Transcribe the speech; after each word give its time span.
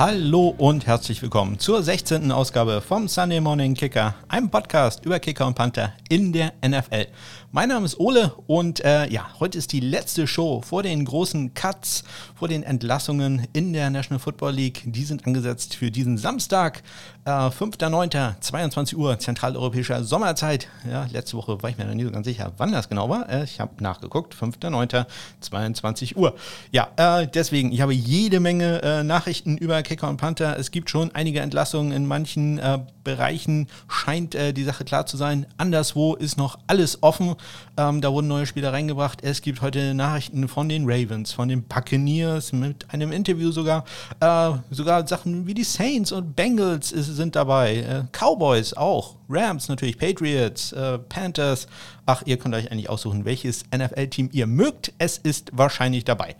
Hallo 0.00 0.54
und 0.56 0.86
herzlich 0.86 1.20
willkommen 1.20 1.58
zur 1.58 1.82
16. 1.82 2.32
Ausgabe 2.32 2.80
vom 2.80 3.06
Sunday 3.06 3.38
Morning 3.38 3.74
Kicker, 3.74 4.14
einem 4.28 4.48
Podcast 4.48 5.04
über 5.04 5.20
Kicker 5.20 5.46
und 5.46 5.52
Panther 5.52 5.92
in 6.08 6.32
der 6.32 6.54
NFL. 6.66 7.08
Mein 7.52 7.68
Name 7.68 7.84
ist 7.84 8.00
Ole 8.00 8.32
und 8.46 8.82
äh, 8.82 9.10
ja, 9.10 9.26
heute 9.40 9.58
ist 9.58 9.72
die 9.72 9.80
letzte 9.80 10.26
Show 10.26 10.62
vor 10.62 10.82
den 10.82 11.04
großen 11.04 11.52
Cuts, 11.52 12.04
vor 12.34 12.48
den 12.48 12.62
Entlassungen 12.62 13.46
in 13.52 13.72
der 13.74 13.90
National 13.90 14.20
Football 14.20 14.52
League. 14.52 14.84
Die 14.86 15.04
sind 15.04 15.26
angesetzt 15.26 15.74
für 15.74 15.90
diesen 15.90 16.16
Samstag, 16.16 16.82
äh, 17.24 17.30
5.9., 17.30 18.40
22 18.40 18.96
Uhr, 18.96 19.18
zentraleuropäischer 19.18 20.04
Sommerzeit. 20.04 20.68
Ja, 20.88 21.08
letzte 21.12 21.36
Woche 21.36 21.60
war 21.60 21.68
ich 21.68 21.76
mir 21.76 21.84
noch 21.84 21.94
nie 21.94 22.04
so 22.04 22.10
ganz 22.12 22.24
sicher, 22.24 22.52
wann 22.56 22.72
das 22.72 22.88
genau 22.88 23.10
war. 23.10 23.28
Äh, 23.28 23.44
ich 23.44 23.58
habe 23.58 23.82
nachgeguckt, 23.82 24.34
5.9., 24.34 25.04
22 25.40 26.16
Uhr. 26.16 26.36
Ja, 26.70 26.88
äh, 26.96 27.26
deswegen, 27.26 27.72
ich 27.72 27.80
habe 27.80 27.92
jede 27.92 28.38
Menge 28.40 28.80
äh, 28.82 29.02
Nachrichten 29.02 29.58
über 29.58 29.82
Kicker 29.90 30.08
und 30.08 30.18
Panther. 30.18 30.56
Es 30.56 30.70
gibt 30.70 30.88
schon 30.88 31.12
einige 31.16 31.40
Entlassungen 31.40 31.90
in 31.90 32.06
manchen 32.06 32.60
äh, 32.60 32.78
Bereichen, 33.02 33.66
scheint 33.88 34.34
die 34.34 34.62
Sache 34.62 34.84
klar 34.84 35.04
zu 35.06 35.16
sein. 35.16 35.46
Anderswo 35.56 36.14
ist 36.14 36.36
noch 36.36 36.60
alles 36.68 37.02
offen. 37.02 37.34
Ähm, 37.76 38.00
da 38.00 38.12
wurden 38.12 38.28
neue 38.28 38.46
Spieler 38.46 38.72
reingebracht. 38.72 39.24
Es 39.24 39.42
gibt 39.42 39.62
heute 39.62 39.94
Nachrichten 39.94 40.46
von 40.46 40.68
den 40.68 40.84
Ravens, 40.88 41.32
von 41.32 41.48
den 41.48 41.64
Buccaneers 41.64 42.52
mit 42.52 42.86
einem 42.92 43.10
Interview 43.10 43.50
sogar. 43.50 43.84
Äh, 44.20 44.52
sogar 44.70 45.08
Sachen 45.08 45.48
wie 45.48 45.54
die 45.54 45.64
Saints 45.64 46.12
und 46.12 46.36
Bengals 46.36 46.90
sind 46.90 47.34
dabei. 47.34 47.78
Äh, 47.78 48.02
Cowboys 48.12 48.74
auch. 48.74 49.16
Rams 49.28 49.68
natürlich, 49.68 49.98
Patriots, 49.98 50.70
äh, 50.72 50.98
Panthers. 50.98 51.66
Ach, 52.06 52.22
ihr 52.26 52.36
könnt 52.36 52.54
euch 52.54 52.70
eigentlich 52.70 52.90
aussuchen, 52.90 53.24
welches 53.24 53.64
NFL-Team 53.74 54.28
ihr 54.32 54.46
mögt. 54.46 54.92
Es 54.98 55.18
ist 55.18 55.50
wahrscheinlich 55.52 56.04
dabei. 56.04 56.36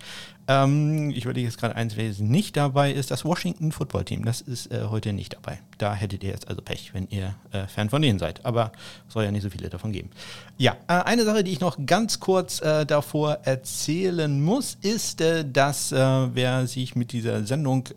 Ähm, 0.50 1.10
ich 1.10 1.24
überlege 1.24 1.46
jetzt 1.46 1.58
gerade 1.58 1.76
eins, 1.76 1.96
wer 1.96 2.12
nicht 2.18 2.56
dabei 2.56 2.92
ist. 2.92 3.12
Das 3.12 3.24
Washington 3.24 3.70
Football 3.70 4.04
Team, 4.04 4.24
das 4.24 4.40
ist 4.40 4.72
äh, 4.72 4.86
heute 4.90 5.12
nicht 5.12 5.34
dabei. 5.34 5.60
Da 5.80 5.94
hättet 5.94 6.22
ihr 6.22 6.28
jetzt 6.28 6.46
also 6.46 6.60
Pech, 6.60 6.92
wenn 6.92 7.08
ihr 7.08 7.34
äh, 7.52 7.66
Fan 7.66 7.88
von 7.88 8.02
denen 8.02 8.18
seid. 8.18 8.44
Aber 8.44 8.70
soll 9.08 9.24
ja 9.24 9.30
nicht 9.30 9.42
so 9.42 9.48
viele 9.48 9.70
davon 9.70 9.92
geben. 9.92 10.10
Ja, 10.58 10.76
äh, 10.88 10.92
eine 10.92 11.24
Sache, 11.24 11.42
die 11.42 11.52
ich 11.52 11.60
noch 11.60 11.78
ganz 11.86 12.20
kurz 12.20 12.60
äh, 12.60 12.84
davor 12.84 13.38
erzählen 13.44 14.42
muss, 14.42 14.76
ist, 14.82 15.22
äh, 15.22 15.42
dass 15.50 15.90
äh, 15.90 15.96
wer 15.96 16.66
sich 16.66 16.96
mit 16.96 17.12
dieser 17.12 17.46
Sendung 17.46 17.88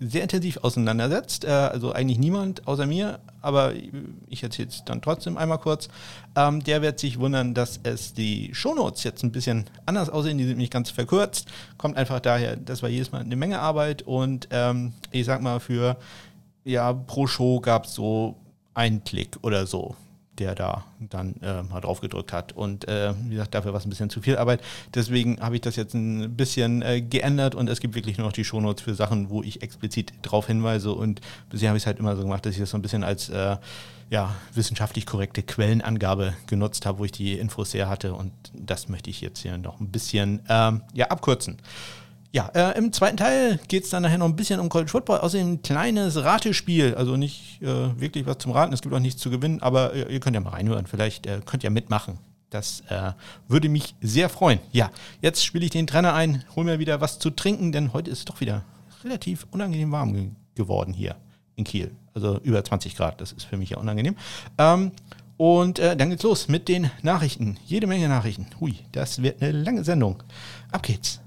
sehr 0.00 0.22
intensiv 0.22 0.58
auseinandersetzt, 0.58 1.44
also 1.44 1.92
eigentlich 1.92 2.18
niemand 2.18 2.66
außer 2.66 2.86
mir, 2.86 3.18
aber 3.40 3.72
ich 4.28 4.42
erzähle 4.42 4.68
es 4.68 4.84
dann 4.84 5.02
trotzdem 5.02 5.36
einmal 5.36 5.58
kurz. 5.58 5.88
Ähm, 6.36 6.62
der 6.62 6.82
wird 6.82 6.98
sich 6.98 7.18
wundern, 7.18 7.54
dass 7.54 7.80
es 7.82 8.14
die 8.14 8.50
Shownotes 8.54 9.02
jetzt 9.04 9.22
ein 9.22 9.32
bisschen 9.32 9.64
anders 9.84 10.08
aussehen. 10.08 10.38
Die 10.38 10.46
sind 10.46 10.58
nicht 10.58 10.72
ganz 10.72 10.90
verkürzt. 10.90 11.48
Kommt 11.76 11.96
einfach 11.96 12.20
daher, 12.20 12.56
das 12.56 12.82
war 12.82 12.88
jedes 12.88 13.12
Mal 13.12 13.22
eine 13.22 13.36
Menge 13.36 13.58
Arbeit 13.58 14.02
und 14.02 14.48
ähm, 14.50 14.92
ich 15.10 15.26
sag 15.26 15.42
mal, 15.42 15.58
für 15.60 15.96
ja, 16.64 16.92
pro 16.92 17.26
Show 17.26 17.60
gab 17.60 17.86
es 17.86 17.94
so 17.94 18.36
einen 18.74 19.04
Klick 19.04 19.38
oder 19.42 19.66
so 19.66 19.96
der 20.38 20.54
da 20.54 20.84
dann 20.98 21.34
äh, 21.42 21.62
mal 21.62 21.80
drauf 21.80 22.00
gedrückt 22.00 22.32
hat. 22.32 22.52
Und 22.52 22.88
äh, 22.88 23.12
wie 23.24 23.34
gesagt, 23.34 23.54
dafür 23.54 23.72
war 23.72 23.80
es 23.80 23.86
ein 23.86 23.90
bisschen 23.90 24.08
zu 24.08 24.20
viel 24.22 24.36
Arbeit. 24.36 24.62
Deswegen 24.94 25.40
habe 25.40 25.56
ich 25.56 25.60
das 25.60 25.76
jetzt 25.76 25.94
ein 25.94 26.36
bisschen 26.36 26.82
äh, 26.82 27.02
geändert 27.02 27.54
und 27.54 27.68
es 27.68 27.80
gibt 27.80 27.94
wirklich 27.94 28.16
nur 28.16 28.26
noch 28.26 28.32
die 28.32 28.44
Shownotes 28.44 28.82
für 28.82 28.94
Sachen, 28.94 29.28
wo 29.28 29.42
ich 29.42 29.62
explizit 29.62 30.12
drauf 30.22 30.46
hinweise. 30.46 30.92
Und 30.92 31.20
bisher 31.50 31.68
habe 31.68 31.76
ich 31.76 31.82
es 31.82 31.86
halt 31.86 31.98
immer 31.98 32.16
so 32.16 32.22
gemacht, 32.22 32.46
dass 32.46 32.54
ich 32.54 32.60
das 32.60 32.70
so 32.70 32.78
ein 32.78 32.82
bisschen 32.82 33.04
als 33.04 33.28
äh, 33.28 33.56
ja, 34.10 34.34
wissenschaftlich 34.54 35.06
korrekte 35.06 35.42
Quellenangabe 35.42 36.34
genutzt 36.46 36.86
habe, 36.86 36.98
wo 36.98 37.04
ich 37.04 37.12
die 37.12 37.38
Infos 37.38 37.74
her 37.74 37.88
hatte. 37.88 38.14
Und 38.14 38.32
das 38.54 38.88
möchte 38.88 39.10
ich 39.10 39.20
jetzt 39.20 39.40
hier 39.40 39.58
noch 39.58 39.80
ein 39.80 39.90
bisschen 39.90 40.40
ähm, 40.48 40.82
ja, 40.94 41.06
abkürzen. 41.06 41.58
Ja, 42.32 42.48
äh, 42.54 42.78
im 42.78 42.94
zweiten 42.94 43.18
Teil 43.18 43.60
geht 43.68 43.84
es 43.84 43.90
dann 43.90 44.02
nachher 44.02 44.16
noch 44.16 44.26
ein 44.26 44.36
bisschen 44.36 44.58
um 44.58 44.70
College 44.70 44.90
Football. 44.90 45.18
Außerdem 45.18 45.52
ein 45.52 45.62
kleines 45.62 46.16
Ratespiel. 46.16 46.94
Also 46.94 47.16
nicht 47.18 47.60
äh, 47.60 48.00
wirklich 48.00 48.24
was 48.24 48.38
zum 48.38 48.52
Raten, 48.52 48.72
es 48.72 48.80
gibt 48.80 48.94
auch 48.94 49.00
nichts 49.00 49.20
zu 49.20 49.28
gewinnen, 49.28 49.60
aber 49.60 49.92
äh, 49.92 50.12
ihr 50.12 50.18
könnt 50.18 50.34
ja 50.34 50.40
mal 50.40 50.50
reinhören. 50.50 50.86
Vielleicht 50.86 51.26
äh, 51.26 51.40
könnt 51.44 51.62
ihr 51.62 51.70
mitmachen. 51.70 52.18
Das 52.48 52.82
äh, 52.88 53.12
würde 53.48 53.68
mich 53.68 53.94
sehr 54.00 54.30
freuen. 54.30 54.60
Ja, 54.72 54.90
jetzt 55.20 55.44
spiele 55.44 55.64
ich 55.66 55.70
den 55.70 55.86
Trainer 55.86 56.14
ein, 56.14 56.42
hole 56.56 56.64
mir 56.64 56.78
wieder 56.78 57.02
was 57.02 57.18
zu 57.18 57.30
trinken, 57.30 57.70
denn 57.70 57.92
heute 57.92 58.10
ist 58.10 58.20
es 58.20 58.24
doch 58.24 58.40
wieder 58.40 58.62
relativ 59.04 59.46
unangenehm 59.50 59.92
warm 59.92 60.12
ge 60.12 60.28
geworden 60.54 60.92
hier 60.92 61.16
in 61.56 61.64
Kiel. 61.64 61.92
Also 62.14 62.38
über 62.40 62.62
20 62.62 62.94
Grad, 62.94 63.22
das 63.22 63.32
ist 63.32 63.44
für 63.44 63.56
mich 63.56 63.70
ja 63.70 63.78
unangenehm. 63.78 64.16
Ähm, 64.58 64.92
und 65.38 65.78
äh, 65.78 65.96
dann 65.96 66.10
geht's 66.10 66.22
los 66.22 66.48
mit 66.48 66.68
den 66.68 66.90
Nachrichten. 67.02 67.56
Jede 67.64 67.86
Menge 67.86 68.08
Nachrichten. 68.08 68.46
Hui, 68.60 68.76
das 68.92 69.22
wird 69.22 69.42
eine 69.42 69.52
lange 69.52 69.82
Sendung. 69.82 70.22
Ab 70.70 70.82
geht's. 70.82 71.22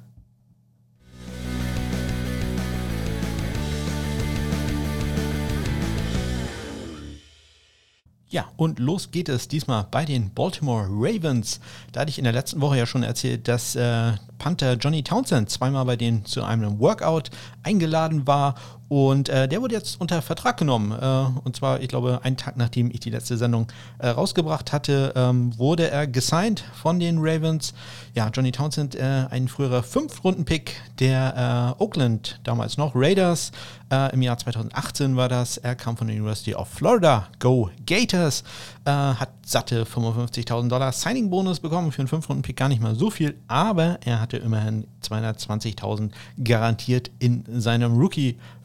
Ja, 8.28 8.46
und 8.58 8.80
los 8.80 9.12
geht 9.12 9.30
es 9.30 9.48
diesmal 9.48 9.86
bei 9.92 10.04
den 10.04 10.32
Baltimore 10.34 10.88
Ravens. 10.90 11.60
Da 11.92 12.02
hatte 12.02 12.10
ich 12.10 12.18
in 12.18 12.24
der 12.24 12.34
letzten 12.34 12.60
Woche 12.60 12.78
ja 12.78 12.86
schon 12.88 13.04
erzählt, 13.04 13.48
dass 13.48 13.76
äh, 13.76 14.14
Panther 14.40 14.74
Johnny 14.74 15.04
Townsend 15.04 15.50
zweimal 15.50 15.86
bei 15.86 15.96
denen 15.96 16.26
zu 16.26 16.44
einem 16.44 16.80
Workout 16.80 17.30
eingeladen 17.62 18.26
war 18.26 18.56
und 18.88 19.30
äh, 19.30 19.48
der 19.48 19.62
wurde 19.62 19.74
jetzt 19.74 20.00
unter 20.00 20.22
Vertrag 20.22 20.58
genommen. 20.58 20.92
Äh, 20.92 21.40
und 21.44 21.56
zwar, 21.56 21.82
ich 21.82 21.88
glaube, 21.88 22.20
einen 22.24 22.38
Tag 22.38 22.56
nachdem 22.56 22.92
ich 22.92 23.00
die 23.00 23.10
letzte 23.10 23.38
Sendung 23.38 23.68
äh, 23.98 24.10
rausgebracht 24.10 24.72
hatte, 24.72 25.14
ähm, 25.16 25.58
wurde 25.58 25.90
er 25.90 26.06
gesigned 26.06 26.64
von 26.76 27.00
den 27.00 27.18
Ravens. 27.20 27.74
Ja, 28.14 28.30
Johnny 28.30 28.52
Townsend, 28.52 28.96
äh, 28.96 29.26
ein 29.30 29.48
früherer 29.48 29.82
Fünf-Runden-Pick 29.82 30.76
der 31.00 31.76
äh, 31.80 31.84
Oakland, 31.84 32.40
damals 32.44 32.78
noch 32.78 32.94
Raiders. 32.96 33.52
Äh, 33.92 34.14
Im 34.14 34.22
Jahr 34.22 34.38
2018 34.38 35.16
war 35.16 35.30
das. 35.30 35.58
Er 35.58 35.76
kam 35.76 35.98
von 35.98 36.08
der 36.08 36.16
University 36.16 36.54
of 36.54 36.68
Florida. 36.68 37.28
Go 37.40 37.70
Gators. 37.86 38.44
hat 38.86 39.30
satte 39.44 39.84
55.000 39.84 40.70
Dollar 40.70 40.92
Signing-Bonus 40.92 41.60
bekommen. 41.60 41.92
Für 41.92 42.00
einen 42.00 42.08
Fünf-Runden-Pick 42.08 42.58
gar 42.58 42.70
nicht 42.70 42.82
mal 42.82 42.96
so 42.96 43.10
viel, 43.10 43.36
aber 43.48 44.00
er 44.06 44.22
hatte 44.22 44.38
immerhin 44.38 44.88
220.000 45.04 46.12
garantiert 46.44 47.12
in 47.20 47.44
seinem 47.48 47.98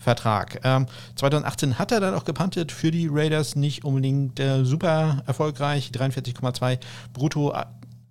Rookie-Vertrag. 0.00 0.61
Ähm, 0.65 0.87
2018 1.16 1.78
hat 1.78 1.93
er 1.93 2.00
dann 2.00 2.15
auch 2.15 2.25
gepantet 2.25 2.72
für 2.72 2.91
die 2.91 3.09
Raiders, 3.11 3.56
nicht 3.56 3.84
unbedingt 3.84 4.41
äh, 4.41 4.65
super 4.65 5.22
erfolgreich, 5.27 5.91
43,2 5.94 6.78
brutto. 7.12 7.55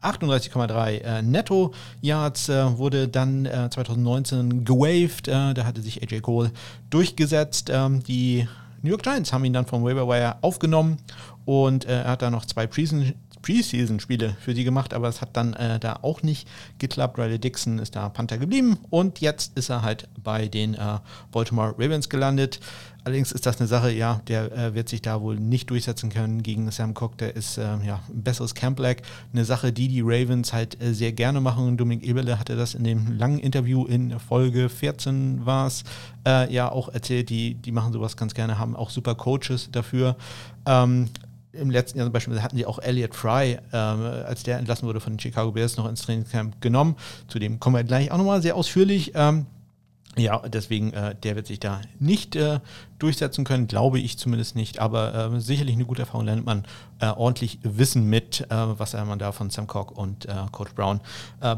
38,3 0.02 1.02
äh, 1.02 1.22
Netto 1.22 1.74
Yards 2.00 2.48
äh, 2.48 2.78
wurde 2.78 3.10
dann 3.10 3.46
äh, 3.46 3.70
2019 3.70 4.64
gewaved. 4.64 5.28
Äh, 5.28 5.54
da 5.54 5.66
hatte 5.66 5.82
sich 5.82 6.02
AJ 6.02 6.22
Cole 6.22 6.52
durchgesetzt. 6.90 7.70
Ähm, 7.70 8.02
die 8.04 8.48
New 8.82 8.92
York 8.92 9.04
Giants 9.04 9.34
haben 9.34 9.44
ihn 9.44 9.52
dann 9.52 9.66
vom 9.66 9.84
Waiver 9.84 10.08
Wire 10.08 10.38
aufgenommen 10.40 11.00
und 11.44 11.84
äh, 11.84 12.04
er 12.04 12.12
hat 12.12 12.22
da 12.22 12.30
noch 12.30 12.46
zwei 12.46 12.66
Preseason 12.66 13.14
Preseason-Spiele 13.42 14.36
für 14.40 14.54
sie 14.54 14.64
gemacht, 14.64 14.94
aber 14.94 15.08
es 15.08 15.22
hat 15.22 15.36
dann 15.36 15.54
äh, 15.54 15.80
da 15.80 16.00
auch 16.02 16.24
nicht 16.24 16.48
geklappt. 16.78 17.18
Riley 17.18 17.40
Dixon 17.40 17.80
ist 17.80 17.96
da 17.96 18.10
Panther 18.10 18.38
geblieben 18.38 18.78
und 18.90 19.20
jetzt 19.22 19.58
ist 19.58 19.70
er 19.70 19.82
halt 19.82 20.08
bei 20.22 20.48
den 20.48 20.74
äh, 20.74 21.00
Baltimore 21.32 21.76
Ravens 21.78 22.10
gelandet. 22.10 22.60
Allerdings 23.06 23.32
ist 23.32 23.46
das 23.46 23.60
eine 23.60 23.68
Sache, 23.68 23.92
ja, 23.92 24.22
der 24.28 24.52
äh, 24.52 24.76
wird 24.76 24.90
sich 24.90 25.02
da 25.02 25.22
wohl 25.22 25.40
nicht 25.40 25.70
durchsetzen 25.70 26.09
können 26.09 26.44
gegen 26.44 26.70
Sam 26.70 26.91
Cook. 26.91 27.18
Der 27.18 27.36
ist 27.36 27.58
äh, 27.58 27.64
ja 27.86 28.02
ein 28.09 28.24
besseres 28.24 28.53
Camp-Lag. 28.53 28.97
Eine 29.34 29.46
Sache, 29.46 29.72
die 29.72 29.88
die 29.88 30.02
Ravens 30.02 30.52
halt 30.52 30.82
äh, 30.82 30.94
sehr 30.94 31.14
gerne 31.14 31.40
machen. 31.40 31.78
Dominik 31.78 32.06
Eberle 32.06 32.38
hatte 32.38 32.58
das 32.58 32.76
in 32.76 32.84
dem 32.84 33.18
langen 33.18 33.40
Interview 33.40 33.85
in 33.85 34.20
Folge 34.20 34.70
14 34.70 35.46
war 35.46 35.68
es, 35.68 35.84
ja 36.26 36.70
auch 36.72 36.90
erzählt. 36.90 37.30
Die, 37.30 37.56
die 37.56 37.72
machen 37.72 37.92
sowas 37.92 38.16
ganz 38.16 38.35
gerne, 38.35 38.59
haben 38.59 38.76
auch 38.76 38.92
super 38.92 39.16
Coaches 39.16 39.70
dafür. 39.72 40.16
Ähm, 40.68 41.09
im 41.51 41.72
letzten 41.72 41.97
Jahr 41.97 42.05
zum 42.05 42.13
Beispiel 42.13 42.41
hatten 42.41 42.57
sie 42.57 42.66
auch 42.66 42.79
Elliot 42.79 43.16
Fry, 43.16 43.57
ähm, 43.73 44.01
als 44.25 44.43
der 44.43 44.57
entlassen 44.59 44.87
wurde 44.87 44.99
von 44.99 45.13
den 45.13 45.19
Chicago 45.19 45.51
Bears, 45.51 45.78
noch 45.78 45.87
ins 45.87 46.01
Trainingscamp 46.03 46.61
genommen. 46.61 46.96
Zu 47.28 47.40
dem 47.40 47.59
kommen 47.59 47.75
wir 47.75 47.84
gleich 47.84 48.11
auch 48.11 48.17
nochmal 48.17 48.41
sehr 48.41 48.55
ausführlich. 48.55 49.13
Ähm, 49.16 49.46
ja, 50.17 50.40
deswegen, 50.47 50.91
äh, 50.93 51.16
der 51.16 51.35
wird 51.35 51.47
sich 51.47 51.59
da 51.59 51.81
nicht 51.99 52.35
äh, 52.35 52.59
durchsetzen 52.97 53.46
können, 53.46 53.67
glaube 53.67 53.99
ich 53.99 54.17
zumindest 54.17 54.55
nicht, 54.55 54.79
aber 54.79 55.34
äh, 55.34 55.40
sicherlich 55.40 55.75
eine 55.75 55.85
gute 55.85 56.01
Erfahrung, 56.01 56.25
lernt 56.25 56.46
man 56.46 56.66
äh, 56.99 57.07
ordentlich 57.07 57.59
Wissen 57.63 58.05
mit, 58.09 58.41
äh, 58.41 58.46
was 58.49 58.93
man 58.93 59.19
da 59.19 59.31
von 59.31 59.49
Sam 59.49 59.67
Cock 59.67 59.97
und 59.97 60.25
äh, 60.25 60.34
Coach 60.51 60.73
Brown 60.73 60.99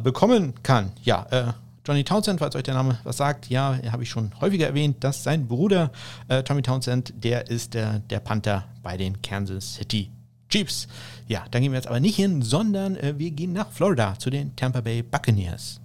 bekommen 0.03 0.53
kann. 0.63 0.91
Ja, 1.03 1.55
Johnny 1.91 2.05
Townsend, 2.05 2.39
falls 2.39 2.55
euch 2.55 2.63
der 2.63 2.75
Name 2.75 2.97
was 3.03 3.17
sagt, 3.17 3.49
ja, 3.49 3.77
habe 3.91 4.03
ich 4.03 4.09
schon 4.09 4.31
häufiger 4.39 4.65
erwähnt, 4.65 5.03
dass 5.03 5.25
sein 5.25 5.49
Bruder 5.49 5.91
äh, 6.29 6.41
Tommy 6.41 6.61
Townsend, 6.61 7.13
der 7.21 7.49
ist 7.49 7.73
der, 7.73 7.99
der 7.99 8.21
Panther 8.21 8.63
bei 8.81 8.95
den 8.95 9.21
Kansas 9.21 9.75
City 9.75 10.09
Chiefs. 10.47 10.87
Ja, 11.27 11.43
da 11.51 11.59
gehen 11.59 11.73
wir 11.73 11.77
jetzt 11.77 11.87
aber 11.87 11.99
nicht 11.99 12.15
hin, 12.15 12.43
sondern 12.43 12.95
äh, 12.95 13.15
wir 13.17 13.31
gehen 13.31 13.51
nach 13.51 13.69
Florida 13.71 14.17
zu 14.17 14.29
den 14.29 14.55
Tampa 14.55 14.79
Bay 14.79 15.03
Buccaneers. 15.03 15.80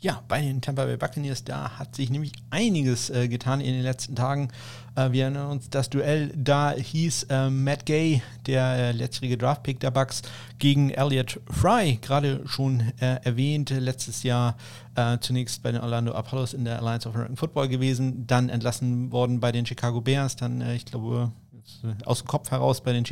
Ja, 0.00 0.22
bei 0.28 0.40
den 0.40 0.60
Tampa 0.60 0.84
Bay 0.84 0.96
Buccaneers, 0.96 1.42
da 1.42 1.76
hat 1.76 1.96
sich 1.96 2.08
nämlich 2.08 2.30
einiges 2.50 3.10
äh, 3.10 3.26
getan 3.26 3.60
in 3.60 3.72
den 3.72 3.82
letzten 3.82 4.14
Tagen. 4.14 4.50
Äh, 4.94 5.10
wir 5.10 5.24
erinnern 5.24 5.50
uns, 5.50 5.70
das 5.70 5.90
Duell 5.90 6.32
da 6.36 6.70
hieß 6.70 7.24
äh, 7.24 7.50
Matt 7.50 7.84
Gay, 7.84 8.22
der 8.46 8.64
äh, 8.64 8.92
letztjährige 8.92 9.36
Draftpick 9.36 9.80
der 9.80 9.90
Bucks, 9.90 10.22
gegen 10.60 10.90
Elliot 10.90 11.40
Fry, 11.50 11.98
gerade 12.00 12.46
schon 12.46 12.92
äh, 13.00 13.18
erwähnt, 13.24 13.70
letztes 13.70 14.22
Jahr 14.22 14.56
äh, 14.94 15.18
zunächst 15.18 15.64
bei 15.64 15.72
den 15.72 15.80
Orlando 15.80 16.12
Apollos 16.12 16.54
in 16.54 16.64
der 16.64 16.78
Alliance 16.78 17.08
of 17.08 17.16
American 17.16 17.36
Football 17.36 17.66
gewesen, 17.66 18.24
dann 18.28 18.50
entlassen 18.50 19.10
worden 19.10 19.40
bei 19.40 19.50
den 19.50 19.66
Chicago 19.66 20.00
Bears, 20.00 20.36
dann, 20.36 20.60
ich 20.70 20.84
glaube, 20.84 21.32
aus 22.04 22.18
dem 22.18 22.28
Kopf 22.28 22.52
heraus 22.52 22.82
bei 22.82 22.92
den 22.92 23.04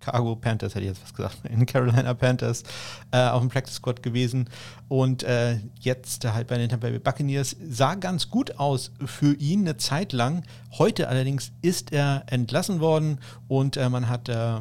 Chicago 0.00 0.36
Panthers, 0.36 0.74
hätte 0.74 0.84
ich 0.84 0.90
jetzt 0.90 1.02
was 1.02 1.14
gesagt, 1.14 1.38
in 1.48 1.66
Carolina 1.66 2.14
Panthers 2.14 2.62
äh, 3.10 3.28
auf 3.28 3.40
dem 3.40 3.50
Practice 3.50 3.74
Squad 3.74 4.02
gewesen 4.02 4.48
und 4.88 5.22
äh, 5.22 5.58
jetzt 5.80 6.24
halt 6.24 6.46
bei 6.48 6.58
den 6.58 6.68
Tampa 6.68 6.88
Bay 6.88 6.98
Buccaneers 6.98 7.56
sah 7.68 7.94
ganz 7.94 8.30
gut 8.30 8.58
aus 8.58 8.92
für 9.04 9.34
ihn 9.34 9.60
eine 9.60 9.76
Zeit 9.76 10.12
lang. 10.12 10.44
Heute 10.78 11.08
allerdings 11.08 11.52
ist 11.62 11.92
er 11.92 12.24
entlassen 12.26 12.80
worden 12.80 13.18
und 13.48 13.76
äh, 13.76 13.88
man 13.88 14.08
hat 14.08 14.28
äh, 14.28 14.60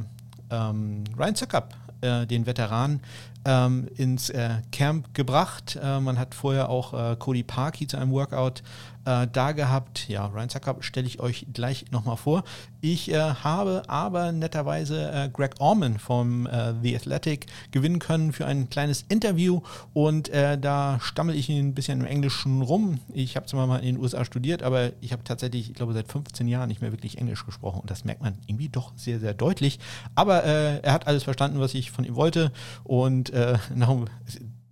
ähm, 0.49 1.03
Ryan 1.17 1.35
Zuckup, 1.35 1.75
äh, 2.01 2.25
den 2.25 2.45
Veteran, 2.45 3.01
ähm, 3.45 3.87
ins 3.95 4.29
äh, 4.29 4.49
Camp 4.71 5.13
gebracht. 5.13 5.79
man 5.81 6.19
hat 6.19 6.35
vorher 6.35 6.69
auch 6.69 7.17
Cody 7.19 7.43
Parkey 7.43 7.87
zu 7.87 7.97
einem 7.97 8.11
Workout 8.11 8.61
äh, 9.07 9.27
da 9.31 9.53
gehabt. 9.53 10.09
Ja, 10.09 10.25
Ryan 10.27 10.49
Zucker 10.49 10.75
stelle 10.81 11.07
ich 11.07 11.19
euch 11.19 11.47
gleich 11.53 11.85
nochmal 11.91 12.17
vor. 12.17 12.43
Ich 12.81 13.11
äh, 13.11 13.17
habe 13.17 13.83
aber 13.87 14.31
netterweise 14.31 15.11
äh, 15.11 15.29
Greg 15.29 15.55
Orman 15.59 15.97
vom 15.97 16.45
äh, 16.45 16.73
The 16.81 16.95
Athletic 16.95 17.45
gewinnen 17.71 17.99
können 17.99 18.33
für 18.33 18.45
ein 18.45 18.69
kleines 18.69 19.05
Interview 19.07 19.61
und 19.93 20.29
äh, 20.29 20.57
da 20.57 20.99
stammel 21.01 21.35
ich 21.35 21.49
ein 21.49 21.73
bisschen 21.73 22.01
im 22.01 22.05
Englischen 22.05 22.61
rum. 22.61 22.99
Ich 23.13 23.35
habe 23.37 23.45
zwar 23.45 23.65
mal 23.65 23.77
in 23.77 23.95
den 23.95 23.97
USA 23.97 24.25
studiert, 24.25 24.61
aber 24.61 24.91
ich 24.99 25.13
habe 25.13 25.23
tatsächlich, 25.23 25.69
ich 25.69 25.75
glaube, 25.75 25.93
seit 25.93 26.11
15 26.11 26.47
Jahren 26.47 26.67
nicht 26.67 26.81
mehr 26.81 26.91
wirklich 26.91 27.17
Englisch 27.17 27.45
gesprochen 27.45 27.79
und 27.79 27.89
das 27.89 28.03
merkt 28.03 28.21
man 28.21 28.37
irgendwie 28.45 28.69
doch 28.69 28.91
sehr, 28.97 29.19
sehr 29.19 29.33
deutlich. 29.33 29.79
Aber 30.15 30.43
äh, 30.43 30.79
er 30.81 30.91
hat 30.91 31.07
alles 31.07 31.23
verstanden, 31.23 31.59
was 31.59 31.73
ich 31.73 31.91
von 31.91 32.03
ihm 32.03 32.15
wollte 32.15 32.51
und 32.83 33.31
nach 33.75 33.89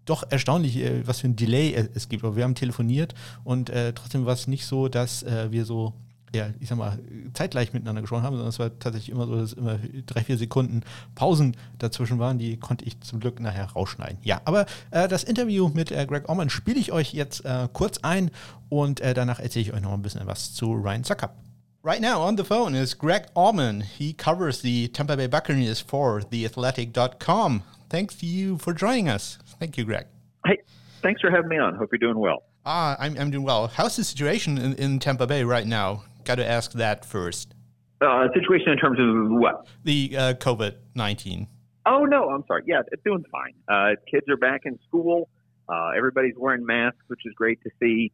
doch 0.06 0.24
erstaunlich, 0.30 0.78
äh, 0.78 1.06
was 1.08 1.22
für 1.22 1.28
ein 1.28 1.36
Delay 1.36 1.74
es 1.94 2.10
gibt. 2.10 2.24
Aber 2.24 2.36
wir 2.36 2.44
haben 2.44 2.56
telefoniert 2.56 3.14
und 3.44 3.70
äh, 3.70 3.94
trotzdem 3.94 4.26
war 4.26 4.34
es 4.34 4.48
nicht 4.48 4.66
so, 4.66 4.88
dass 4.88 5.24
äh, 5.24 5.52
wir 5.52 5.66
so, 5.66 5.94
ja, 6.34 6.48
ich 6.60 6.70
sag 6.70 6.78
mal, 6.78 7.00
zeitgleich 7.34 7.74
miteinander 7.74 8.02
gesprochen 8.02 8.24
haben, 8.24 8.36
sondern 8.36 8.50
es 8.50 8.60
war 8.60 8.78
tatsächlich 8.80 9.10
immer 9.10 9.26
so, 9.26 9.36
dass 9.36 9.54
immer 9.54 9.80
drei, 10.06 10.24
vier 10.24 10.38
Sekunden 10.38 10.82
Pausen 11.16 11.56
dazwischen 11.80 12.20
waren. 12.20 12.38
Die 12.40 12.58
konnte 12.58 12.86
ich 12.86 13.00
zum 13.02 13.20
Glück 13.20 13.40
nachher 13.40 13.72
rausschneiden. 13.72 14.18
Ja, 14.24 14.42
aber 14.46 14.66
äh, 14.92 15.08
das 15.08 15.24
Interview 15.24 15.70
mit 15.70 15.92
äh, 15.92 16.06
Greg 16.06 16.30
Orman 16.30 16.50
spiele 16.50 16.80
ich 16.80 16.92
euch 16.92 17.14
jetzt 17.14 17.46
äh, 17.46 17.68
kurz 17.72 18.00
ein 18.00 18.32
und 18.70 19.00
danach 19.00 19.40
erzähle 19.40 19.66
ich 19.66 19.74
euch 19.74 19.82
noch 19.82 19.94
ein 19.94 20.02
bisschen 20.02 20.26
was 20.26 20.54
zu 20.54 20.74
Ryan 20.74 21.04
Zucker. 21.04 21.32
Right 21.86 22.02
now 22.02 22.24
on 22.24 22.36
the 22.36 22.44
phone 22.44 22.74
is 22.74 22.98
Greg 22.98 23.28
Orman. 23.36 23.82
He 23.82 24.12
covers 24.12 24.62
the 24.62 24.88
Tampa 24.88 25.16
Bay 25.16 25.28
Buccaneers 25.28 25.80
for 25.80 26.20
theathletic.com. 26.20 27.62
Thanks 27.90 28.16
to 28.16 28.26
you 28.26 28.58
for 28.58 28.74
joining 28.74 29.08
us. 29.08 29.38
Thank 29.60 29.78
you, 29.78 29.86
Greg. 29.86 30.08
Hey, 30.46 30.58
thanks 31.02 31.22
for 31.22 31.32
having 31.32 31.50
me 31.50 31.58
on. 31.58 31.76
Hope 31.76 31.90
you're 31.92 32.00
doing 32.00 32.20
well. 32.20 32.44
Ah, 32.66 32.96
I'm, 33.00 33.18
I'm 33.18 33.32
doing 33.32 33.44
well. 33.44 33.68
How's 33.68 33.96
the 33.96 34.04
situation 34.04 34.58
in, 34.58 34.74
in 34.76 35.00
Tampa 35.00 35.28
Bay 35.28 35.44
right 35.44 35.68
now? 35.68 36.04
Got 36.24 36.36
to 36.36 36.48
ask 36.48 36.72
that 36.74 37.06
first. 37.06 37.54
Uh, 38.02 38.28
situation 38.34 38.70
in 38.70 38.78
terms 38.78 39.00
of 39.00 39.40
what? 39.40 39.68
The 39.84 40.16
uh, 40.18 40.34
COVID 40.34 40.76
19. 40.96 41.48
Oh, 41.86 42.06
no, 42.06 42.30
I'm 42.30 42.44
sorry. 42.48 42.64
Yeah, 42.66 42.82
it's 42.92 43.04
doing 43.04 43.24
fine. 43.32 43.54
Uh, 43.68 43.96
kids 44.10 44.28
are 44.30 44.38
back 44.38 44.62
in 44.66 44.80
school. 44.88 45.30
Uh, 45.70 45.90
everybody's 45.96 46.34
wearing 46.36 46.66
masks, 46.66 46.98
which 47.08 47.22
is 47.26 47.34
great 47.36 47.62
to 47.64 47.70
see. 47.80 48.12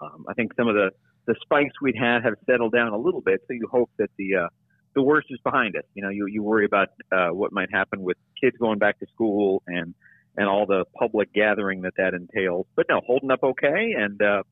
Um, 0.00 0.24
I 0.28 0.34
think 0.34 0.52
some 0.56 0.68
of 0.68 0.74
the, 0.74 0.90
the 1.26 1.34
spikes 1.42 1.74
we'd 1.82 1.96
had 1.96 2.24
have 2.24 2.34
settled 2.46 2.72
down 2.72 2.92
a 2.92 2.98
little 2.98 3.20
bit, 3.20 3.40
so 3.46 3.52
you 3.52 3.68
hope 3.70 3.90
that 3.98 4.10
the 4.16 4.36
uh, 4.36 4.48
the 4.94 5.02
worst 5.02 5.28
is 5.30 5.38
behind 5.44 5.76
us. 5.76 5.84
You 5.94 6.02
know, 6.02 6.08
you, 6.08 6.26
you 6.26 6.42
worry 6.42 6.64
about 6.64 6.88
uh, 7.12 7.28
what 7.28 7.52
might 7.52 7.70
happen 7.70 8.02
with 8.02 8.16
kids 8.40 8.56
going 8.58 8.78
back 8.78 8.98
to 9.00 9.06
school 9.14 9.62
and 9.66 9.94
and 10.36 10.48
all 10.48 10.66
the 10.66 10.84
public 10.98 11.32
gathering 11.32 11.82
that 11.82 11.94
that 11.96 12.14
entails. 12.14 12.66
But 12.76 12.86
no, 12.88 13.00
holding 13.06 13.30
up 13.30 13.42
okay, 13.42 13.94
and 13.96 14.20
uh, 14.22 14.42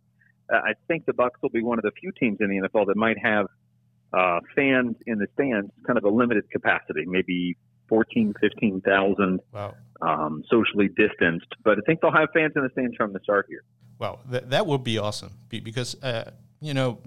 I 0.50 0.74
think 0.86 1.06
the 1.06 1.12
Bucks 1.12 1.40
will 1.42 1.50
be 1.50 1.62
one 1.62 1.78
of 1.78 1.82
the 1.82 1.92
few 2.00 2.12
teams 2.12 2.38
in 2.40 2.48
the 2.48 2.68
NFL 2.68 2.86
that 2.86 2.96
might 2.96 3.18
have 3.18 3.46
uh, 4.12 4.40
fans 4.56 4.96
in 5.06 5.18
the 5.18 5.26
stands, 5.34 5.70
kind 5.86 5.98
of 5.98 6.04
a 6.04 6.08
limited 6.08 6.50
capacity, 6.50 7.04
maybe 7.06 7.56
14, 7.88 8.34
15,000, 8.40 9.40
wow. 9.52 9.74
um, 10.02 10.42
socially 10.50 10.88
distanced. 10.88 11.46
But 11.64 11.78
I 11.78 11.80
think 11.86 12.00
they'll 12.00 12.12
have 12.12 12.28
fans 12.32 12.52
in 12.56 12.62
the 12.62 12.70
stands 12.70 12.96
from 12.96 13.12
the 13.12 13.20
start 13.22 13.46
here. 13.48 13.62
Well, 13.98 14.20
th- 14.30 14.44
that 14.46 14.66
would 14.66 14.84
be 14.84 14.98
awesome 14.98 15.32
because, 15.48 16.00
uh, 16.02 16.30
you 16.60 16.74
know, 16.74 16.98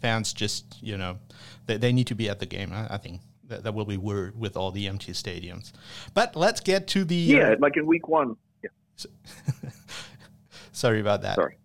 fans 0.00 0.32
just, 0.32 0.82
you 0.82 0.96
know, 0.96 1.18
they, 1.66 1.76
they 1.76 1.92
need 1.92 2.08
to 2.08 2.14
be 2.14 2.28
at 2.28 2.40
the 2.40 2.46
game. 2.46 2.72
I, 2.72 2.94
I 2.94 2.96
think 2.96 3.20
that, 3.50 3.64
that 3.64 3.74
will 3.74 3.84
be 3.84 3.98
weird 3.98 4.38
with 4.38 4.56
all 4.56 4.70
the 4.70 4.88
empty 4.88 5.12
stadiums. 5.12 5.72
But 6.14 6.34
let's 6.34 6.60
get 6.60 6.86
to 6.88 7.04
the 7.04 7.14
yeah, 7.14 7.50
uh, 7.50 7.56
like 7.58 7.76
in 7.76 7.86
week 7.86 8.08
one. 8.08 8.36
Yeah. 8.62 8.70
Sorry 10.72 11.00
about 11.00 11.22
that. 11.22 11.34
Sorry. 11.34 11.56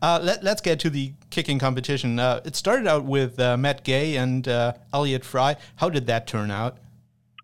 Uh, 0.00 0.18
let, 0.22 0.44
us 0.44 0.60
get 0.60 0.80
to 0.80 0.90
the 0.90 1.12
kicking 1.30 1.58
competition. 1.58 2.18
Uh, 2.18 2.40
it 2.44 2.56
started 2.56 2.86
out 2.86 3.04
with 3.04 3.38
uh, 3.38 3.56
Matt 3.56 3.84
Gay 3.84 4.16
and 4.16 4.48
uh, 4.48 4.72
Elliot 4.92 5.24
Fry. 5.24 5.56
How 5.76 5.88
did 5.88 6.06
that 6.06 6.26
turn 6.26 6.50
out? 6.50 6.78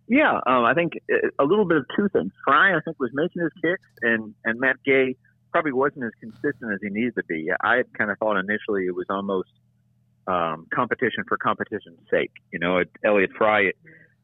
Yeah, 0.09 0.41
um, 0.47 0.65
I 0.65 0.73
think 0.75 0.95
uh, 1.13 1.29
a 1.39 1.45
little 1.45 1.67
bit 1.67 1.77
of 1.77 1.87
two 1.95 2.09
things. 2.09 2.33
Fry, 2.45 2.75
I 2.75 2.81
think, 2.81 2.99
was 2.99 3.11
making 3.13 3.43
his 3.43 3.53
kicks, 3.63 3.89
and, 4.03 4.35
and 4.45 4.59
Matt 4.59 4.77
Gay 4.85 5.17
probably 5.53 5.73
wasn't 5.73 6.05
as 6.05 6.13
consistent 6.19 6.73
as 6.73 6.79
he 6.83 6.89
needed 6.89 7.15
to 7.17 7.25
be. 7.25 7.51
I 7.61 7.77
had 7.77 7.93
kind 7.93 8.11
of 8.11 8.19
thought 8.19 8.39
initially 8.39 8.87
it 8.87 8.95
was 8.95 9.07
almost– 9.11 9.51
um, 10.29 10.67
competition 10.73 11.25
for 11.27 11.37
competition's 11.37 11.99
sake. 12.11 12.31
You 12.53 12.59
know, 12.59 12.83
Elliot 13.05 13.31
Fry 13.37 13.73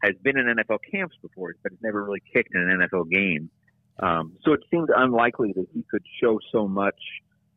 has 0.03 0.15
been 0.23 0.37
in 0.37 0.47
NFL 0.47 0.79
camps 0.91 1.17
before, 1.23 1.55
but 1.63 1.73
has 1.73 1.79
never 1.83 2.05
really 2.05 2.23
kicked 2.33 2.55
in 2.55 2.61
an 2.61 2.87
NFL 2.89 3.11
game. 3.11 3.51
Um, 4.01 4.37
so 4.45 4.53
it 4.53 4.61
seemed 4.71 4.91
unlikely 4.95 5.53
that 5.57 5.67
he 5.73 5.85
could 5.91 6.03
show 6.21 6.39
so 6.53 6.69
much 6.69 7.01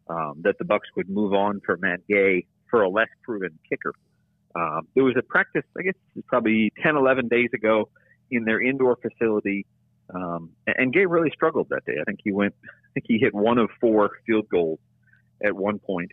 um, 0.09 0.41
that 0.43 0.57
the 0.59 0.65
Bucks 0.65 0.87
would 0.95 1.09
move 1.09 1.33
on 1.33 1.59
for 1.65 1.77
Matt 1.77 2.07
Gay 2.07 2.45
for 2.69 2.83
a 2.83 2.89
less 2.89 3.09
proven 3.23 3.57
kicker. 3.69 3.93
Um, 4.55 4.87
there 4.95 5.03
was 5.03 5.15
a 5.17 5.21
practice, 5.21 5.65
I 5.77 5.81
guess, 5.83 5.95
probably 6.27 6.71
10, 6.81 6.95
11 6.95 7.27
days 7.27 7.49
ago 7.53 7.89
in 8.31 8.45
their 8.45 8.61
indoor 8.61 8.97
facility, 8.97 9.65
um, 10.13 10.51
and 10.65 10.93
Gay 10.93 11.05
really 11.05 11.31
struggled 11.31 11.67
that 11.69 11.85
day. 11.85 11.95
I 11.99 12.03
think 12.05 12.19
he 12.23 12.31
went, 12.31 12.53
I 12.63 12.69
think 12.93 13.05
he 13.07 13.17
hit 13.17 13.33
one 13.33 13.57
of 13.57 13.69
four 13.81 14.11
field 14.25 14.47
goals 14.49 14.79
at 15.43 15.53
one 15.53 15.79
point. 15.79 16.11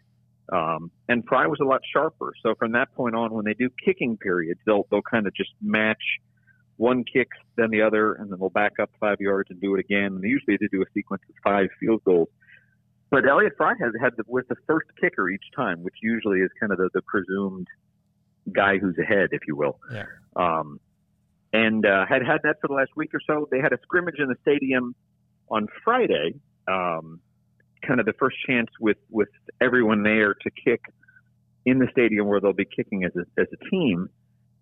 Um, 0.53 0.91
and 1.09 1.25
Fry 1.27 1.47
was 1.47 1.59
a 1.61 1.65
lot 1.65 1.81
sharper. 1.91 2.33
So 2.43 2.55
from 2.55 2.73
that 2.73 2.95
point 2.95 3.15
on, 3.15 3.33
when 3.33 3.45
they 3.45 3.55
do 3.55 3.71
kicking 3.85 4.17
periods, 4.17 4.61
they'll 4.67 4.87
they'll 4.91 5.03
kind 5.03 5.27
of 5.27 5.35
just 5.35 5.51
match 5.63 6.03
one 6.77 7.05
kick, 7.05 7.29
then 7.57 7.71
the 7.71 7.83
other, 7.83 8.15
and 8.15 8.31
then 8.31 8.39
they'll 8.39 8.51
back 8.51 8.73
up 8.81 8.91
five 9.01 9.21
yards 9.21 9.51
and 9.51 9.61
do 9.61 9.75
it 9.75 9.81
again. 9.81 10.07
And 10.07 10.23
usually 10.23 10.57
they 10.61 10.67
do 10.71 10.83
a 10.83 10.87
sequence 10.93 11.23
of 11.29 11.35
five 11.43 11.69
field 11.81 12.03
goals. 12.05 12.29
But 13.11 13.29
Elliot 13.29 13.53
Fry 13.57 13.75
has 13.81 13.93
had 14.01 14.15
the, 14.17 14.25
with 14.27 14.49
the 14.49 14.57
first 14.67 14.89
kicker 15.01 15.31
each 15.31 15.45
time, 15.55 15.83
which 15.83 15.95
usually 16.03 16.41
is 16.41 16.51
kind 16.59 16.73
of 16.73 16.79
the, 16.79 16.91
the 16.95 17.03
presumed 17.03 17.69
guy 18.53 18.79
who's 18.79 18.99
ahead, 18.99 19.29
if 19.33 19.43
you 19.47 19.57
will. 19.57 19.79
Yeah. 19.93 20.05
Um, 20.35 20.81
and 21.53 21.87
uh, 21.87 22.05
had 22.07 22.27
had 22.27 22.41
that 22.43 22.57
for 22.61 22.67
the 22.67 22.75
last 22.75 22.91
week 22.97 23.15
or 23.15 23.21
so. 23.25 23.49
They 23.51 23.61
had 23.61 23.73
a 23.73 23.79
scrimmage 23.83 24.17
in 24.19 24.29
the 24.29 24.35
stadium 24.43 24.97
on 25.49 25.69
Friday. 25.85 26.35
Um, 26.67 27.21
kind 27.87 28.01
of 28.01 28.07
the 28.07 28.15
first 28.19 28.37
chance 28.47 28.69
with 28.81 28.99
with 29.11 29.29
everyone 29.61 30.03
there 30.03 30.35
to 30.35 30.51
kick 30.65 30.81
in 31.65 31.79
the 31.79 31.89
stadium 31.91 32.27
where 32.27 32.41
they'll 32.41 32.53
be 32.53 32.67
kicking 32.67 33.05
as 33.05 33.13
a, 33.17 33.41
as 33.41 33.47
a 33.53 33.71
team. 33.71 34.09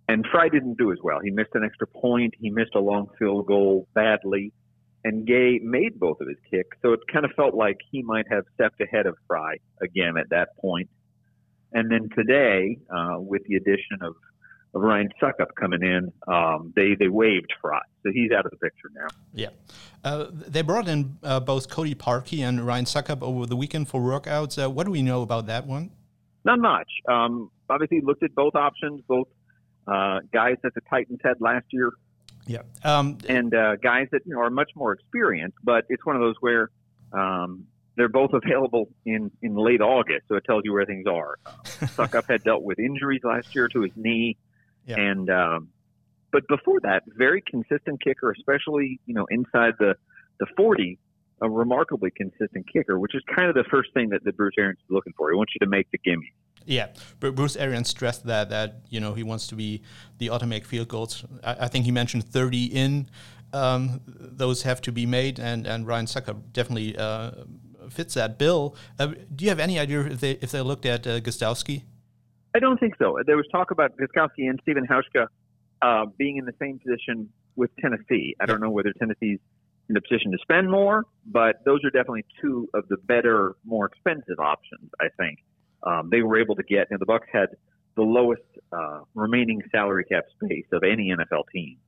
And 0.09 0.26
Fry 0.31 0.49
didn't 0.49 0.79
do 0.79 0.93
as 0.93 0.99
well. 1.02 1.21
He 1.23 1.31
missed 1.31 1.50
an 1.55 1.64
extra 1.64 1.87
point. 1.87 2.35
He 2.38 2.50
missed 2.50 2.75
a 2.75 2.81
long 2.81 3.09
field 3.19 3.47
goal 3.47 3.88
badly. 3.95 4.52
And 5.05 5.26
Gay 5.26 5.59
made 5.62 5.99
both 5.99 6.21
of 6.21 6.29
his 6.29 6.38
kicks. 6.50 6.76
So 6.83 6.93
it 6.93 7.00
kind 7.12 7.25
of 7.25 7.33
felt 7.33 7.55
like 7.55 7.79
he 7.91 8.02
might 8.02 8.26
have 8.31 8.45
stepped 8.55 8.81
ahead 8.81 9.07
of 9.07 9.17
Fry 9.26 9.57
again 9.81 10.17
at 10.17 10.29
that 10.31 10.57
point. 10.61 10.88
And 11.73 11.91
then 11.91 12.09
today, 12.14 12.79
uh, 12.95 13.17
with 13.19 13.43
the 13.47 13.57
addition 13.57 13.99
of 14.02 14.14
of 14.75 14.81
Ryan 14.81 15.11
Suckup 15.21 15.55
coming 15.59 15.83
in, 15.83 16.12
um, 16.26 16.73
they 16.75 16.95
they 16.95 17.09
waived 17.09 17.52
Fry, 17.61 17.81
so 18.02 18.11
he's 18.12 18.31
out 18.33 18.47
of 18.47 18.50
the 18.52 18.57
picture 18.57 18.91
now. 18.95 19.07
Yeah, 19.35 19.49
uh, 20.05 20.26
they 20.31 20.62
brought 20.62 20.88
in 20.88 21.19
uh, 21.23 21.41
both 21.41 21.69
Cody 21.69 21.95
Parkey 21.95 22.41
and 22.41 22.67
Ryan 22.67 22.87
Suckup 22.87 23.23
over 23.23 23.47
the 23.47 23.57
weekend 23.57 23.88
for 23.88 24.00
workouts. 24.00 24.62
Uh, 24.62 24.71
what 24.71 24.85
do 24.85 24.93
we 24.93 25.02
know 25.02 25.23
about 25.23 25.47
that 25.47 25.67
one? 25.67 25.91
Not 26.45 26.59
much. 26.59 26.88
Um, 27.09 27.50
obviously, 27.69 28.00
looked 28.00 28.23
at 28.23 28.35
both 28.35 28.55
options, 28.55 29.02
both 29.07 29.29
uh, 29.87 30.21
guys 30.33 30.57
that 30.62 30.75
the 30.75 30.81
Titans 30.88 31.21
had 31.23 31.41
last 31.41 31.67
year. 31.71 31.93
Yeah, 32.47 32.62
um, 32.83 33.19
and 33.29 33.55
uh, 33.55 33.76
guys 33.76 34.09
that 34.12 34.23
you 34.25 34.35
know 34.35 34.41
are 34.41 34.50
much 34.50 34.71
more 34.75 34.93
experienced, 34.93 35.59
but 35.62 35.85
it's 35.88 36.05
one 36.05 36.17
of 36.17 36.23
those 36.23 36.37
where. 36.41 36.71
Um, 37.12 37.67
they're 37.95 38.09
both 38.09 38.31
available 38.43 38.88
in, 39.05 39.31
in 39.43 39.55
late 39.55 39.83
August, 39.83 40.23
so 40.29 40.37
it 40.37 40.45
tells 40.45 40.62
you 40.64 40.73
where 40.73 40.87
things 40.87 41.07
are. 41.07 41.38
Suckup 41.67 42.26
had 42.26 42.43
dealt 42.43 42.62
with 42.62 42.79
injuries 42.79 43.21
last 43.23 43.55
year 43.55 43.69
to 43.69 43.83
his 43.83 43.93
knee. 43.97 44.38
Yeah. 44.86 44.98
And 44.98 45.30
um, 45.30 45.68
but 46.32 46.46
before 46.48 46.80
that, 46.82 47.02
very 47.06 47.42
consistent 47.42 48.02
kicker, 48.02 48.30
especially 48.32 49.00
you 49.06 49.14
know 49.14 49.26
inside 49.30 49.74
the 49.78 49.94
the 50.40 50.46
forty. 50.56 50.98
a 51.40 51.50
remarkably 51.50 52.10
consistent 52.10 52.64
kicker, 52.72 52.98
which 53.00 53.14
is 53.14 53.22
kind 53.34 53.48
of 53.48 53.54
the 53.54 53.64
first 53.68 53.92
thing 53.94 54.10
that, 54.10 54.22
that 54.24 54.36
Bruce 54.36 54.54
Arians 54.56 54.78
is 54.78 54.90
looking 54.90 55.12
for. 55.16 55.30
He 55.30 55.36
wants 55.36 55.52
you 55.54 55.58
to 55.66 55.70
make 55.70 55.90
the 55.90 55.98
gimme. 55.98 56.32
Yeah, 56.66 56.88
but 57.20 57.34
Bruce 57.34 57.56
Arians 57.56 57.88
stressed 57.88 58.26
that 58.26 58.50
that 58.50 58.82
you 58.88 59.00
know 59.00 59.14
he 59.14 59.22
wants 59.22 59.46
to 59.48 59.54
be 59.54 59.82
the 60.18 60.30
automatic 60.30 60.64
field 60.64 60.88
goals. 60.88 61.24
I, 61.42 61.56
I 61.64 61.68
think 61.68 61.84
he 61.84 61.90
mentioned 61.90 62.24
30 62.24 62.64
in. 62.66 63.08
Um, 63.52 64.00
those 64.06 64.62
have 64.62 64.80
to 64.82 64.92
be 64.92 65.04
made, 65.04 65.38
and 65.38 65.66
and 65.66 65.86
Ryan 65.86 66.06
Succop 66.06 66.52
definitely 66.52 66.96
uh, 66.96 67.32
fits 67.90 68.14
that 68.14 68.38
bill. 68.38 68.76
Uh, 68.98 69.08
do 69.34 69.44
you 69.44 69.50
have 69.50 69.60
any 69.60 69.78
idea 69.78 70.00
if 70.00 70.20
they 70.20 70.32
if 70.32 70.52
they 70.52 70.60
looked 70.60 70.86
at 70.86 71.06
uh, 71.06 71.20
Gostowski? 71.20 71.82
I 72.54 72.59
don't 72.59 72.78
think 72.78 72.94
so. 72.99 73.18
There 73.26 73.37
was 73.37 73.47
talk 73.50 73.71
about 73.71 73.92
Gostowski 73.97 74.49
and 74.49 74.59
Stephen 74.62 74.87
Hauschka 74.87 75.26
uh, 75.80 76.06
being 76.18 76.37
in 76.37 76.44
the 76.44 76.54
same 76.61 76.78
position 76.78 77.28
with 77.56 77.71
Tennessee. 77.80 78.37
I 78.40 78.47
don't 78.47 78.61
know 78.61 78.71
whether 78.71 78.92
Tennessee's 78.99 79.38
in 79.88 79.94
the 79.94 80.00
position 80.00 80.32
to 80.32 80.38
spend 80.42 80.71
more, 80.71 81.04
but 81.26 81.56
those 81.64 81.80
are 81.85 81.90
definitely 81.90 82.25
two 82.40 82.68
of 82.75 82.87
the 82.88 82.97
better, 82.97 83.56
more 83.64 83.87
expensive 83.87 84.38
options. 84.38 84.90
I 85.00 85.09
think 85.18 85.38
um, 85.82 86.09
they 86.11 86.23
were 86.23 86.38
able 86.38 86.54
to 86.56 86.62
get. 86.62 86.88
You 86.90 86.97
know, 86.97 86.99
the 86.99 87.06
Bucks 87.06 87.26
had 87.32 87.49
the 87.97 88.02
lowest 88.02 88.42
uh, 88.73 89.00
remaining 89.14 89.61
salary 89.71 90.04
cap 90.04 90.25
space 90.42 90.66
of 90.73 90.82
any 90.82 91.11
NFL 91.11 91.44
team, 91.52 91.78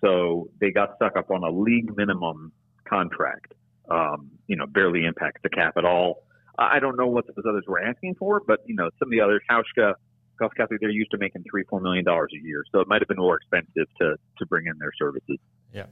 so 0.00 0.48
they 0.60 0.70
got 0.70 0.96
stuck 0.96 1.16
up 1.16 1.30
on 1.30 1.42
a 1.44 1.50
league 1.50 1.96
minimum 1.96 2.52
contract. 2.88 3.52
Um, 3.88 4.30
you 4.48 4.56
know, 4.56 4.66
barely 4.66 5.04
impacts 5.04 5.40
the 5.42 5.50
cap 5.50 5.74
at 5.76 5.84
all. 5.84 6.24
I 6.58 6.78
don't 6.78 6.96
know 6.96 7.06
what 7.06 7.26
those 7.26 7.44
others 7.48 7.64
were 7.66 7.80
asking 7.80 8.16
for, 8.16 8.40
but 8.46 8.60
you 8.66 8.74
know, 8.74 8.90
some 8.98 9.08
of 9.08 9.10
the 9.10 9.20
others, 9.20 9.42
Hauschka, 9.50 9.94
Gostowski, 10.40 10.76
they're 10.80 10.90
used 10.90 11.10
to 11.12 11.18
making 11.18 11.44
three, 11.50 11.64
four 11.68 11.80
million 11.80 12.04
dollars 12.04 12.32
a 12.34 12.44
year, 12.44 12.64
so 12.72 12.80
it 12.80 12.88
might 12.88 13.00
have 13.00 13.08
been 13.08 13.18
more 13.18 13.36
expensive 13.36 13.86
to 14.00 14.16
to 14.38 14.46
bring 14.46 14.66
in 14.66 14.78
their 14.78 14.92
services. 14.98 15.38
Yeah, 15.72 15.86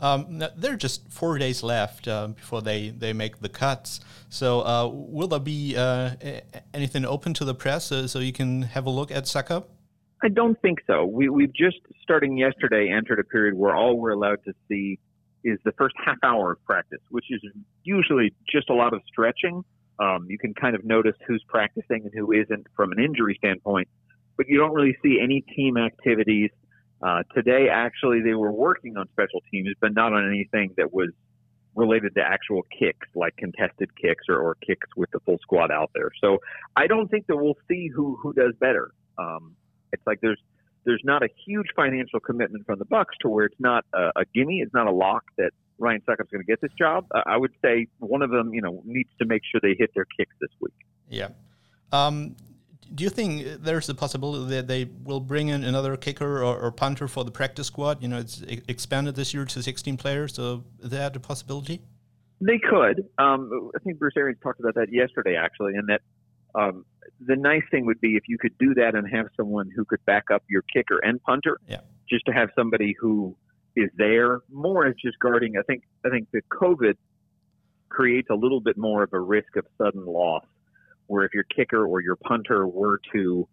um, 0.00 0.42
there 0.56 0.72
are 0.72 0.76
just 0.76 1.10
four 1.10 1.38
days 1.38 1.62
left 1.62 2.08
uh, 2.08 2.28
before 2.28 2.62
they 2.62 2.90
they 2.90 3.12
make 3.12 3.40
the 3.40 3.48
cuts. 3.48 4.00
So, 4.28 4.60
uh, 4.60 4.88
will 4.88 5.28
there 5.28 5.40
be 5.40 5.76
uh, 5.76 6.10
anything 6.74 7.04
open 7.04 7.34
to 7.34 7.44
the 7.44 7.54
press 7.54 7.86
so, 7.86 8.06
so 8.06 8.18
you 8.20 8.32
can 8.32 8.62
have 8.62 8.86
a 8.86 8.90
look 8.90 9.10
at 9.10 9.24
Succop? 9.24 9.64
I 10.22 10.28
don't 10.28 10.60
think 10.60 10.80
so. 10.86 11.04
We 11.04 11.28
we've 11.28 11.54
just 11.54 11.78
starting 12.02 12.36
yesterday 12.36 12.90
entered 12.90 13.18
a 13.18 13.24
period 13.24 13.54
where 13.54 13.74
all 13.74 13.96
we're 13.96 14.10
allowed 14.10 14.44
to 14.44 14.52
see 14.68 14.98
is 15.42 15.58
the 15.64 15.72
first 15.72 15.94
half 16.04 16.18
hour 16.22 16.52
of 16.52 16.64
practice, 16.64 17.00
which 17.10 17.24
is 17.30 17.40
usually 17.82 18.34
just 18.50 18.68
a 18.68 18.74
lot 18.74 18.92
of 18.92 19.00
stretching 19.08 19.64
um, 20.00 20.26
you 20.28 20.38
can 20.38 20.54
kind 20.54 20.74
of 20.74 20.84
notice 20.84 21.14
who's 21.26 21.44
practicing 21.46 22.02
and 22.04 22.12
who 22.14 22.32
isn't 22.32 22.66
from 22.74 22.92
an 22.92 22.98
injury 22.98 23.34
standpoint, 23.38 23.88
but 24.36 24.48
you 24.48 24.58
don't 24.58 24.72
really 24.72 24.96
see 25.02 25.20
any 25.22 25.42
team 25.54 25.76
activities. 25.76 26.50
Uh, 27.02 27.22
today, 27.34 27.68
actually, 27.70 28.20
they 28.22 28.34
were 28.34 28.52
working 28.52 28.96
on 28.96 29.06
special 29.12 29.42
teams, 29.50 29.68
but 29.80 29.92
not 29.94 30.12
on 30.12 30.26
anything 30.26 30.72
that 30.76 30.92
was 30.92 31.10
related 31.74 32.14
to 32.14 32.20
actual 32.20 32.62
kicks, 32.76 33.06
like 33.14 33.36
contested 33.36 33.94
kicks 33.96 34.24
or, 34.28 34.38
or 34.38 34.56
kicks 34.66 34.88
with 34.96 35.10
the 35.12 35.20
full 35.20 35.38
squad 35.40 35.70
out 35.70 35.90
there. 35.94 36.10
So 36.20 36.38
I 36.76 36.86
don't 36.86 37.08
think 37.08 37.26
that 37.28 37.36
we'll 37.36 37.58
see 37.68 37.88
who 37.94 38.18
who 38.22 38.32
does 38.32 38.54
better. 38.58 38.90
Um, 39.18 39.54
it's 39.92 40.02
like 40.06 40.20
there's 40.20 40.40
there's 40.84 41.02
not 41.04 41.22
a 41.22 41.28
huge 41.46 41.68
financial 41.76 42.20
commitment 42.20 42.64
from 42.66 42.78
the 42.78 42.84
Bucks 42.86 43.14
to 43.20 43.28
where 43.28 43.44
it's 43.44 43.60
not 43.60 43.84
a, 43.94 44.10
a 44.16 44.24
gimme, 44.34 44.60
it's 44.60 44.74
not 44.74 44.86
a 44.86 44.92
lock 44.92 45.24
that 45.36 45.52
Ryan 45.80 46.02
Succop's 46.06 46.30
going 46.30 46.42
to 46.42 46.46
get 46.46 46.60
this 46.60 46.72
job. 46.78 47.06
I 47.26 47.36
would 47.36 47.52
say 47.62 47.86
one 47.98 48.22
of 48.22 48.30
them, 48.30 48.54
you 48.54 48.60
know, 48.60 48.82
needs 48.84 49.10
to 49.18 49.24
make 49.26 49.42
sure 49.50 49.60
they 49.62 49.74
hit 49.78 49.90
their 49.94 50.06
kicks 50.16 50.34
this 50.40 50.50
week. 50.60 50.74
Yeah. 51.08 51.28
Um, 51.92 52.36
do 52.94 53.04
you 53.04 53.10
think 53.10 53.62
there's 53.62 53.88
a 53.88 53.94
possibility 53.94 54.54
that 54.54 54.66
they 54.66 54.88
will 55.04 55.20
bring 55.20 55.48
in 55.48 55.64
another 55.64 55.96
kicker 55.96 56.42
or, 56.42 56.58
or 56.58 56.70
punter 56.72 57.08
for 57.08 57.24
the 57.24 57.30
practice 57.30 57.68
squad? 57.68 58.02
You 58.02 58.08
know, 58.08 58.18
it's 58.18 58.42
expanded 58.68 59.14
this 59.14 59.32
year 59.32 59.44
to 59.44 59.62
16 59.62 59.96
players, 59.96 60.34
so 60.34 60.64
is 60.80 60.90
that 60.90 61.16
a 61.16 61.20
possibility? 61.20 61.82
They 62.40 62.58
could. 62.58 63.08
Um, 63.18 63.70
I 63.74 63.78
think 63.80 63.98
Bruce 63.98 64.14
Arians 64.16 64.40
talked 64.42 64.60
about 64.60 64.74
that 64.74 64.92
yesterday, 64.92 65.36
actually, 65.36 65.74
and 65.74 65.88
that 65.88 66.00
um, 66.54 66.84
the 67.20 67.36
nice 67.36 67.62
thing 67.70 67.86
would 67.86 68.00
be 68.00 68.16
if 68.16 68.24
you 68.28 68.38
could 68.38 68.56
do 68.58 68.74
that 68.74 68.94
and 68.94 69.06
have 69.08 69.26
someone 69.36 69.70
who 69.74 69.84
could 69.84 70.04
back 70.06 70.24
up 70.32 70.42
your 70.48 70.62
kicker 70.62 70.98
and 71.02 71.22
punter. 71.22 71.58
Yeah. 71.68 71.80
Just 72.08 72.26
to 72.26 72.32
have 72.32 72.48
somebody 72.56 72.96
who 72.98 73.36
is 73.80 73.90
there. 73.96 74.40
More 74.50 74.86
as 74.86 74.94
just 75.02 75.18
guarding. 75.18 75.56
I 75.56 75.62
think 75.62 75.82
I 76.04 76.10
think 76.10 76.28
the 76.32 76.42
COVID 76.52 76.94
creates 77.88 78.28
a 78.30 78.34
little 78.34 78.60
bit 78.60 78.76
more 78.76 79.02
of 79.02 79.12
a 79.12 79.20
risk 79.20 79.56
of 79.56 79.66
sudden 79.76 80.06
loss, 80.06 80.44
where 81.06 81.24
if 81.24 81.34
your 81.34 81.44
kicker 81.44 81.86
or 81.86 82.00
your 82.00 82.16
punter 82.16 82.66
were 82.66 83.00
to 83.12 83.48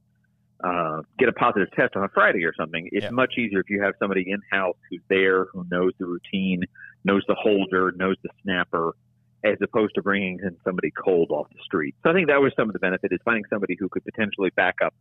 uh, 0.64 1.02
get 1.20 1.30
a 1.30 1.34
positive 1.34 1.70
test 1.72 1.96
on 1.96 2.04
a 2.04 2.10
Friday 2.10 2.44
or 2.46 2.54
something, 2.60 2.88
it's 2.92 3.04
yeah. 3.04 3.10
much 3.10 3.34
easier 3.38 3.60
if 3.60 3.70
you 3.70 3.82
have 3.82 3.94
somebody 4.00 4.26
in 4.30 4.40
house 4.52 4.78
who's 4.90 5.02
there, 5.10 5.46
who 5.46 5.66
knows 5.70 5.94
the 6.00 6.06
routine, 6.06 6.64
knows 7.04 7.24
the 7.28 7.36
holder, 7.36 7.92
knows 7.96 8.16
the 8.24 8.30
snapper, 8.44 8.96
as 9.44 9.58
opposed 9.62 9.94
to 9.96 10.02
bringing 10.02 10.40
in 10.44 10.56
somebody 10.64 10.92
cold 11.04 11.30
off 11.32 11.48
the 11.50 11.62
street. 11.64 11.96
So 12.04 12.10
I 12.10 12.14
think 12.14 12.28
that 12.28 12.42
was 12.42 12.54
some 12.56 12.70
of 12.70 12.74
the 12.74 12.80
benefit 12.80 13.12
is 13.12 13.20
finding 13.24 13.44
somebody 13.50 13.76
who 13.80 13.88
could 13.90 14.04
potentially 14.04 14.50
back 14.56 14.76
up 14.84 14.94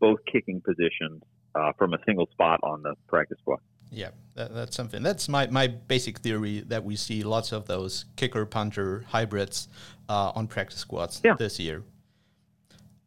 both 0.00 0.18
kicking 0.30 0.60
positions 0.60 1.22
uh, 1.54 1.72
from 1.78 1.94
a 1.94 1.98
single 2.06 2.26
spot 2.32 2.60
on 2.62 2.82
the 2.82 2.94
practice 3.08 3.38
squad. 3.40 3.60
Yeah, 3.90 4.10
that, 4.34 4.54
that's 4.54 4.76
something. 4.76 5.02
That's 5.02 5.28
my, 5.28 5.46
my 5.46 5.66
basic 5.68 6.18
theory 6.18 6.60
that 6.68 6.84
we 6.84 6.96
see 6.96 7.22
lots 7.22 7.52
of 7.52 7.66
those 7.66 8.04
kicker 8.16 8.44
punter 8.44 9.04
hybrids 9.08 9.68
uh, 10.08 10.32
on 10.34 10.46
practice 10.46 10.80
squads 10.80 11.20
yeah. 11.24 11.34
this 11.38 11.58
year. 11.58 11.82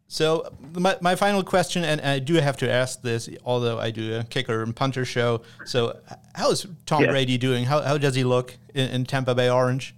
So 0.10 0.50
my, 0.74 0.98
my 1.02 1.16
final 1.16 1.44
question, 1.44 1.84
and 1.84 2.00
I 2.00 2.20
do 2.20 2.36
have 2.36 2.56
to 2.58 2.72
ask 2.72 3.02
this, 3.02 3.30
although 3.44 3.78
I 3.78 3.92
do 3.92 4.16
a 4.16 4.24
kicker 4.24 4.64
and 4.64 4.74
punter 4.74 5.04
show. 5.04 5.42
So 5.66 6.00
how 6.34 6.52
is 6.52 6.66
Tom. 6.86 7.04
Brady 7.06 7.38
doing? 7.38 7.66
How, 7.66 7.82
how 7.82 7.98
does 7.98 8.16
he 8.16 8.24
look 8.24 8.56
in, 8.74 8.90
in 8.90 9.06
Tampa 9.06 9.36
Bay 9.36 9.50
Orange? 9.50 9.94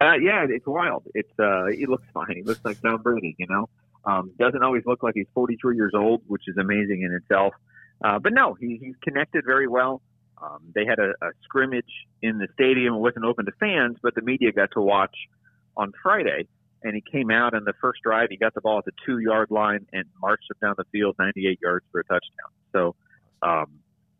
Uh, 0.00 0.14
yeah, 0.14 0.46
it's 0.48 0.66
wild. 0.66 1.02
It's 1.14 1.38
uh, 1.38 1.66
he 1.66 1.86
looks 1.86 2.06
fine. 2.14 2.36
He 2.36 2.42
looks 2.42 2.64
like 2.64 2.80
Tom 2.80 3.02
Brady. 3.02 3.34
You 3.38 3.46
know, 3.48 3.68
um, 4.04 4.30
doesn't 4.38 4.62
always 4.62 4.84
look 4.86 5.02
like 5.02 5.14
he's 5.14 5.26
43 5.34 5.76
years 5.76 5.92
old, 5.94 6.22
which 6.26 6.42
is 6.46 6.56
amazing 6.56 7.02
in 7.02 7.12
itself. 7.12 7.52
Uh, 8.02 8.18
but 8.18 8.32
no, 8.32 8.54
he, 8.54 8.78
he's 8.80 8.94
connected 9.02 9.44
very 9.44 9.66
well. 9.66 10.00
Um, 10.42 10.72
they 10.74 10.84
had 10.86 10.98
a, 10.98 11.10
a 11.22 11.30
scrimmage 11.44 11.92
in 12.22 12.38
the 12.38 12.48
stadium. 12.54 12.94
It 12.94 12.98
wasn't 12.98 13.24
open 13.24 13.46
to 13.46 13.52
fans, 13.60 13.96
but 14.02 14.14
the 14.14 14.22
media 14.22 14.52
got 14.52 14.70
to 14.72 14.80
watch 14.80 15.14
on 15.76 15.92
Friday. 16.02 16.48
And 16.82 16.94
he 16.94 17.02
came 17.02 17.30
out 17.30 17.52
in 17.54 17.64
the 17.64 17.74
first 17.80 18.00
drive. 18.02 18.28
He 18.30 18.38
got 18.38 18.54
the 18.54 18.62
ball 18.62 18.78
at 18.78 18.86
the 18.86 18.92
two 19.04 19.18
yard 19.18 19.50
line 19.50 19.86
and 19.92 20.04
marched 20.20 20.46
it 20.50 20.58
down 20.64 20.74
the 20.78 20.84
field 20.90 21.16
98 21.18 21.58
yards 21.62 21.84
for 21.92 22.00
a 22.00 22.04
touchdown. 22.04 22.50
So, 22.72 22.94
um, 23.42 23.66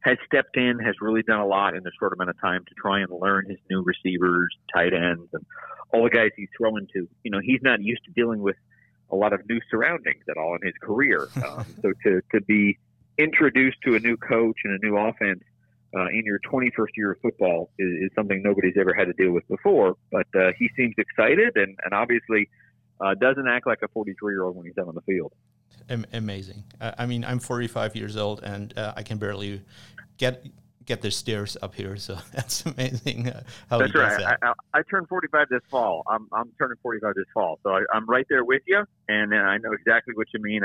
has 0.01 0.17
stepped 0.27 0.57
in, 0.57 0.79
has 0.79 0.95
really 1.01 1.23
done 1.23 1.41
a 1.41 1.47
lot 1.47 1.75
in 1.75 1.87
a 1.87 1.91
short 1.99 2.13
amount 2.13 2.31
of 2.31 2.41
time 2.41 2.65
to 2.67 2.75
try 2.75 3.01
and 3.01 3.11
learn 3.11 3.45
his 3.49 3.59
new 3.71 3.83
receivers, 3.83 4.49
tight 4.75 4.95
ends, 4.95 5.29
and 5.33 5.45
all 5.93 6.05
the 6.05 6.11
guys 6.11 6.31
he's 6.37 6.49
throwing 6.57 6.87
to. 6.95 7.07
You 7.23 7.31
know, 7.31 7.41
he's 7.43 7.61
not 7.63 7.83
used 7.83 8.05
to 8.05 8.11
dealing 8.13 8.41
with 8.41 8.57
a 9.11 9.17
lot 9.17 9.33
of 9.33 9.47
new 9.49 9.61
surroundings 9.71 10.25
at 10.31 10.37
all 10.37 10.55
in 10.55 10.67
his 10.67 10.75
career. 10.83 11.29
Um, 11.41 11.65
so 11.83 11.93
to, 12.05 12.21
to 12.33 12.41
be 12.43 12.79
introduced 13.19 13.79
to 13.85 13.95
a 13.95 13.99
new 13.99 14.17
coach 14.17 14.57
and 14.65 14.79
a 14.81 14.87
new 14.87 14.97
offense 14.97 15.43
uh, 15.95 16.07
in 16.09 16.23
your 16.25 16.39
21st 16.41 16.87
year 16.97 17.13
of 17.13 17.21
football 17.21 17.71
is, 17.79 18.05
is, 18.05 18.11
something 18.15 18.43
nobody's 18.43 18.75
ever 18.79 18.95
had 18.95 19.07
to 19.07 19.13
deal 19.15 19.33
with 19.33 19.47
before. 19.49 19.97
But 20.13 20.27
uh, 20.35 20.51
he 20.59 20.69
seems 20.77 20.95
excited 20.99 21.57
and, 21.57 21.77
and 21.85 21.93
obviously 21.93 22.49
uh, 23.01 23.15
doesn't 23.15 23.49
act 23.49 23.67
like 23.67 23.79
a 23.83 23.89
43 23.89 24.33
year 24.33 24.45
old 24.45 24.57
when 24.57 24.67
he's 24.67 24.79
out 24.79 24.89
on 24.89 24.95
the 24.95 25.03
field. 25.03 25.33
Amazing. 26.13 26.63
I 26.81 27.07
mean, 27.07 27.25
I'm 27.25 27.41
45 27.41 27.97
years 27.97 28.17
old 28.17 28.43
and 28.45 28.77
uh, 28.79 28.93
I 28.97 29.03
can 29.03 29.19
barely 29.19 29.63
get 30.19 30.47
get 30.87 31.03
the 31.03 31.11
stairs 31.11 31.57
up 31.63 31.75
here. 31.75 31.97
So 31.97 32.19
that's 32.33 32.65
amazing. 32.67 33.29
Uh, 33.29 33.43
how 33.69 33.79
that's 33.79 33.95
right. 33.95 34.19
That. 34.19 34.39
I, 34.43 34.49
I, 34.49 34.79
I, 34.81 34.83
turned 34.91 35.09
45 35.09 35.49
this 35.49 35.61
fall. 35.71 36.03
I'm, 36.09 36.29
I'm 36.33 36.51
turning 36.59 36.77
45 36.83 37.15
this 37.15 37.25
fall. 37.33 37.61
So 37.63 37.71
I, 37.71 37.83
am 37.95 38.07
right 38.07 38.27
there 38.29 38.45
with 38.45 38.63
you. 38.67 38.85
And 39.09 39.35
I 39.35 39.59
know 39.59 39.73
exactly 39.73 40.15
what 40.15 40.27
you 40.35 40.41
mean 40.43 40.63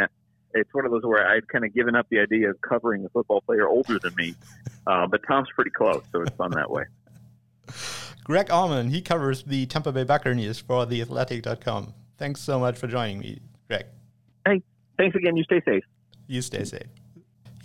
it's 0.56 0.74
one 0.74 0.86
of 0.86 0.92
those 0.92 1.04
where 1.04 1.28
I've 1.28 1.48
kind 1.48 1.66
of 1.66 1.74
given 1.74 1.96
up 1.96 2.08
the 2.10 2.20
idea 2.20 2.50
of 2.50 2.60
covering 2.62 3.06
a 3.06 3.10
football 3.10 3.42
player 3.42 3.68
older 3.68 4.00
than 4.00 4.16
me, 4.16 4.36
uh, 4.88 5.06
but 5.08 5.22
Tom's 5.28 5.50
pretty 5.54 5.72
close, 5.72 6.04
so 6.12 6.22
it's 6.22 6.36
fun 6.36 6.52
that 6.52 6.72
way. 6.72 6.86
Greg 8.24 8.48
Auman, 8.48 8.90
he 8.90 9.02
covers 9.02 9.44
the 9.44 9.66
Tampa 9.68 9.92
Bay 9.92 10.04
Buccaneers 10.04 10.60
for 10.60 10.86
theathletic.com. 10.86 11.94
Thanks 12.18 12.42
so 12.42 12.60
much 12.60 12.78
for 12.78 12.88
joining 12.88 13.20
me, 13.20 13.40
Greg. 13.68 13.86
Hey, 14.48 14.64
thanks 14.98 15.16
again. 15.16 15.38
You 15.38 15.44
stay 15.44 15.62
safe. 15.66 15.84
You 16.28 16.42
stay 16.42 16.64
safe. 16.64 16.88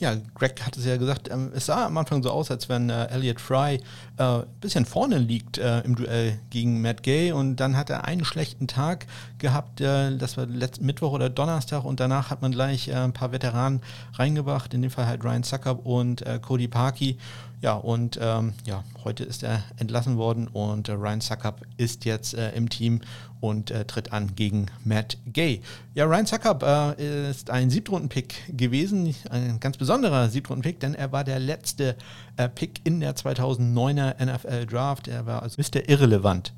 Ja, 0.00 0.14
Greg 0.34 0.62
hat 0.64 0.78
es 0.78 0.86
ja 0.86 0.96
gesagt, 0.96 1.30
ähm, 1.30 1.52
es 1.54 1.66
sah 1.66 1.84
am 1.84 1.98
Anfang 1.98 2.22
so 2.22 2.30
aus, 2.30 2.50
als 2.50 2.70
wenn 2.70 2.88
äh, 2.88 3.08
Elliot 3.08 3.38
Fry 3.38 3.82
ein 4.16 4.40
äh, 4.40 4.46
bisschen 4.58 4.86
vorne 4.86 5.18
liegt 5.18 5.58
äh, 5.58 5.80
im 5.80 5.94
Duell 5.94 6.40
gegen 6.48 6.80
Matt 6.80 7.02
Gay. 7.02 7.32
Und 7.32 7.56
dann 7.56 7.76
hat 7.76 7.90
er 7.90 8.04
einen 8.06 8.24
schlechten 8.24 8.66
Tag 8.66 9.06
gehabt, 9.36 9.82
äh, 9.82 10.16
das 10.16 10.38
war 10.38 10.46
letzten 10.46 10.86
Mittwoch 10.86 11.12
oder 11.12 11.28
Donnerstag. 11.28 11.84
Und 11.84 12.00
danach 12.00 12.30
hat 12.30 12.40
man 12.40 12.50
gleich 12.50 12.88
äh, 12.88 12.94
ein 12.94 13.12
paar 13.12 13.30
Veteranen 13.30 13.82
reingebracht, 14.14 14.72
in 14.72 14.80
dem 14.80 14.90
Fall 14.90 15.04
halt 15.04 15.22
Ryan 15.22 15.42
Suckup 15.42 15.84
und 15.84 16.24
Cody 16.40 16.66
Parkey. 16.66 17.18
Ja, 17.60 17.74
und 17.74 18.18
ähm, 18.22 18.54
ja, 18.64 18.84
heute 19.04 19.24
ist 19.24 19.42
er 19.42 19.62
entlassen 19.76 20.16
worden 20.16 20.48
und 20.48 20.88
Ryan 20.88 21.20
Suckup 21.20 21.60
ist 21.76 22.06
jetzt 22.06 22.32
im 22.32 22.70
Team 22.70 23.02
und 23.40 23.70
äh, 23.70 23.84
tritt 23.84 24.12
an 24.12 24.34
gegen 24.36 24.66
Matt 24.84 25.18
Gay. 25.26 25.60
Ja, 25.94 26.04
Ryan 26.04 26.26
Suckup 26.26 26.62
äh, 26.62 27.30
ist 27.30 27.50
ein 27.50 27.70
Siebtrunden-Pick 27.70 28.56
gewesen, 28.56 29.14
ein 29.30 29.60
ganz 29.60 29.76
besonderer 29.76 30.28
Siebtrunden-Pick, 30.28 30.80
denn 30.80 30.94
er 30.94 31.12
war 31.12 31.24
der 31.24 31.38
letzte 31.38 31.96
äh, 32.36 32.48
Pick 32.48 32.80
in 32.84 33.00
der 33.00 33.16
2009er 33.16 34.24
NFL 34.24 34.66
Draft. 34.66 35.08
Er 35.08 35.26
war 35.26 35.42
also 35.42 35.60
Mr. 35.60 35.88
Irrelevant 35.88 36.52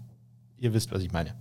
ihr 0.63 0.73
wisst, 0.73 0.93
was 0.93 1.03
ich 1.03 1.13
meine. 1.13 1.35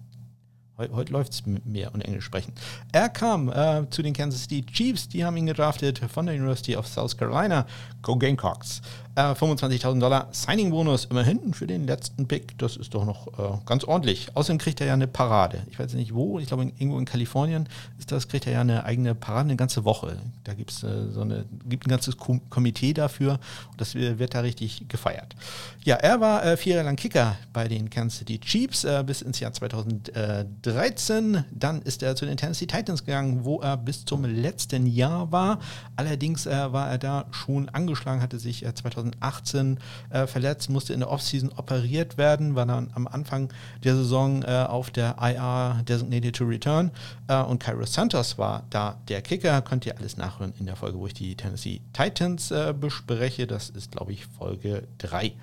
Heute, 0.78 0.96
heute 0.96 1.14
läuft 1.14 1.34
es 1.34 1.44
mehr 1.46 1.94
und 1.94 2.02
Englisch 2.02 2.26
sprechen. 2.26 2.54
Er 2.92 3.08
kam 3.08 3.50
äh, 3.50 3.88
zu 3.92 4.02
den 4.02 4.14
Kansas 4.14 4.44
City 4.44 4.66
Chiefs, 4.66 5.08
die 5.08 5.24
haben 5.24 5.38
ihn 5.38 5.46
gedraftet 5.46 6.00
von 6.00 6.26
der 6.26 6.34
University 6.34 6.76
of 6.76 6.88
South 6.88 7.16
Carolina. 7.16 7.68
Go 8.02 8.18
Gamecocks. 8.18 8.82
Äh, 9.14 9.34
25.000 9.34 10.00
Dollar 10.00 10.30
Signing-Bonus 10.32 11.06
immerhin 11.06 11.54
für 11.54 11.68
den 11.68 11.86
letzten 11.86 12.28
Pick. 12.28 12.58
Das 12.58 12.78
ist 12.78 12.94
doch 12.94 13.06
noch 13.06 13.28
äh, 13.28 13.58
ganz 13.66 13.84
ordentlich. 13.84 14.30
Außerdem 14.36 14.58
kriegt 14.58 14.80
er 14.80 14.88
ja 14.88 14.94
eine 14.94 15.08
Parade. 15.08 15.64
Ich 15.70 15.78
weiß 15.80 15.94
nicht 15.96 16.14
wo, 16.14 16.40
ich 16.40 16.48
glaube 16.48 16.64
irgendwo 16.64 16.98
in 16.98 17.04
Kalifornien 17.04 17.68
ist 18.00 18.12
das, 18.12 18.30
kriegt 18.30 18.48
er 18.48 18.54
ja 18.54 18.62
eine 18.62 18.86
eigene 18.86 19.14
Parade 19.14 19.50
eine 19.50 19.58
ganze 19.58 19.84
Woche. 19.84 20.16
Da 20.46 20.54
gibt's, 20.54 20.84
äh, 20.84 21.10
so 21.12 21.22
eine, 21.22 21.44
gibt 21.66 21.88
ein 21.88 21.90
ganzes 21.90 22.16
Komitee 22.18 22.94
dafür 22.94 23.40
und 23.72 23.82
das 23.82 23.96
wird 23.96 24.34
da 24.34 24.40
richtig 24.40 24.88
gefeiert. 24.88 25.36
Ja, 25.84 25.96
er 25.96 26.22
war 26.22 26.46
äh, 26.46 26.56
vier 26.56 26.76
Jahre 26.76 26.86
lang 26.86 26.96
Kicker 26.96 27.36
bei 27.52 27.68
den 27.68 27.90
Kansas 27.90 28.20
City 28.20 28.40
Chiefs 28.40 28.86
äh, 28.86 29.04
bis 29.06 29.22
ins 29.22 29.42
Jahr 29.42 29.52
2013. 29.52 31.44
Dann 31.52 31.82
ist 31.82 32.02
er 32.02 32.16
zu 32.16 32.26
den 32.26 32.38
Tennessee 32.38 32.66
Titans 32.66 33.04
gegangen, 33.04 33.44
wo 33.44 33.60
er 33.60 33.76
bis 33.76 34.06
zum 34.06 34.24
letzten 34.24 34.86
Jahr 34.88 35.32
war. 35.34 35.60
Allerdings 35.98 36.46
äh, 36.46 36.72
war 36.72 36.90
er 36.90 36.98
da 36.98 37.26
schon 37.32 37.68
angeschlagen, 37.70 38.22
hatte 38.22 38.40
sich 38.40 38.62
2000 38.62 39.11
2018 39.20 39.80
äh, 40.10 40.28
verletzt, 40.28 40.70
musste 40.70 40.94
in 40.94 41.00
der 41.00 41.10
Offseason 41.10 41.52
operiert 41.56 42.18
werden, 42.18 42.56
war 42.56 42.66
dann 42.66 42.92
am 42.94 43.08
Anfang 43.08 43.52
der 43.84 43.96
Saison 43.96 44.44
äh, 44.44 44.66
auf 44.68 44.90
der 44.92 45.16
IR 45.20 45.82
Designated 45.84 46.36
to 46.36 46.46
Return 46.46 46.92
äh, 47.28 47.42
und 47.42 47.60
Cairo 47.60 47.86
Santos 47.86 48.38
war 48.38 48.64
da 48.70 48.98
der 49.08 49.22
Kicker. 49.22 49.62
Könnt 49.62 49.86
ihr 49.86 49.98
alles 49.98 50.18
nachhören 50.18 50.54
in 50.60 50.66
der 50.66 50.76
Folge, 50.76 50.98
wo 50.98 51.08
ich 51.08 51.14
die 51.14 51.36
Tennessee 51.36 51.82
Titans 51.94 52.52
äh, 52.52 52.74
bespreche. 52.78 53.48
Das 53.48 53.70
ist, 53.70 53.92
glaube 53.92 54.14
ich, 54.14 54.26
Folge 54.26 54.88
3. 55.00 55.34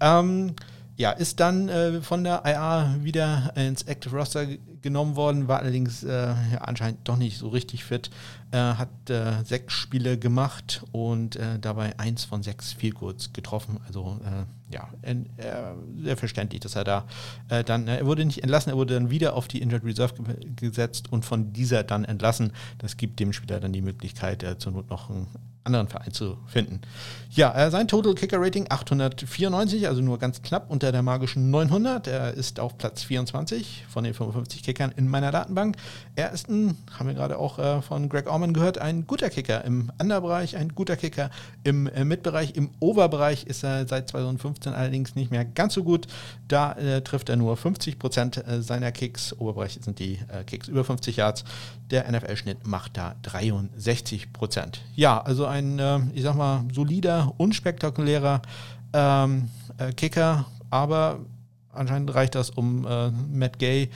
Ähm, 0.00 0.54
ja, 0.96 1.10
ist 1.10 1.40
dann 1.40 1.68
äh, 1.68 2.00
von 2.00 2.24
der 2.24 2.42
IA 2.46 2.96
wieder 3.02 3.52
ins 3.54 3.82
Active 3.82 4.16
Roster 4.16 4.46
genommen 4.80 5.14
worden, 5.14 5.46
war 5.46 5.60
allerdings 5.60 6.02
äh, 6.02 6.10
ja, 6.10 6.58
anscheinend 6.60 7.06
doch 7.06 7.16
nicht 7.16 7.38
so 7.38 7.48
richtig 7.48 7.84
fit. 7.84 8.10
Äh, 8.52 8.58
hat 8.58 9.10
äh, 9.10 9.42
sechs 9.42 9.74
Spiele 9.74 10.18
gemacht 10.18 10.84
und 10.92 11.34
äh, 11.34 11.58
dabei 11.58 11.98
eins 11.98 12.24
von 12.24 12.44
sechs 12.44 12.72
viel 12.72 12.92
kurz 12.92 13.32
getroffen. 13.32 13.80
Also 13.88 14.20
äh, 14.24 14.72
ja, 14.72 14.88
sehr 16.02 16.16
verständlich, 16.16 16.60
dass 16.60 16.74
er 16.74 16.82
da 16.82 17.04
dann, 17.48 17.86
er 17.86 18.04
wurde 18.04 18.24
nicht 18.24 18.42
entlassen, 18.42 18.70
er 18.72 18.76
wurde 18.76 18.94
dann 18.94 19.10
wieder 19.10 19.34
auf 19.34 19.46
die 19.46 19.62
Injured 19.62 19.84
Reserve 19.84 20.14
ge 20.24 20.36
gesetzt 20.56 21.12
und 21.12 21.24
von 21.24 21.52
dieser 21.52 21.84
dann 21.84 22.04
entlassen. 22.04 22.52
Das 22.78 22.96
gibt 22.96 23.20
dem 23.20 23.32
Spieler 23.32 23.60
dann 23.60 23.72
die 23.72 23.80
Möglichkeit, 23.80 24.44
zur 24.58 24.72
Not 24.72 24.90
noch 24.90 25.08
ein 25.08 25.28
anderen 25.66 25.88
Verein 25.88 26.12
zu 26.12 26.38
finden. 26.46 26.80
Ja, 27.30 27.54
äh, 27.54 27.70
sein 27.70 27.88
Total 27.88 28.14
Kicker 28.14 28.40
Rating 28.40 28.66
894, 28.70 29.88
also 29.88 30.00
nur 30.00 30.18
ganz 30.18 30.40
knapp 30.40 30.70
unter 30.70 30.92
der 30.92 31.02
magischen 31.02 31.50
900. 31.50 32.06
Er 32.06 32.32
ist 32.32 32.60
auf 32.60 32.78
Platz 32.78 33.02
24 33.02 33.84
von 33.88 34.04
den 34.04 34.14
55 34.14 34.62
Kickern 34.62 34.92
in 34.96 35.08
meiner 35.08 35.32
Datenbank. 35.32 35.76
Er 36.14 36.30
ist 36.32 36.48
ein, 36.48 36.78
haben 36.98 37.08
wir 37.08 37.14
gerade 37.14 37.38
auch 37.38 37.58
äh, 37.58 37.82
von 37.82 38.08
Greg 38.08 38.28
Orman 38.36 38.52
gehört, 38.52 38.76
ein 38.76 39.06
guter 39.06 39.30
Kicker 39.30 39.64
im 39.64 39.90
Underbereich, 39.98 40.58
ein 40.58 40.74
guter 40.74 40.96
Kicker 40.96 41.30
im 41.64 41.86
äh, 41.86 42.04
Mitbereich. 42.04 42.54
Im 42.54 42.68
Overbereich 42.80 43.44
ist 43.44 43.64
er 43.64 43.88
seit 43.88 44.10
2015 44.10 44.74
allerdings 44.74 45.14
nicht 45.14 45.30
mehr 45.30 45.46
ganz 45.46 45.72
so 45.72 45.82
gut. 45.82 46.06
Da 46.46 46.72
äh, 46.72 47.00
trifft 47.00 47.30
er 47.30 47.36
nur 47.36 47.56
50 47.56 47.98
Prozent 47.98 48.46
äh, 48.46 48.60
seiner 48.60 48.92
Kicks. 48.92 49.32
Oberbereich 49.32 49.78
sind 49.80 49.98
die 50.00 50.18
äh, 50.28 50.44
Kicks 50.44 50.68
über 50.68 50.84
50 50.84 51.16
Yards. 51.16 51.44
Der 51.90 52.12
NFL-Schnitt 52.12 52.66
macht 52.66 52.98
da 52.98 53.14
63 53.22 54.34
Prozent. 54.34 54.82
Ja, 54.94 55.18
also 55.18 55.46
ein, 55.46 55.78
äh, 55.78 56.00
ich 56.12 56.22
sag 56.22 56.34
mal, 56.34 56.66
solider, 56.74 57.32
unspektakulärer 57.38 58.42
ähm, 58.92 59.48
äh, 59.78 59.92
Kicker, 59.94 60.44
aber 60.68 61.20
anscheinend 61.72 62.14
reicht 62.14 62.34
das, 62.34 62.50
um 62.50 62.86
äh, 62.86 63.10
Matt 63.32 63.58
Gay 63.58 63.88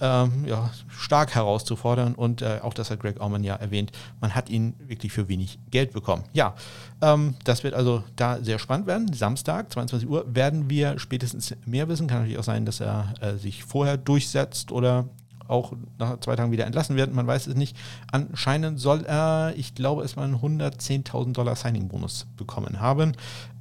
ähm, 0.00 0.44
ja, 0.46 0.70
stark 0.88 1.34
herauszufordern 1.34 2.14
und 2.14 2.42
äh, 2.42 2.60
auch 2.62 2.74
das 2.74 2.90
hat 2.90 3.00
Greg 3.00 3.20
Orman 3.20 3.44
ja 3.44 3.56
erwähnt, 3.56 3.92
man 4.20 4.34
hat 4.34 4.48
ihn 4.48 4.74
wirklich 4.78 5.12
für 5.12 5.28
wenig 5.28 5.58
Geld 5.70 5.92
bekommen. 5.92 6.24
Ja, 6.32 6.54
ähm, 7.00 7.34
das 7.44 7.64
wird 7.64 7.74
also 7.74 8.04
da 8.16 8.38
sehr 8.42 8.58
spannend 8.58 8.86
werden. 8.86 9.12
Samstag, 9.12 9.72
22 9.72 10.08
Uhr, 10.08 10.24
werden 10.34 10.70
wir 10.70 10.98
spätestens 10.98 11.54
mehr 11.66 11.88
wissen. 11.88 12.06
Kann 12.06 12.18
natürlich 12.18 12.38
auch 12.38 12.44
sein, 12.44 12.64
dass 12.64 12.80
er 12.80 13.14
äh, 13.20 13.36
sich 13.36 13.64
vorher 13.64 13.96
durchsetzt 13.96 14.72
oder 14.72 15.06
auch 15.48 15.72
nach 15.98 16.20
zwei 16.20 16.36
Tagen 16.36 16.52
wieder 16.52 16.66
entlassen 16.66 16.96
wird. 16.96 17.12
Man 17.12 17.26
weiß 17.26 17.46
es 17.46 17.54
nicht. 17.54 17.76
Anscheinend 18.12 18.78
soll 18.78 19.04
er, 19.04 19.54
ich 19.56 19.74
glaube, 19.74 20.02
es 20.02 20.16
waren 20.16 20.36
110.000 20.36 21.32
Dollar 21.32 21.56
Signing-Bonus 21.56 22.26
bekommen 22.36 22.80
haben. 22.80 23.12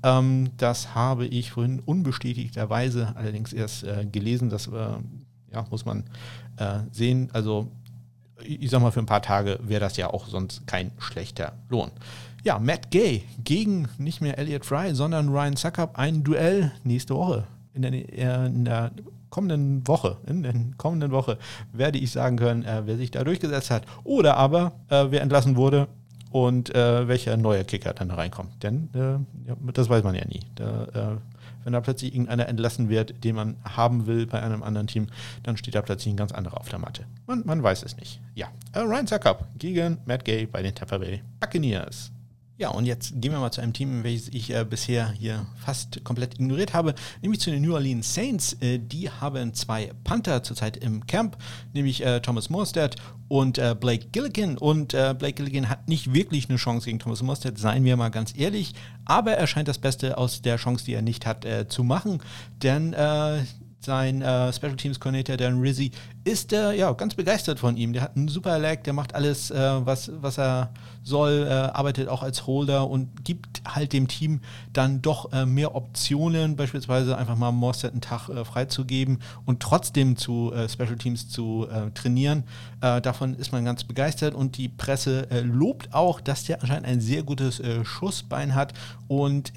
Ähm, 0.04 0.50
das 0.58 0.94
habe 0.94 1.26
ich 1.26 1.52
vorhin 1.52 1.80
unbestätigterweise 1.80 3.14
allerdings 3.16 3.54
erst 3.54 3.84
äh, 3.84 4.06
gelesen. 4.06 4.50
Das 4.50 4.68
äh, 4.68 4.88
ja, 5.52 5.66
muss 5.70 5.86
man 5.86 6.04
äh, 6.58 6.80
sehen. 6.92 7.30
Also 7.34 7.68
ich 8.44 8.70
sag 8.70 8.82
mal, 8.82 8.92
für 8.92 9.00
ein 9.00 9.06
paar 9.06 9.22
Tage 9.22 9.60
wäre 9.64 9.82
das 9.82 9.98
ja 9.98 10.10
auch 10.12 10.28
sonst 10.28 10.68
kein 10.68 10.92
schlechter 11.00 11.54
Lohn. 11.70 11.92
Ja, 12.44 12.60
Matt 12.60 12.92
Gay 12.92 13.24
gegen 13.44 13.88
nicht 13.98 14.22
mehr 14.22 14.38
Elliot 14.38 14.66
Fry, 14.66 14.94
sondern 14.94 15.30
Ryan 15.30 15.56
Suckup. 15.56 15.98
Ein 15.98 16.24
Duell 16.24 16.72
nächste 16.84 17.16
Woche 17.16 17.46
in 17.74 17.82
der, 17.82 17.94
äh, 17.94 18.46
in 18.46 18.66
der 18.66 18.92
kommenden 19.30 19.88
Woche, 19.88 20.18
in 20.28 20.44
der 20.44 20.54
kommenden 20.78 21.12
Woche 21.12 21.38
werde 21.74 21.98
ich 21.98 22.12
sagen 22.12 22.38
können, 22.38 22.64
äh, 22.64 22.84
wer 22.86 22.98
sich 22.98 23.12
da 23.12 23.24
durchgesetzt 23.24 23.72
hat 23.72 23.84
oder 24.04 24.38
aber 24.38 24.74
äh, 24.90 25.06
wer 25.10 25.22
entlassen 25.22 25.56
wurde 25.56 25.88
und 26.32 26.74
äh, 26.74 27.08
welcher 27.08 27.38
neue 27.38 27.64
Kicker 27.66 27.94
dann 27.94 28.12
reinkommt. 28.12 28.64
Denn 28.64 28.90
äh, 28.94 29.50
ja, 29.50 29.56
das 29.74 29.90
weiß 29.90 30.04
man 30.04 30.16
ja 30.16 30.26
nie. 30.26 30.42
Da, 30.56 30.84
äh, 30.94 31.18
wenn 31.68 31.74
da 31.74 31.82
plötzlich 31.82 32.14
irgendeiner 32.14 32.48
entlassen 32.48 32.88
wird, 32.88 33.26
den 33.26 33.36
man 33.36 33.58
haben 33.66 34.08
will 34.08 34.26
bei 34.26 34.42
einem 34.42 34.64
anderen 34.64 34.88
Team, 34.88 35.08
dann 35.44 35.58
steht 35.58 35.76
da 35.76 35.82
plötzlich 35.82 36.14
ein 36.14 36.16
ganz 36.16 36.32
anderer 36.32 36.62
auf 36.62 36.70
der 36.70 36.80
Matte. 36.80 37.04
Man, 37.26 37.44
man 37.46 37.62
weiß 37.62 37.84
es 37.84 37.98
nicht. 37.98 38.22
Ja, 38.36 38.48
äh, 38.72 38.80
Ryan 38.80 39.06
Zuckup 39.06 39.46
gegen 39.58 39.98
Matt 40.06 40.24
Gay 40.24 40.46
bei 40.46 40.62
den 40.62 40.74
Tampa 40.74 40.98
Bay 40.98 41.22
Buccaneers. 41.42 42.14
Ja, 42.60 42.70
und 42.70 42.88
jetzt 42.88 43.14
gehen 43.22 43.32
wir 43.32 43.40
mal 43.40 43.52
zu 43.52 43.62
einem 43.62 43.74
Team, 43.74 44.04
welches 44.04 44.30
ich 44.30 44.50
äh, 44.50 44.66
bisher 44.68 45.12
hier 45.12 45.46
fast 45.64 46.04
komplett 46.04 46.34
ignoriert 46.34 46.74
habe, 46.74 46.96
nämlich 47.22 47.40
zu 47.40 47.52
den 47.52 47.62
New 47.62 47.76
Orleans 47.76 48.12
Saints. 48.12 48.54
Äh, 48.62 48.80
die 48.80 49.12
haben 49.12 49.54
zwei 49.54 49.92
Panther 50.04 50.42
zurzeit 50.42 50.76
im 50.78 51.06
Camp, 51.06 51.38
nämlich 51.74 52.04
äh, 52.04 52.20
Thomas 52.20 52.50
Morstead 52.50 52.96
und 53.28 53.60
äh, 53.60 53.76
Blake 53.80 54.08
Gilligan. 54.12 54.58
Und 54.58 54.96
äh, 54.96 55.14
Blake 55.16 55.36
Gilligan 55.36 55.70
hat 55.70 55.88
nicht 55.88 56.16
wirklich 56.16 56.50
eine 56.50 56.58
Chance 56.58 56.86
gegen 56.86 56.98
Thomas 56.98 57.22
Morstead, 57.22 57.60
seien 57.60 57.86
wir 57.86 57.96
mal 57.96 58.10
ganz 58.10 58.34
ehrlich, 58.36 58.74
aber 59.06 59.34
er 59.34 59.46
scheint 59.46 59.68
das 59.68 59.78
Beste 59.78 60.18
aus 60.18 60.42
der 60.42 60.58
Chance, 60.58 60.84
die 60.84 60.94
er 60.94 61.04
nicht 61.04 61.28
hat, 61.28 61.46
äh, 61.46 61.68
zu 61.68 61.84
machen, 61.84 62.24
denn 62.64 62.96
sein 63.88 64.22
äh, 64.22 64.52
Special 64.52 64.76
Teams 64.76 65.00
Coordinator 65.00 65.38
Dan 65.38 65.60
Rizzi 65.62 65.92
ist 66.28 66.52
äh, 66.52 66.74
ja 66.74 66.92
ganz 66.92 67.16
begeistert 67.16 67.60
von 67.60 67.78
ihm. 67.78 67.94
Der 67.94 68.02
hat 68.02 68.18
einen 68.18 68.28
super 68.28 68.60
Leg, 68.60 68.84
der 68.84 68.92
macht 68.92 69.16
alles, 69.16 69.50
äh, 69.50 69.86
was, 69.86 70.12
was 70.22 70.38
er 70.38 70.72
soll, 71.02 71.48
äh, 71.50 71.54
arbeitet 71.54 72.10
auch 72.10 72.22
als 72.22 72.46
Holder 72.48 72.90
und 72.90 73.24
gibt 73.24 73.62
halt 73.66 73.94
dem 73.94 74.10
Team 74.10 74.42
dann 74.74 75.02
doch 75.02 75.32
äh, 75.32 75.46
mehr 75.46 75.74
Optionen, 75.74 76.58
beispielsweise 76.58 77.18
einfach 77.18 77.38
mal 77.38 77.52
Morstead 77.52 77.94
einen 77.94 78.02
Tag 78.02 78.28
äh, 78.28 78.44
freizugeben 78.44 79.20
und 79.46 79.62
trotzdem 79.62 80.18
zu 80.18 80.52
Special 80.68 80.98
Teams 80.98 81.30
zu 81.30 81.68
trainieren. 81.94 82.44
davon 82.80 83.36
ist 83.36 83.52
man 83.52 83.64
ganz 83.66 83.84
begeistert 83.84 84.34
und 84.34 84.58
die 84.58 84.68
Presse 84.68 85.28
lobt 85.44 85.94
auch, 85.94 86.20
dass 86.20 86.46
der 86.46 86.62
anscheinend 86.62 86.88
ein 86.88 87.02
sehr 87.02 87.24
gutes 87.24 87.62
Schussbein 87.84 88.56
hat 88.56 88.74
und 89.08 89.54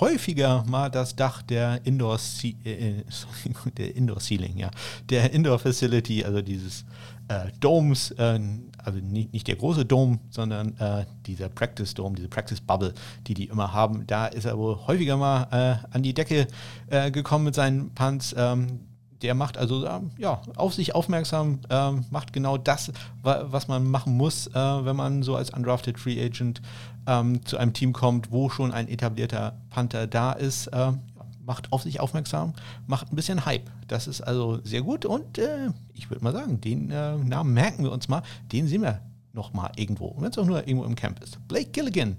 häufiger 0.00 0.64
mal 0.66 0.90
das 0.90 1.16
Dach 1.16 1.42
der 1.42 1.80
Indoor, 1.84 2.18
der 3.78 3.96
Indoor 3.96 4.20
Ceiling, 4.20 4.58
ja, 4.58 4.70
der 5.08 5.32
Indoor 5.32 5.58
Facility, 5.58 6.03
also 6.24 6.42
dieses 6.42 6.84
äh, 7.28 7.50
Domes, 7.60 8.10
äh, 8.12 8.38
also 8.78 8.98
nicht, 8.98 9.32
nicht, 9.32 9.48
der 9.48 9.56
große 9.56 9.84
Dome, 9.84 10.18
sondern 10.30 10.76
äh, 10.78 11.06
dieser 11.26 11.48
Practice 11.48 11.94
Dome, 11.94 12.16
diese 12.16 12.28
Practice 12.28 12.60
Bubble, 12.60 12.92
die 13.26 13.34
die 13.34 13.46
immer 13.46 13.72
haben, 13.72 14.06
da 14.06 14.26
ist 14.26 14.44
er 14.44 14.58
wohl 14.58 14.78
häufiger 14.86 15.16
mal 15.16 15.46
äh, 15.50 15.94
an 15.94 16.02
die 16.02 16.14
Decke 16.14 16.46
äh, 16.88 17.10
gekommen 17.10 17.44
mit 17.44 17.54
seinen 17.54 17.90
Punts. 17.94 18.34
Ähm, 18.36 18.80
der 19.22 19.34
macht 19.34 19.56
also 19.56 19.86
ähm, 19.86 20.10
ja, 20.18 20.42
auf 20.56 20.74
sich 20.74 20.94
aufmerksam, 20.94 21.60
ähm, 21.70 22.04
macht 22.10 22.34
genau 22.34 22.58
das, 22.58 22.92
wa 23.22 23.46
was 23.48 23.68
man 23.68 23.90
machen 23.90 24.16
muss, 24.16 24.48
äh, 24.48 24.52
wenn 24.54 24.96
man 24.96 25.22
so 25.22 25.34
als 25.34 25.48
undrafted 25.48 25.98
Free 25.98 26.22
Agent 26.22 26.60
ähm, 27.06 27.44
zu 27.46 27.56
einem 27.56 27.72
Team 27.72 27.94
kommt, 27.94 28.30
wo 28.30 28.50
schon 28.50 28.70
ein 28.70 28.86
etablierter 28.86 29.54
Panther 29.70 30.06
da 30.06 30.32
ist. 30.32 30.70
Äh, 31.44 31.46
macht 31.46 31.72
auf 31.72 31.82
sich 31.82 32.00
aufmerksam, 32.00 32.52
macht 32.86 33.12
ein 33.12 33.16
bisschen 33.16 33.44
Hype. 33.46 33.70
Das 33.88 34.06
ist 34.06 34.20
also 34.20 34.60
sehr 34.64 34.82
gut 34.82 35.04
und 35.04 35.38
äh, 35.38 35.70
ich 35.92 36.10
würde 36.10 36.24
mal 36.24 36.32
sagen, 36.32 36.60
den 36.60 36.90
äh, 36.90 37.16
Namen 37.16 37.54
merken 37.54 37.84
wir 37.84 37.92
uns 37.92 38.08
mal, 38.08 38.22
den 38.52 38.66
sehen 38.66 38.82
wir 38.82 39.00
noch 39.32 39.52
mal 39.52 39.70
irgendwo, 39.76 40.14
wenn 40.18 40.30
es 40.30 40.38
auch 40.38 40.46
nur 40.46 40.66
irgendwo 40.66 40.84
im 40.84 40.94
Camp 40.94 41.22
ist. 41.22 41.38
Blake 41.48 41.70
Gilligan 41.70 42.16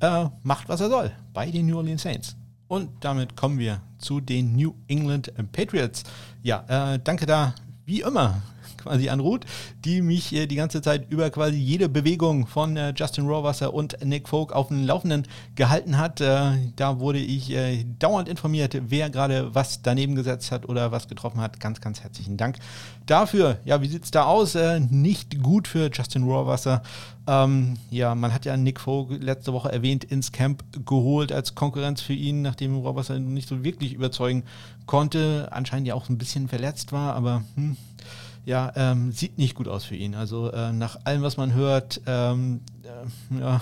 äh, 0.00 0.26
macht, 0.42 0.68
was 0.68 0.80
er 0.80 0.88
soll 0.88 1.12
bei 1.32 1.50
den 1.50 1.66
New 1.66 1.76
Orleans 1.76 2.02
Saints. 2.02 2.36
Und 2.68 2.90
damit 3.00 3.34
kommen 3.36 3.58
wir 3.58 3.80
zu 3.96 4.20
den 4.20 4.54
New 4.54 4.74
England 4.88 5.32
Patriots. 5.52 6.02
Ja, 6.42 6.94
äh, 6.94 6.98
danke 7.02 7.24
da 7.24 7.54
wie 7.86 8.02
immer 8.02 8.42
quasi 8.78 9.08
an 9.08 9.20
Ruth, 9.20 9.44
die 9.84 10.00
mich 10.00 10.32
äh, 10.34 10.46
die 10.46 10.56
ganze 10.56 10.80
Zeit 10.80 11.10
über 11.10 11.30
quasi 11.30 11.56
jede 11.56 11.88
Bewegung 11.88 12.46
von 12.46 12.76
äh, 12.76 12.94
Justin 12.96 13.26
Rohrwasser 13.26 13.74
und 13.74 14.02
Nick 14.04 14.28
Folk 14.28 14.52
auf 14.52 14.68
dem 14.68 14.86
Laufenden 14.86 15.26
gehalten 15.54 15.98
hat. 15.98 16.20
Äh, 16.20 16.52
da 16.76 16.98
wurde 17.00 17.18
ich 17.18 17.54
dauernd 17.98 18.28
informiert, 18.28 18.76
wer 18.88 19.10
gerade 19.10 19.54
was 19.54 19.82
daneben 19.82 20.14
gesetzt 20.14 20.52
hat 20.52 20.68
oder 20.68 20.92
was 20.92 21.08
getroffen 21.08 21.40
hat. 21.40 21.60
Ganz, 21.60 21.80
ganz 21.80 22.00
herzlichen 22.00 22.36
Dank 22.36 22.58
dafür. 23.06 23.58
Ja, 23.64 23.82
wie 23.82 23.88
sieht 23.88 24.04
es 24.04 24.10
da 24.10 24.24
aus? 24.24 24.56
Nicht 24.90 25.42
gut 25.42 25.68
für 25.68 25.90
Justin 25.92 26.24
Rohrwasser. 26.24 26.82
Ähm, 27.28 27.74
ja, 27.90 28.14
man 28.14 28.32
hat 28.32 28.46
ja 28.46 28.56
Nick 28.56 28.80
Folk 28.80 29.10
letzte 29.22 29.52
Woche 29.52 29.70
erwähnt, 29.70 30.02
ins 30.02 30.32
Camp 30.32 30.64
geholt 30.86 31.30
als 31.30 31.54
Konkurrenz 31.54 32.00
für 32.00 32.14
ihn, 32.14 32.40
nachdem 32.40 32.74
Rohrwasser 32.76 33.18
nicht 33.18 33.48
so 33.48 33.62
wirklich 33.64 33.92
überzeugen 33.92 34.44
konnte. 34.86 35.48
Anscheinend 35.50 35.86
ja 35.88 35.94
auch 35.94 36.08
ein 36.08 36.16
bisschen 36.16 36.48
verletzt 36.48 36.90
war, 36.90 37.14
aber 37.14 37.42
hm, 37.54 37.76
ja, 38.48 38.72
ähm, 38.76 39.12
sieht 39.12 39.36
nicht 39.36 39.54
gut 39.54 39.68
aus 39.68 39.84
für 39.84 39.94
ihn. 39.94 40.14
Also 40.14 40.50
äh, 40.50 40.72
nach 40.72 41.04
allem, 41.04 41.20
was 41.20 41.36
man 41.36 41.52
hört, 41.52 42.00
ähm, 42.06 42.62
äh, 42.82 43.40
ja, 43.40 43.60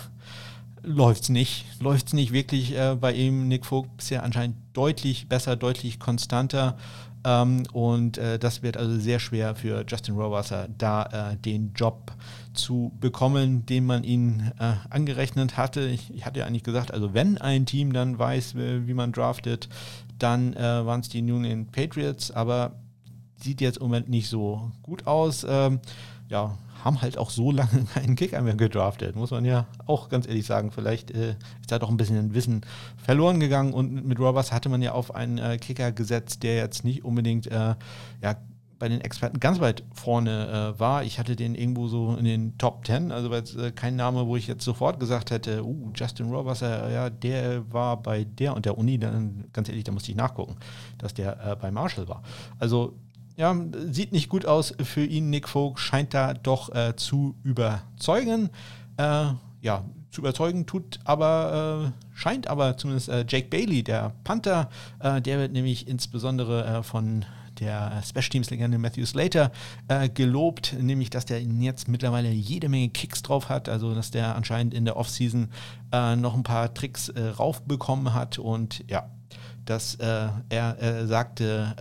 läuft's 0.85 1.29
nicht. 1.29 1.67
Läuft's 1.81 2.13
nicht 2.13 2.33
wirklich 2.33 2.73
äh, 2.79 2.95
bei 2.95 3.13
ihm. 3.13 3.49
Nick 3.49 3.67
Vogt 3.67 3.97
bisher 3.97 4.23
anscheinend 4.23 4.57
deutlich 4.75 5.29
besser, 5.29 5.57
deutlich 5.57 5.99
konstanter. 5.99 6.77
Ähm, 7.25 7.65
und 7.73 8.17
äh, 8.19 8.39
das 8.39 8.63
wird 8.63 8.77
also 8.77 8.97
sehr 8.97 9.19
schwer 9.19 9.57
für 9.57 9.85
Justin 9.89 10.15
Rohrwasser, 10.15 10.69
da 10.79 11.33
äh, 11.33 11.37
den 11.37 11.73
Job 11.75 12.13
zu 12.55 12.93
bekommen, 13.01 13.67
den 13.67 13.87
man 13.87 14.05
ihn 14.05 14.53
äh, 14.61 14.75
angerechnet 14.89 15.57
hatte. 15.57 15.81
Ich, 15.89 16.15
ich, 16.15 16.25
hatte 16.25 16.39
ja 16.39 16.47
eigentlich 16.47 16.63
gesagt, 16.63 16.95
also 16.95 17.13
wenn 17.13 17.39
ein 17.39 17.67
Team 17.67 17.93
dann 17.93 18.21
weiß, 18.21 18.55
wie 18.55 18.95
man 18.95 19.11
draftet, 19.11 19.69
dann 20.21 20.55
waren 20.55 21.01
es 21.01 21.11
die 21.11 21.19
England 21.19 21.73
Patriots, 21.73 22.31
aber 22.31 22.73
sieht 23.37 23.61
jetzt 23.61 23.79
im 23.79 23.85
Moment 23.85 24.09
nicht 24.09 24.29
so 24.29 24.71
gut 24.83 25.07
aus. 25.07 25.47
Ähm, 25.49 25.81
ja, 26.29 26.57
haben 26.85 27.03
halt 27.03 27.19
auch 27.19 27.31
so 27.31 27.51
lange 27.53 27.85
keinen 27.93 28.17
Kicker 28.17 28.41
mehr 28.41 28.55
gedraftet, 28.55 29.17
muss 29.17 29.31
man 29.31 29.45
ja 29.45 29.67
auch 29.87 30.09
ganz 30.09 30.27
ehrlich 30.27 30.47
sagen. 30.47 30.71
Vielleicht 30.71 31.11
äh, 31.11 31.37
ist 31.61 31.71
da 31.73 31.79
doch 31.79 31.91
ein 31.91 31.97
bisschen 31.97 32.35
Wissen 32.35 32.63
verloren 32.97 33.41
gegangen 33.41 33.73
und 33.73 34.07
mit 34.07 34.19
Roberts 34.19 34.53
hatte 34.53 34.69
man 34.69 34.83
ja 34.83 34.93
auf 34.93 35.15
einen 35.15 35.39
äh, 35.39 35.59
Kicker 35.59 35.93
gesetzt, 35.93 36.43
der 36.43 36.57
jetzt 36.57 36.85
nicht 36.85 37.05
unbedingt 37.05 37.47
äh, 37.49 37.75
ja, 38.23 38.37
bei 38.79 38.89
den 38.89 39.01
Experten 39.01 39.41
ganz 39.41 39.59
weit 39.59 39.85
vorne 39.95 40.75
äh, 40.77 40.79
war. 40.79 41.03
Ich 41.03 41.19
hatte 41.19 41.35
den 41.35 41.55
irgendwo 41.55 41.89
so 41.89 42.15
in 42.15 42.27
den 42.27 42.59
Top 42.59 42.87
10, 42.87 43.11
also 43.11 43.33
jetzt, 43.33 43.57
äh, 43.57 43.73
kein 43.73 43.97
Name, 43.97 44.27
wo 44.27 44.37
ich 44.37 44.47
jetzt 44.47 44.65
sofort 44.65 45.01
gesagt 45.01 45.31
hätte, 45.31 45.65
uh, 45.65 45.91
Justin 45.95 46.31
Roberts, 46.31 46.61
äh, 46.61 46.93
ja, 46.93 47.09
der 47.09 47.73
war 47.73 48.03
bei 48.03 48.25
der 48.25 48.55
und 48.55 48.67
der 48.67 48.77
Uni, 48.77 48.99
dann 48.99 49.47
ganz 49.53 49.69
ehrlich, 49.69 49.85
da 49.85 49.93
musste 49.93 50.11
ich 50.11 50.17
nachgucken, 50.17 50.57
dass 50.99 51.15
der 51.15 51.57
bei 51.61 51.71
Marshall 51.71 52.07
war. 52.09 52.23
Also 52.59 52.99
ja, 53.37 53.55
sieht 53.91 54.13
nicht 54.13 54.29
gut 54.29 54.47
aus 54.47 54.75
für 54.83 55.05
ihn. 55.05 55.31
Nick 55.31 55.49
Folk 55.49 55.79
scheint 55.79 56.15
da 56.15 56.35
doch 56.35 56.75
äh, 56.75 56.97
zu 56.97 57.37
überzeugen. 57.45 58.51
Äh, 58.97 59.27
ja, 59.61 59.85
zu 60.11 60.23
überzeugen 60.23 60.65
tut 60.65 60.99
aber, 61.05 61.93
äh, 61.93 62.17
scheint 62.17 62.49
aber 62.49 62.79
zumindest 62.79 63.11
äh, 63.11 63.27
Jake 63.29 63.49
Bailey, 63.49 63.83
der 63.83 64.15
Panther, 64.25 64.71
äh, 65.01 65.21
der 65.21 65.39
wird 65.39 65.53
nämlich 65.53 65.87
insbesondere 65.87 66.65
äh, 66.65 66.83
von 66.83 67.27
der 67.61 68.03
Special 68.03 68.29
Teams 68.31 68.51
Legende 68.51 68.79
Matthew 68.79 69.05
Slater 69.07 69.51
äh, 69.89 70.09
gelobt, 70.09 70.75
nämlich 70.79 71.11
dass 71.11 71.27
der 71.27 71.43
jetzt 71.43 71.89
mittlerweile 71.89 72.31
jede 72.31 72.69
Menge 72.69 72.89
Kicks 72.89 73.23
drauf 73.23 73.49
hat, 73.51 73.69
also 73.69 73.95
dass 73.95 74.11
der 74.11 74.37
anscheinend 74.37 74.73
in 74.73 74.87
der 74.87 74.97
Offseason 74.97 75.49
äh, 75.93 76.17
noch 76.17 76.35
ein 76.35 76.43
paar 76.43 76.73
Tricks 76.73 77.11
äh, 77.11 77.29
raufbekommen 77.29 78.15
hat 78.15 78.39
und 78.39 78.85
ja, 78.89 79.11
dass 79.65 79.97
er 79.97 81.07
sagte, 81.07 81.75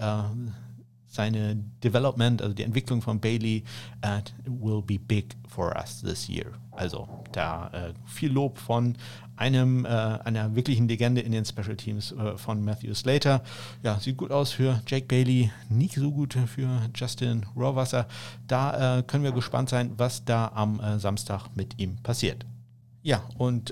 seine 1.15 1.55
Development, 1.83 2.41
also 2.41 2.53
die 2.53 2.63
Entwicklung 2.63 3.01
von 3.01 3.19
Bailey, 3.19 3.63
uh, 4.05 4.21
will 4.45 4.81
be 4.81 4.99
big 4.99 5.35
for 5.47 5.75
us 5.75 6.01
this 6.01 6.29
year. 6.29 6.51
Also 6.71 7.07
da 7.31 7.69
äh, 7.73 7.93
viel 8.05 8.31
Lob 8.31 8.57
von 8.57 8.97
einem, 9.37 9.85
äh, 9.85 9.89
einer 9.89 10.55
wirklichen 10.55 10.87
Legende 10.87 11.21
in 11.21 11.31
den 11.31 11.45
Special 11.45 11.75
Teams 11.75 12.11
äh, 12.11 12.37
von 12.37 12.63
Matthew 12.63 12.93
Slater. 12.93 13.41
Ja, 13.83 13.99
sieht 13.99 14.17
gut 14.17 14.31
aus 14.31 14.51
für 14.51 14.81
Jake 14.87 15.05
Bailey, 15.05 15.51
nicht 15.69 15.95
so 15.95 16.11
gut 16.11 16.37
für 16.47 16.81
Justin 16.93 17.45
Rohrwasser. 17.55 18.07
Da 18.47 18.99
äh, 18.99 19.03
können 19.03 19.23
wir 19.23 19.31
gespannt 19.31 19.69
sein, 19.69 19.91
was 19.97 20.25
da 20.25 20.51
am 20.53 20.79
äh, 20.79 20.99
Samstag 20.99 21.47
mit 21.55 21.79
ihm 21.79 21.97
passiert. 21.97 22.45
Ja, 23.03 23.23
und 23.37 23.71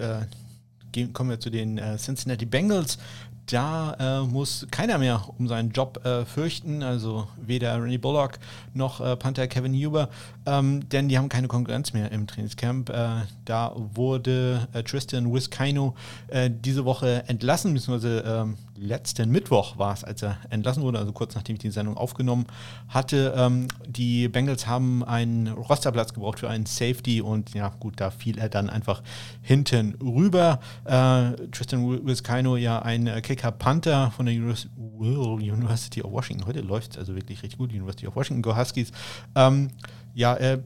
kommen 1.14 1.32
wir 1.32 1.40
zu 1.40 1.50
den 1.50 1.82
Cincinnati 1.98 2.46
Bengals 2.46 3.00
da 3.48 4.22
äh, 4.24 4.28
muss 4.28 4.68
keiner 4.72 4.98
mehr 4.98 5.22
um 5.38 5.48
seinen 5.48 5.72
Job 5.72 6.06
äh, 6.06 6.26
fürchten, 6.26 6.82
also 6.82 7.28
weder 7.38 7.76
Randy 7.76 7.98
Bullock 7.98 8.40
noch 8.74 9.02
äh, 9.02 9.16
Panther 9.16 9.48
Kevin 9.48 9.74
Huber, 9.74 10.10
ähm, 10.46 10.88
denn 10.90 11.10
die 11.10 11.18
haben 11.18 11.30
keine 11.30 11.48
Konkurrenz 11.48 11.94
mehr 11.94 12.12
im 12.12 12.28
Trainingscamp. 12.28 12.90
Äh, 12.90 13.24
da 13.46 13.74
wurde 13.76 14.68
äh, 14.74 14.84
Tristan 14.84 15.34
Wiskaino 15.34 15.96
äh, 16.28 16.50
diese 16.50 16.86
Woche 16.86 17.24
entlassen, 17.28 17.74
beziehungsweise 17.74 18.24
ähm, 18.26 18.58
letzten 18.76 19.30
Mittwoch 19.30 19.78
war 19.78 19.94
es, 19.94 20.04
als 20.04 20.22
er 20.22 20.38
entlassen 20.50 20.84
wurde, 20.84 21.00
also 21.00 21.12
kurz 21.12 21.36
nachdem 21.36 21.56
ich 21.56 21.62
die 21.62 21.72
Sendung 21.72 21.98
aufgenommen 21.98 22.46
hatte. 22.88 23.34
Ähm, 23.36 23.68
die 23.88 24.28
Bengals 24.28 24.68
haben 24.68 25.04
einen 25.04 25.48
Rosterplatz 25.48 26.14
gebraucht 26.14 26.40
für 26.40 26.50
einen 26.50 26.66
Safety 26.66 27.22
und 27.22 27.54
ja 27.54 27.70
gut, 27.80 27.94
da 27.98 28.12
fiel 28.12 28.38
er 28.38 28.50
dann 28.50 28.70
einfach 28.70 29.02
hinten 29.42 29.96
rüber. 30.02 30.60
Äh, 30.86 31.34
Tristan 31.52 32.06
Wiskaino, 32.06 32.58
ja 32.58 32.82
ein 32.82 33.08
äh, 33.08 33.22
Kicker 33.22 33.52
Panther 33.52 34.12
von 34.12 34.26
der 34.26 34.36
University 34.36 36.02
of 36.02 36.12
Washington. 36.12 36.46
Heute 36.48 36.62
läuft 36.62 36.92
es 36.92 36.98
also 36.98 37.16
wirklich 37.16 37.44
richtig 37.44 37.58
gut, 37.58 37.72
University 37.72 38.08
of 38.08 38.16
Washington 38.16 38.42
Go 38.42 38.56
Huskies. 38.56 38.92
Ähm, 39.36 39.70
ja, 40.14 40.36
äh, 40.36 40.60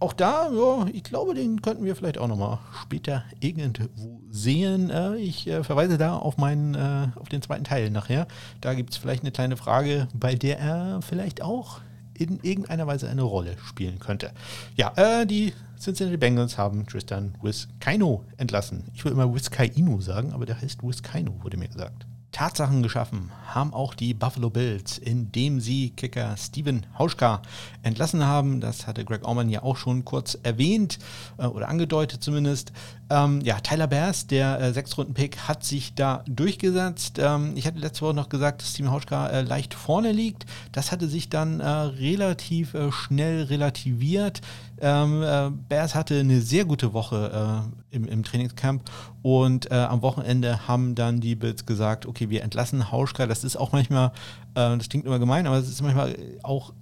auch 0.00 0.14
da, 0.14 0.50
ja, 0.50 0.86
ich 0.92 1.04
glaube, 1.04 1.34
den 1.34 1.60
könnten 1.62 1.84
wir 1.84 1.94
vielleicht 1.94 2.18
auch 2.18 2.26
nochmal 2.26 2.58
später 2.82 3.24
irgendwo 3.38 4.20
sehen. 4.30 4.90
Äh, 4.90 5.16
ich 5.16 5.46
äh, 5.46 5.62
verweise 5.62 5.98
da 5.98 6.16
auf 6.16 6.38
meinen, 6.38 6.74
äh, 6.74 7.08
auf 7.16 7.28
den 7.28 7.42
zweiten 7.42 7.64
Teil 7.64 7.90
nachher. 7.90 8.26
Da 8.60 8.74
gibt 8.74 8.90
es 8.90 8.96
vielleicht 8.96 9.22
eine 9.22 9.30
kleine 9.30 9.56
Frage, 9.56 10.08
bei 10.14 10.34
der 10.34 10.58
er 10.58 11.00
vielleicht 11.02 11.42
auch 11.42 11.80
in 12.14 12.40
irgendeiner 12.42 12.86
Weise 12.86 13.08
eine 13.08 13.22
Rolle 13.22 13.56
spielen 13.64 13.98
könnte. 13.98 14.32
Ja, 14.76 14.92
äh, 14.96 15.26
die 15.26 15.52
Cincinnati 15.78 16.16
Bengals 16.16 16.58
haben 16.58 16.86
Tristan 16.86 17.34
Wiskaino 17.42 18.24
entlassen. 18.36 18.84
Ich 18.94 19.04
würde 19.04 19.14
immer 19.14 19.34
Wiskaino 19.34 20.00
sagen, 20.00 20.32
aber 20.32 20.46
der 20.46 20.60
heißt 20.60 20.82
Wiskaino, 20.82 21.42
wurde 21.42 21.56
mir 21.56 21.68
gesagt. 21.68 22.06
Tatsachen 22.32 22.82
geschaffen 22.82 23.30
haben 23.46 23.74
auch 23.74 23.94
die 23.94 24.14
Buffalo 24.14 24.50
Bills, 24.50 24.98
indem 24.98 25.60
sie 25.60 25.90
Kicker 25.90 26.36
Steven 26.36 26.86
Hauschka 26.98 27.42
entlassen 27.82 28.24
haben. 28.24 28.60
Das 28.60 28.86
hatte 28.86 29.04
Greg 29.04 29.26
Orman 29.26 29.48
ja 29.48 29.62
auch 29.62 29.76
schon 29.76 30.04
kurz 30.04 30.38
erwähnt 30.42 30.98
äh, 31.38 31.46
oder 31.46 31.68
angedeutet 31.68 32.22
zumindest. 32.22 32.72
Ähm, 33.10 33.40
ja, 33.40 33.58
Tyler 33.58 33.88
Bears, 33.88 34.28
der 34.28 34.60
äh, 34.60 34.72
Sechstrunden-Pick, 34.72 35.48
hat 35.48 35.64
sich 35.64 35.94
da 35.94 36.22
durchgesetzt. 36.28 37.18
Ähm, 37.18 37.52
ich 37.56 37.66
hatte 37.66 37.80
letzte 37.80 38.02
Woche 38.02 38.14
noch 38.14 38.28
gesagt, 38.28 38.62
dass 38.62 38.70
Steven 38.70 38.92
Hauschka 38.92 39.26
äh, 39.28 39.42
leicht 39.42 39.74
vorne 39.74 40.12
liegt. 40.12 40.46
Das 40.70 40.92
hatte 40.92 41.08
sich 41.08 41.28
dann 41.28 41.58
äh, 41.58 41.66
relativ 41.66 42.74
äh, 42.74 42.92
schnell 42.92 43.42
relativiert. 43.42 44.42
Ähm, 44.80 45.24
äh, 45.24 45.50
Bears 45.68 45.96
hatte 45.96 46.20
eine 46.20 46.40
sehr 46.40 46.64
gute 46.64 46.92
Woche 46.92 47.64
äh, 47.92 47.96
im, 47.96 48.06
im, 48.06 48.22
Trainingscamp 48.22 48.88
und 49.22 49.70
am 49.72 50.00
Wochenende 50.00 50.68
haben 50.68 50.94
dann 50.94 51.20
die 51.20 51.34
Bills 51.34 51.66
gesagt, 51.66 52.06
okay, 52.06 52.30
wir 52.30 52.42
entlassen 52.42 52.90
Hauschka. 52.90 53.26
Das 53.26 53.44
ist 53.44 53.56
auch 53.56 53.72
manchmal, 53.72 54.12
das 54.54 54.88
klingt 54.88 55.04
immer 55.04 55.18
gemein, 55.18 55.46
aber 55.46 55.56
es 55.56 55.68
ist 55.68 55.82
manchmal 55.82 56.16
auch 56.42 56.72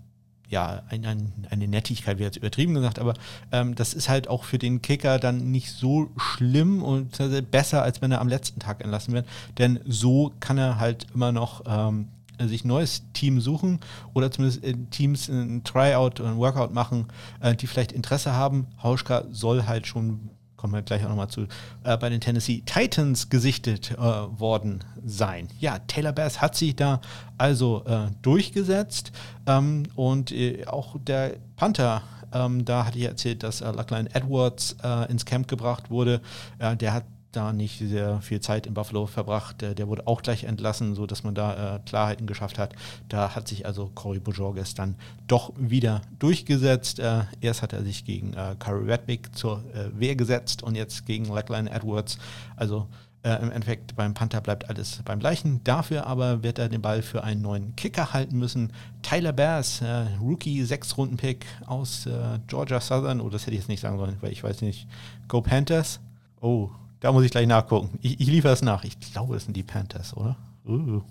ja, 0.48 0.82
ein, 0.88 1.04
ein, 1.04 1.46
eine 1.50 1.68
Nettigkeit, 1.68 2.18
wie 2.18 2.22
jetzt 2.22 2.36
übertrieben 2.36 2.74
gesagt, 2.74 2.98
aber 2.98 3.14
ähm, 3.52 3.74
das 3.74 3.92
ist 3.92 4.08
halt 4.08 4.28
auch 4.28 4.44
für 4.44 4.58
den 4.58 4.80
Kicker 4.80 5.18
dann 5.18 5.50
nicht 5.50 5.70
so 5.70 6.10
schlimm 6.16 6.82
und 6.82 7.18
besser, 7.50 7.82
als 7.82 8.00
wenn 8.00 8.12
er 8.12 8.20
am 8.20 8.28
letzten 8.28 8.58
Tag 8.58 8.82
entlassen 8.82 9.12
wird. 9.12 9.26
Denn 9.58 9.80
so 9.86 10.32
kann 10.40 10.56
er 10.56 10.78
halt 10.78 11.06
immer 11.14 11.32
noch 11.32 11.62
ähm, 11.66 12.08
sich 12.40 12.64
ein 12.64 12.68
neues 12.68 13.02
Team 13.12 13.40
suchen 13.40 13.80
oder 14.14 14.30
zumindest 14.30 14.64
in 14.64 14.88
Teams 14.90 15.28
ein 15.28 15.64
Tryout 15.64 16.20
oder 16.20 16.30
ein 16.30 16.38
Workout 16.38 16.72
machen, 16.72 17.06
äh, 17.40 17.54
die 17.54 17.66
vielleicht 17.66 17.92
Interesse 17.92 18.32
haben. 18.32 18.66
Hauschka 18.82 19.24
soll 19.30 19.66
halt 19.66 19.86
schon, 19.86 20.30
kommen 20.58 20.74
wir 20.74 20.82
gleich 20.82 21.04
auch 21.04 21.08
nochmal 21.08 21.28
zu, 21.28 21.46
äh, 21.84 21.96
bei 21.96 22.10
den 22.10 22.20
Tennessee 22.20 22.62
Titans 22.66 23.30
gesichtet 23.30 23.92
äh, 23.92 23.96
worden 23.98 24.84
sein. 25.02 25.48
Ja, 25.58 25.78
Taylor 25.78 26.12
Bass 26.12 26.42
hat 26.42 26.54
sich 26.54 26.76
da 26.76 27.00
also 27.38 27.84
äh, 27.86 28.08
durchgesetzt 28.20 29.12
ähm, 29.46 29.84
und 29.94 30.32
äh, 30.32 30.66
auch 30.66 30.96
der 31.00 31.36
Panther 31.56 32.02
ähm, 32.30 32.66
da 32.66 32.84
hatte 32.84 32.98
ich 32.98 33.04
erzählt, 33.04 33.42
dass 33.42 33.62
äh, 33.62 33.70
Luckline 33.70 34.14
Edwards 34.14 34.76
äh, 34.82 35.10
ins 35.10 35.24
Camp 35.24 35.48
gebracht 35.48 35.90
wurde. 35.90 36.20
Der 36.60 36.92
hat 36.92 37.04
da 37.32 37.52
nicht 37.52 37.78
sehr 37.78 38.20
viel 38.20 38.40
Zeit 38.40 38.66
in 38.66 38.74
Buffalo 38.74 39.06
verbracht. 39.06 39.60
Der, 39.60 39.88
wurde 39.88 40.06
auch 40.06 40.22
gleich 40.22 40.44
entlassen, 40.44 40.94
sodass 40.94 41.24
man 41.24 41.34
da 41.34 41.76
äh, 41.76 41.78
Klarheiten 41.80 42.26
geschafft 42.26 42.58
hat. 42.58 42.74
Da 43.08 43.34
hat 43.34 43.48
sich 43.48 43.66
also 43.66 43.90
Cory 43.94 44.18
Bojorges 44.18 44.74
dann 44.74 44.94
doch 45.26 45.52
wieder 45.56 46.02
durchgesetzt. 46.18 46.98
Äh, 46.98 47.24
erst 47.40 47.62
hat 47.62 47.72
er 47.72 47.84
sich 47.84 48.04
gegen 48.04 48.32
äh, 48.34 48.56
Curry 48.58 48.90
Redwick 48.90 49.34
zur 49.36 49.62
äh, 49.74 49.98
Wehr 49.98 50.16
gesetzt 50.16 50.62
und 50.62 50.74
jetzt 50.74 51.06
gegen 51.06 51.26
Lackline 51.26 51.70
Edwards. 51.70 52.18
Also 52.56 52.86
Äh, 53.24 53.42
Im 53.42 53.50
Endeffekt 53.50 53.96
beim 53.96 54.14
Panther 54.14 54.40
bleibt 54.40 54.70
alles 54.70 55.02
beim 55.04 55.18
gleichen. 55.18 55.60
Dafür 55.64 56.06
aber 56.06 56.44
wird 56.44 56.60
er 56.60 56.68
den 56.68 56.80
Ball 56.80 57.02
für 57.02 57.24
einen 57.24 57.42
neuen 57.42 57.74
Kicker 57.74 58.12
halten 58.12 58.38
müssen. 58.38 58.72
Tyler 59.02 59.32
Bass, 59.32 59.82
äh, 59.82 60.06
Rookie, 60.20 60.62
Sechs-Runden-Pick 60.62 61.44
aus 61.66 62.06
äh, 62.06 62.38
Georgia 62.46 62.80
Southern. 62.80 63.20
Oh, 63.20 63.28
das 63.28 63.42
hätte 63.42 63.56
ich 63.56 63.62
jetzt 63.62 63.68
nicht 63.68 63.80
sagen 63.80 63.98
sollen, 63.98 64.16
weil 64.20 64.30
ich 64.30 64.44
weiß 64.44 64.62
nicht. 64.62 64.86
Go 65.26 65.40
Panthers? 65.40 65.98
Oh, 66.40 66.70
da 67.00 67.12
muss 67.12 67.24
ich 67.24 67.30
gleich 67.30 67.46
nachgucken. 67.46 67.98
Ich, 68.02 68.20
ich 68.20 68.26
liefere 68.26 68.52
es 68.52 68.62
nach. 68.62 68.84
Ich 68.84 68.98
glaube, 69.00 69.36
es 69.36 69.44
sind 69.44 69.56
die 69.56 69.62
Panthers, 69.62 70.16
oder? 70.16 70.36
Uh. 70.66 71.02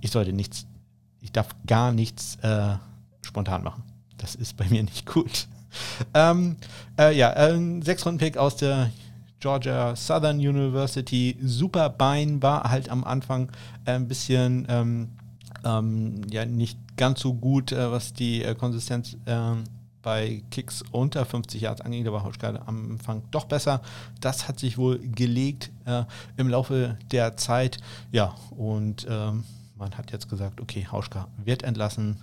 Ich 0.00 0.10
sollte 0.10 0.32
nichts, 0.32 0.66
ich 1.20 1.32
darf 1.32 1.48
gar 1.66 1.92
nichts 1.92 2.36
äh, 2.42 2.74
spontan 3.22 3.62
machen. 3.62 3.82
Das 4.18 4.34
ist 4.34 4.56
bei 4.56 4.68
mir 4.68 4.82
nicht 4.82 5.06
gut. 5.06 5.46
ähm, 6.14 6.56
äh, 6.98 7.16
ja, 7.16 7.30
ein 7.30 7.82
Sechs-Runden-Pick 7.82 8.36
aus 8.36 8.56
der 8.56 8.90
Georgia 9.40 9.96
Southern 9.96 10.36
University. 10.36 11.36
Super 11.42 11.88
Bein 11.88 12.42
war 12.42 12.70
halt 12.70 12.88
am 12.88 13.04
Anfang 13.04 13.50
äh, 13.84 13.92
ein 13.92 14.06
bisschen 14.06 14.66
ähm, 14.68 15.08
ähm, 15.64 16.22
ja 16.30 16.44
nicht 16.44 16.78
ganz 16.96 17.20
so 17.20 17.34
gut, 17.34 17.72
äh, 17.72 17.90
was 17.90 18.12
die 18.12 18.42
äh, 18.42 18.54
Konsistenz 18.54 19.16
ähm, 19.26 19.64
bei 20.02 20.42
Kicks 20.50 20.82
unter 20.90 21.24
50 21.24 21.60
Yards 21.60 21.80
anging. 21.80 22.04
Da 22.04 22.12
war 22.12 22.24
Hauschka 22.24 22.48
am 22.66 22.92
Anfang 22.92 23.22
doch 23.30 23.44
besser. 23.44 23.80
Das 24.20 24.48
hat 24.48 24.58
sich 24.58 24.78
wohl 24.78 24.98
gelegt 24.98 25.70
äh, 25.84 26.04
im 26.36 26.48
Laufe 26.48 26.98
der 27.10 27.36
Zeit. 27.36 27.78
Ja, 28.10 28.34
und 28.50 29.06
ähm, 29.08 29.44
man 29.76 29.96
hat 29.96 30.12
jetzt 30.12 30.28
gesagt, 30.28 30.60
okay, 30.60 30.86
Hauschka 30.90 31.28
wird 31.44 31.62
entlassen, 31.62 32.18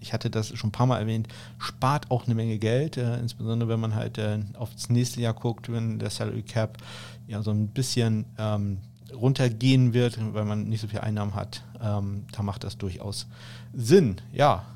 ich 0.00 0.12
hatte 0.12 0.28
das 0.30 0.56
schon 0.56 0.68
ein 0.68 0.72
paar 0.72 0.86
Mal 0.86 0.98
erwähnt, 0.98 1.28
spart 1.58 2.10
auch 2.10 2.26
eine 2.26 2.34
Menge 2.34 2.58
Geld, 2.58 2.96
äh, 2.96 3.18
insbesondere 3.18 3.68
wenn 3.68 3.80
man 3.80 3.94
halt 3.94 4.18
äh, 4.18 4.38
aufs 4.54 4.90
nächste 4.90 5.20
Jahr 5.20 5.32
guckt, 5.32 5.72
wenn 5.72 5.98
der 5.98 6.10
Salary 6.10 6.42
Cap 6.42 6.78
ja 7.26 7.42
so 7.42 7.50
ein 7.50 7.68
bisschen 7.68 8.26
ähm, 8.38 8.78
runtergehen 9.14 9.94
wird, 9.94 10.18
weil 10.34 10.44
man 10.44 10.64
nicht 10.64 10.80
so 10.80 10.88
viel 10.88 11.00
Einnahmen 11.00 11.34
hat. 11.34 11.62
Ähm, 11.80 12.26
da 12.32 12.42
macht 12.42 12.64
das 12.64 12.76
durchaus 12.76 13.26
Sinn. 13.72 14.16
Ja, 14.32 14.66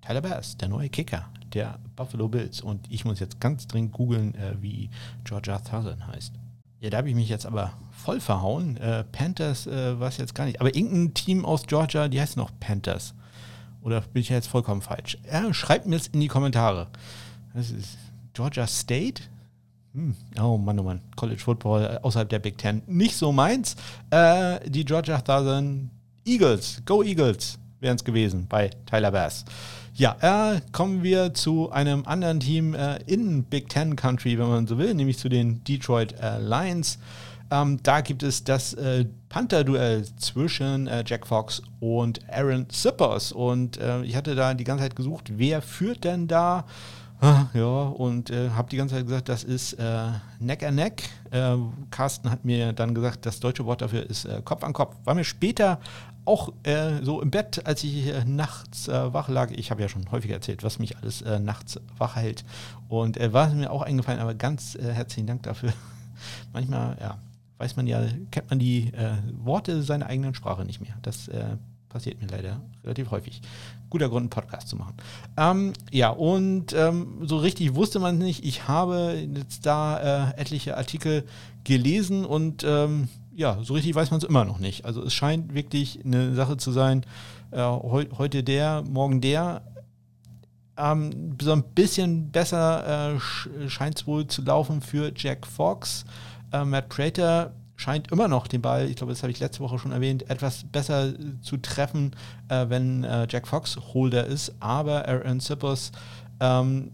Tyler 0.00 0.22
Bass, 0.22 0.56
der 0.56 0.68
neue 0.68 0.88
Kicker 0.88 1.26
der 1.54 1.78
Buffalo 1.96 2.28
Bills. 2.28 2.60
Und 2.60 2.90
ich 2.90 3.04
muss 3.04 3.20
jetzt 3.20 3.40
ganz 3.40 3.66
dringend 3.66 3.92
googeln, 3.92 4.34
äh, 4.34 4.54
wie 4.60 4.90
Georgia 5.24 5.58
Southern 5.58 6.06
heißt. 6.06 6.34
Ja, 6.80 6.90
da 6.90 6.98
habe 6.98 7.08
ich 7.08 7.14
mich 7.14 7.28
jetzt 7.28 7.46
aber 7.46 7.72
voll 7.90 8.20
verhauen. 8.20 8.76
Äh, 8.76 9.04
Panthers 9.04 9.66
äh, 9.66 9.98
war 9.98 10.08
es 10.08 10.18
jetzt 10.18 10.34
gar 10.34 10.44
nicht. 10.44 10.60
Aber 10.60 10.74
irgendein 10.74 11.14
Team 11.14 11.44
aus 11.44 11.66
Georgia, 11.66 12.08
die 12.08 12.20
heißt 12.20 12.36
noch 12.36 12.50
Panthers. 12.60 13.14
Oder 13.80 14.00
bin 14.00 14.20
ich 14.20 14.28
jetzt 14.28 14.48
vollkommen 14.48 14.82
falsch? 14.82 15.18
Ja, 15.30 15.52
schreibt 15.54 15.86
mir 15.86 15.96
das 15.96 16.08
in 16.08 16.20
die 16.20 16.28
Kommentare. 16.28 16.88
Das 17.54 17.70
ist 17.70 17.96
Georgia 18.32 18.66
State? 18.66 19.22
Hm. 19.94 20.14
Oh 20.40 20.58
Mann, 20.58 20.78
oh 20.78 20.82
Mann. 20.82 21.00
College 21.16 21.40
Football 21.40 21.98
außerhalb 22.02 22.28
der 22.28 22.40
Big 22.40 22.58
Ten. 22.58 22.82
Nicht 22.86 23.16
so 23.16 23.32
meins. 23.32 23.76
Äh, 24.10 24.68
die 24.68 24.84
Georgia 24.84 25.22
Southern 25.24 25.90
Eagles. 26.24 26.82
Go 26.84 27.02
Eagles 27.02 27.58
wären 27.80 27.96
es 27.96 28.04
gewesen 28.04 28.46
bei 28.48 28.70
Tyler 28.86 29.12
Bass. 29.12 29.44
Ja, 29.96 30.16
äh, 30.54 30.60
kommen 30.72 31.04
wir 31.04 31.34
zu 31.34 31.70
einem 31.70 32.04
anderen 32.04 32.40
Team 32.40 32.74
äh, 32.74 32.96
in 33.06 33.44
Big 33.44 33.68
Ten 33.68 33.94
Country, 33.94 34.36
wenn 34.40 34.48
man 34.48 34.66
so 34.66 34.76
will, 34.76 34.92
nämlich 34.92 35.18
zu 35.18 35.28
den 35.28 35.62
Detroit 35.62 36.16
äh, 36.20 36.40
Lions. 36.40 36.98
Ähm, 37.48 37.78
da 37.80 38.00
gibt 38.00 38.24
es 38.24 38.42
das 38.42 38.74
äh, 38.74 39.04
Panther-Duell 39.28 40.04
zwischen 40.16 40.88
äh, 40.88 41.04
Jack 41.06 41.28
Fox 41.28 41.62
und 41.78 42.18
Aaron 42.28 42.66
Sippers. 42.72 43.30
Und 43.30 43.76
äh, 43.76 44.02
ich 44.02 44.16
hatte 44.16 44.34
da 44.34 44.52
die 44.54 44.64
ganze 44.64 44.82
Zeit 44.82 44.96
gesucht, 44.96 45.30
wer 45.36 45.62
führt 45.62 46.02
denn 46.02 46.26
da? 46.26 46.64
Ah, 47.20 47.44
ja, 47.54 47.64
und 47.64 48.30
äh, 48.30 48.50
habe 48.50 48.68
die 48.70 48.76
ganze 48.76 48.96
Zeit 48.96 49.06
gesagt, 49.06 49.28
das 49.28 49.44
ist 49.44 49.74
äh, 49.74 50.08
Neck 50.40 50.64
an 50.64 50.74
Neck. 50.74 51.08
Äh, 51.30 51.54
Carsten 51.92 52.32
hat 52.32 52.44
mir 52.44 52.72
dann 52.72 52.96
gesagt, 52.96 53.26
das 53.26 53.38
deutsche 53.38 53.64
Wort 53.64 53.80
dafür 53.80 54.10
ist 54.10 54.28
Kopf 54.44 54.64
an 54.64 54.72
Kopf. 54.72 54.96
War 55.04 55.14
mir 55.14 55.22
später 55.22 55.78
auch 56.24 56.52
äh, 56.62 57.02
so 57.02 57.20
im 57.20 57.30
Bett, 57.30 57.66
als 57.66 57.84
ich 57.84 58.06
äh, 58.06 58.24
nachts 58.24 58.88
wach 58.88 59.28
lag. 59.28 59.50
Ich 59.50 59.70
habe 59.70 59.82
ja 59.82 59.88
schon 59.88 60.10
häufiger 60.10 60.34
erzählt, 60.34 60.62
was 60.62 60.78
mich 60.78 60.96
alles 60.98 61.24
nachts 61.40 61.80
wach 61.98 62.16
hält. 62.16 62.44
Und 62.88 63.18
war 63.32 63.48
mir 63.50 63.70
auch 63.70 63.82
eingefallen, 63.82 64.20
aber 64.20 64.34
ganz 64.34 64.76
herzlichen 64.80 65.26
Dank 65.26 65.42
dafür. 65.42 65.72
Manchmal, 66.52 66.96
ja, 67.00 67.18
weiß 67.58 67.76
man 67.76 67.86
ja, 67.86 68.02
kennt 68.30 68.50
man 68.50 68.58
die 68.58 68.92
Worte 69.42 69.82
seiner 69.82 70.06
eigenen 70.06 70.34
Sprache 70.34 70.64
nicht 70.64 70.80
mehr. 70.80 70.94
Das 71.02 71.28
passiert 71.94 72.20
mir 72.20 72.26
leider 72.26 72.60
relativ 72.82 73.12
häufig. 73.12 73.40
Guter 73.88 74.08
Grund, 74.08 74.22
einen 74.22 74.30
Podcast 74.30 74.68
zu 74.68 74.76
machen. 74.76 74.94
Ähm, 75.36 75.72
ja, 75.92 76.10
und 76.10 76.72
ähm, 76.72 77.18
so 77.22 77.36
richtig 77.38 77.76
wusste 77.76 78.00
man 78.00 78.16
es 78.16 78.22
nicht. 78.22 78.44
Ich 78.44 78.66
habe 78.66 79.16
jetzt 79.34 79.64
da 79.64 80.32
äh, 80.32 80.40
etliche 80.40 80.76
Artikel 80.76 81.24
gelesen 81.62 82.24
und 82.24 82.64
ähm, 82.64 83.08
ja, 83.36 83.58
so 83.62 83.74
richtig 83.74 83.94
weiß 83.94 84.10
man 84.10 84.18
es 84.18 84.24
immer 84.24 84.44
noch 84.44 84.58
nicht. 84.58 84.84
Also 84.84 85.02
es 85.02 85.12
scheint 85.12 85.54
wirklich 85.54 86.04
eine 86.04 86.34
Sache 86.34 86.56
zu 86.56 86.72
sein, 86.72 87.04
äh, 87.50 87.60
heu 87.60 88.04
heute 88.16 88.42
der, 88.42 88.82
morgen 88.82 89.20
der. 89.20 89.62
Ähm, 90.76 91.36
so 91.40 91.52
ein 91.52 91.62
bisschen 91.62 92.30
besser 92.30 93.14
äh, 93.14 93.68
scheint 93.68 94.00
es 94.00 94.06
wohl 94.06 94.26
zu 94.26 94.42
laufen 94.42 94.80
für 94.80 95.12
Jack 95.16 95.46
Fox. 95.46 96.04
Äh, 96.52 96.64
Matt 96.64 96.88
Prater 96.88 97.52
scheint 97.76 98.10
immer 98.12 98.28
noch 98.28 98.46
den 98.46 98.62
Ball, 98.62 98.88
ich 98.88 98.96
glaube, 98.96 99.12
das 99.12 99.22
habe 99.22 99.32
ich 99.32 99.40
letzte 99.40 99.60
Woche 99.60 99.78
schon 99.78 99.92
erwähnt, 99.92 100.28
etwas 100.30 100.64
besser 100.64 101.12
zu 101.42 101.56
treffen, 101.56 102.12
äh, 102.48 102.66
wenn 102.68 103.04
äh, 103.04 103.26
Jack 103.28 103.48
Fox 103.48 103.76
Holder 103.94 104.26
ist. 104.26 104.54
Aber 104.60 105.08
Aaron 105.08 105.40
Sippers 105.40 105.92
ähm, 106.40 106.92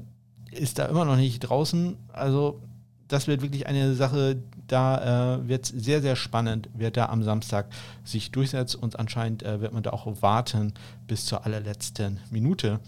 ist 0.51 0.79
da 0.79 0.87
immer 0.87 1.05
noch 1.05 1.17
nicht 1.17 1.41
draußen. 1.41 1.97
Also 2.13 2.61
das 3.09 3.27
wird 3.27 3.43
wirklich 3.43 3.67
eine 3.67 3.95
Sache, 3.95 4.37
da 4.73 5.37
äh, 5.37 5.49
wird 5.49 5.65
es 5.65 5.71
sehr, 5.71 6.01
sehr 6.01 6.17
spannend, 6.17 6.69
wer 6.75 6.91
da 6.91 7.07
am 7.07 7.23
Samstag 7.23 7.67
sich 8.05 8.31
durchsetzt 8.31 8.77
und 8.77 8.99
anscheinend 8.99 9.43
äh, 9.43 9.61
wird 9.61 9.73
man 9.73 9.83
da 9.83 9.91
auch 9.91 10.23
warten 10.23 10.75
bis 11.07 11.27
zur 11.27 11.45
allerletzten 11.45 12.21
Minute 12.31 12.81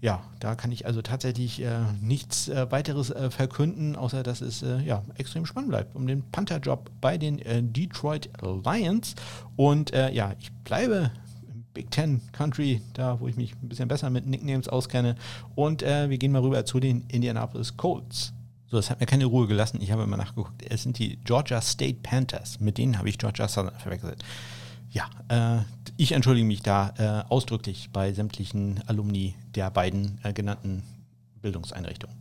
ja, 0.00 0.22
da 0.38 0.54
kann 0.54 0.70
ich 0.70 0.86
also 0.86 1.02
tatsächlich 1.02 1.60
äh, 1.60 1.80
nichts 2.00 2.48
äh, 2.48 2.70
weiteres 2.70 3.10
äh, 3.10 3.30
verkünden, 3.30 3.96
außer 3.96 4.22
dass 4.22 4.40
es 4.40 4.62
äh, 4.62 4.80
ja, 4.82 5.02
extrem 5.16 5.44
spannend 5.44 5.70
bleibt 5.70 5.96
um 5.96 6.06
den 6.06 6.22
Panther-Job 6.30 6.90
bei 7.00 7.18
den 7.18 7.40
äh, 7.40 7.62
Detroit 7.62 8.30
Lions. 8.40 9.16
Und 9.56 9.92
äh, 9.92 10.12
ja, 10.12 10.34
ich 10.38 10.52
bleibe 10.64 11.10
im 11.52 11.64
Big 11.74 11.90
Ten 11.90 12.20
Country, 12.30 12.80
da 12.94 13.18
wo 13.18 13.26
ich 13.26 13.36
mich 13.36 13.54
ein 13.60 13.68
bisschen 13.68 13.88
besser 13.88 14.08
mit 14.10 14.26
Nicknames 14.26 14.68
auskenne. 14.68 15.16
Und 15.56 15.82
wir 15.82 16.18
gehen 16.18 16.32
mal 16.32 16.42
rüber 16.42 16.64
zu 16.64 16.78
den 16.80 17.04
Indianapolis 17.08 17.76
Colts. 17.76 18.32
So, 18.70 18.76
das 18.76 18.90
hat 18.90 19.00
mir 19.00 19.06
keine 19.06 19.24
Ruhe 19.24 19.46
gelassen. 19.46 19.80
Ich 19.80 19.90
habe 19.92 20.02
immer 20.02 20.18
nachgeguckt. 20.18 20.62
Es 20.68 20.82
sind 20.82 20.98
die 20.98 21.16
Georgia 21.24 21.60
State 21.62 22.00
Panthers. 22.02 22.60
Mit 22.60 22.76
denen 22.76 22.98
habe 22.98 23.08
ich 23.08 23.18
Georgia 23.18 23.48
Southern 23.48 23.78
verwechselt. 23.78 24.22
Ja, 24.90 25.08
äh, 25.28 25.62
ich 25.96 26.12
entschuldige 26.12 26.46
mich 26.46 26.62
da 26.62 26.92
äh, 26.98 27.30
ausdrücklich 27.30 27.90
bei 27.92 28.12
sämtlichen 28.12 28.80
Alumni 28.86 29.34
der 29.54 29.70
beiden 29.70 30.18
äh, 30.22 30.32
genannten 30.32 30.82
Bildungseinrichtungen. 31.40 32.16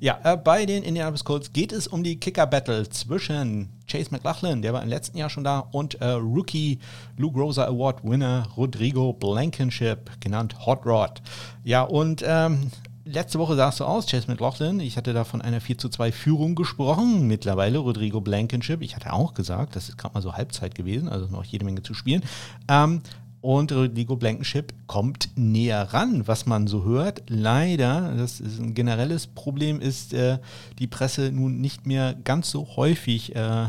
Ja, 0.00 0.18
äh, 0.24 0.36
bei 0.36 0.66
den 0.66 0.82
Indianapolis 0.82 1.24
Colts 1.24 1.52
geht 1.52 1.72
es 1.72 1.86
um 1.86 2.02
die 2.02 2.18
Kicker-Battle 2.18 2.88
zwischen 2.88 3.70
Chase 3.86 4.10
McLaughlin, 4.10 4.62
der 4.62 4.72
war 4.72 4.82
im 4.82 4.88
letzten 4.88 5.18
Jahr 5.18 5.30
schon 5.30 5.44
da, 5.44 5.58
und 5.58 5.94
äh, 6.00 6.10
Rookie 6.10 6.78
Luke 7.16 7.38
Rosa 7.38 7.66
Award-Winner 7.66 8.48
Rodrigo 8.56 9.12
Blankenship, 9.12 10.10
genannt 10.20 10.66
Hot 10.66 10.84
Rod. 10.86 11.22
Ja, 11.64 11.82
und 11.82 12.22
ähm, 12.26 12.70
letzte 13.04 13.38
Woche 13.38 13.56
sah 13.56 13.68
es 13.68 13.76
so 13.76 13.84
aus, 13.84 14.06
Chase 14.06 14.28
McLaughlin. 14.28 14.80
Ich 14.80 14.96
hatte 14.96 15.12
da 15.12 15.24
von 15.24 15.42
einer 15.42 15.60
4 15.60 15.78
zu 15.78 15.88
2 15.88 16.12
Führung 16.12 16.54
gesprochen. 16.54 17.26
Mittlerweile 17.26 17.78
Rodrigo 17.78 18.20
Blankenship. 18.20 18.82
Ich 18.82 18.96
hatte 18.96 19.12
auch 19.12 19.34
gesagt, 19.34 19.76
das 19.76 19.88
ist 19.88 19.98
gerade 19.98 20.14
mal 20.14 20.22
so 20.22 20.34
Halbzeit 20.34 20.74
gewesen, 20.74 21.08
also 21.08 21.26
noch 21.26 21.44
jede 21.44 21.64
Menge 21.64 21.82
zu 21.82 21.94
spielen. 21.94 22.22
Ähm, 22.68 23.02
und 23.40 23.72
Rodrigo 23.72 24.16
Blankenship 24.16 24.72
kommt 24.86 25.28
näher 25.36 25.92
ran, 25.92 26.26
was 26.26 26.46
man 26.46 26.66
so 26.66 26.84
hört. 26.84 27.22
Leider, 27.28 28.14
das 28.16 28.40
ist 28.40 28.58
ein 28.58 28.72
generelles 28.72 29.26
Problem, 29.26 29.80
ist 29.80 30.14
äh, 30.14 30.38
die 30.78 30.86
Presse 30.86 31.30
nun 31.30 31.60
nicht 31.60 31.86
mehr 31.86 32.14
ganz 32.14 32.50
so 32.50 32.76
häufig 32.76 33.36
äh, 33.36 33.66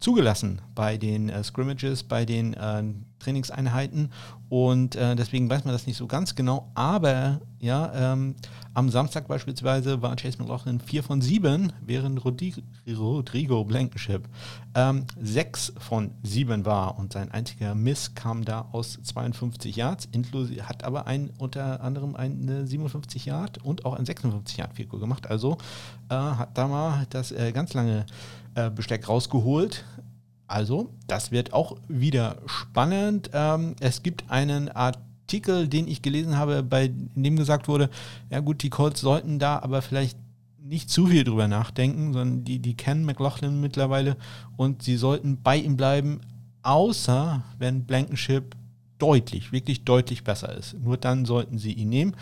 zugelassen 0.00 0.62
bei 0.74 0.96
den 0.96 1.28
äh, 1.28 1.44
Scrimmages, 1.44 2.04
bei 2.04 2.24
den 2.24 2.54
äh, 2.54 2.84
Trainingseinheiten 3.28 4.10
und 4.48 4.96
äh, 4.96 5.14
deswegen 5.14 5.50
weiß 5.50 5.64
man 5.64 5.74
das 5.74 5.86
nicht 5.86 5.96
so 5.96 6.06
ganz 6.06 6.34
genau. 6.34 6.70
Aber 6.74 7.40
ja, 7.60 7.92
ähm, 8.12 8.34
am 8.72 8.88
Samstag 8.88 9.28
beispielsweise 9.28 10.00
war 10.00 10.16
Chase 10.16 10.38
McLaughlin 10.38 10.80
4 10.80 11.02
von 11.02 11.20
7, 11.20 11.72
während 11.84 12.24
Rodrigo, 12.24 12.62
Rodrigo 12.88 13.64
Blankenship 13.64 14.26
ähm, 14.74 15.04
6 15.20 15.74
von 15.78 16.12
7 16.22 16.64
war. 16.64 16.98
Und 16.98 17.12
sein 17.12 17.30
einziger 17.30 17.74
Miss 17.74 18.14
kam 18.14 18.44
da 18.44 18.68
aus 18.72 18.98
52 19.02 19.76
Yards, 19.76 20.08
hat 20.62 20.84
aber 20.84 21.06
ein, 21.06 21.30
unter 21.38 21.82
anderem 21.82 22.16
eine 22.16 22.66
57 22.66 23.26
Yard 23.26 23.58
und 23.62 23.84
auch 23.84 23.94
ein 23.94 24.06
56 24.06 24.56
Yard 24.56 24.74
Figur 24.74 24.98
gemacht. 25.00 25.26
Also 25.26 25.58
äh, 26.08 26.14
hat 26.14 26.56
da 26.56 26.68
mal 26.68 27.06
das 27.10 27.32
äh, 27.32 27.52
ganz 27.52 27.74
lange 27.74 28.06
äh, 28.54 28.70
Besteck 28.70 29.08
rausgeholt. 29.08 29.84
Also, 30.48 30.90
das 31.06 31.30
wird 31.30 31.52
auch 31.52 31.76
wieder 31.86 32.36
spannend. 32.46 33.30
Ähm, 33.32 33.76
es 33.80 34.02
gibt 34.02 34.30
einen 34.30 34.68
Art 34.70 34.98
Artikel, 35.28 35.68
den 35.68 35.88
ich 35.88 36.00
gelesen 36.00 36.38
habe, 36.38 36.62
bei 36.62 36.90
dem 36.90 37.36
gesagt 37.36 37.68
wurde, 37.68 37.90
ja 38.30 38.40
gut, 38.40 38.62
die 38.62 38.70
Colts 38.70 39.02
sollten 39.02 39.38
da 39.38 39.58
aber 39.58 39.82
vielleicht 39.82 40.16
nicht 40.58 40.88
zu 40.88 41.06
viel 41.06 41.22
drüber 41.22 41.48
nachdenken, 41.48 42.14
sondern 42.14 42.44
die, 42.44 42.60
die 42.60 42.74
kennen 42.74 43.04
McLaughlin 43.04 43.60
mittlerweile 43.60 44.16
und 44.56 44.82
sie 44.82 44.96
sollten 44.96 45.42
bei 45.42 45.58
ihm 45.58 45.76
bleiben, 45.76 46.22
außer 46.62 47.42
wenn 47.58 47.84
Blankenship 47.84 48.56
deutlich, 48.98 49.52
wirklich 49.52 49.84
deutlich 49.84 50.24
besser 50.24 50.56
ist. 50.56 50.80
Nur 50.82 50.96
dann 50.96 51.26
sollten 51.26 51.58
sie 51.58 51.74
ihn 51.74 51.90
nehmen. 51.90 52.16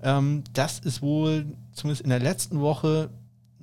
Ähm, 0.00 0.44
das 0.52 0.78
ist 0.78 1.02
wohl 1.02 1.46
zumindest 1.72 2.02
in 2.02 2.10
der 2.10 2.20
letzten 2.20 2.60
Woche 2.60 3.10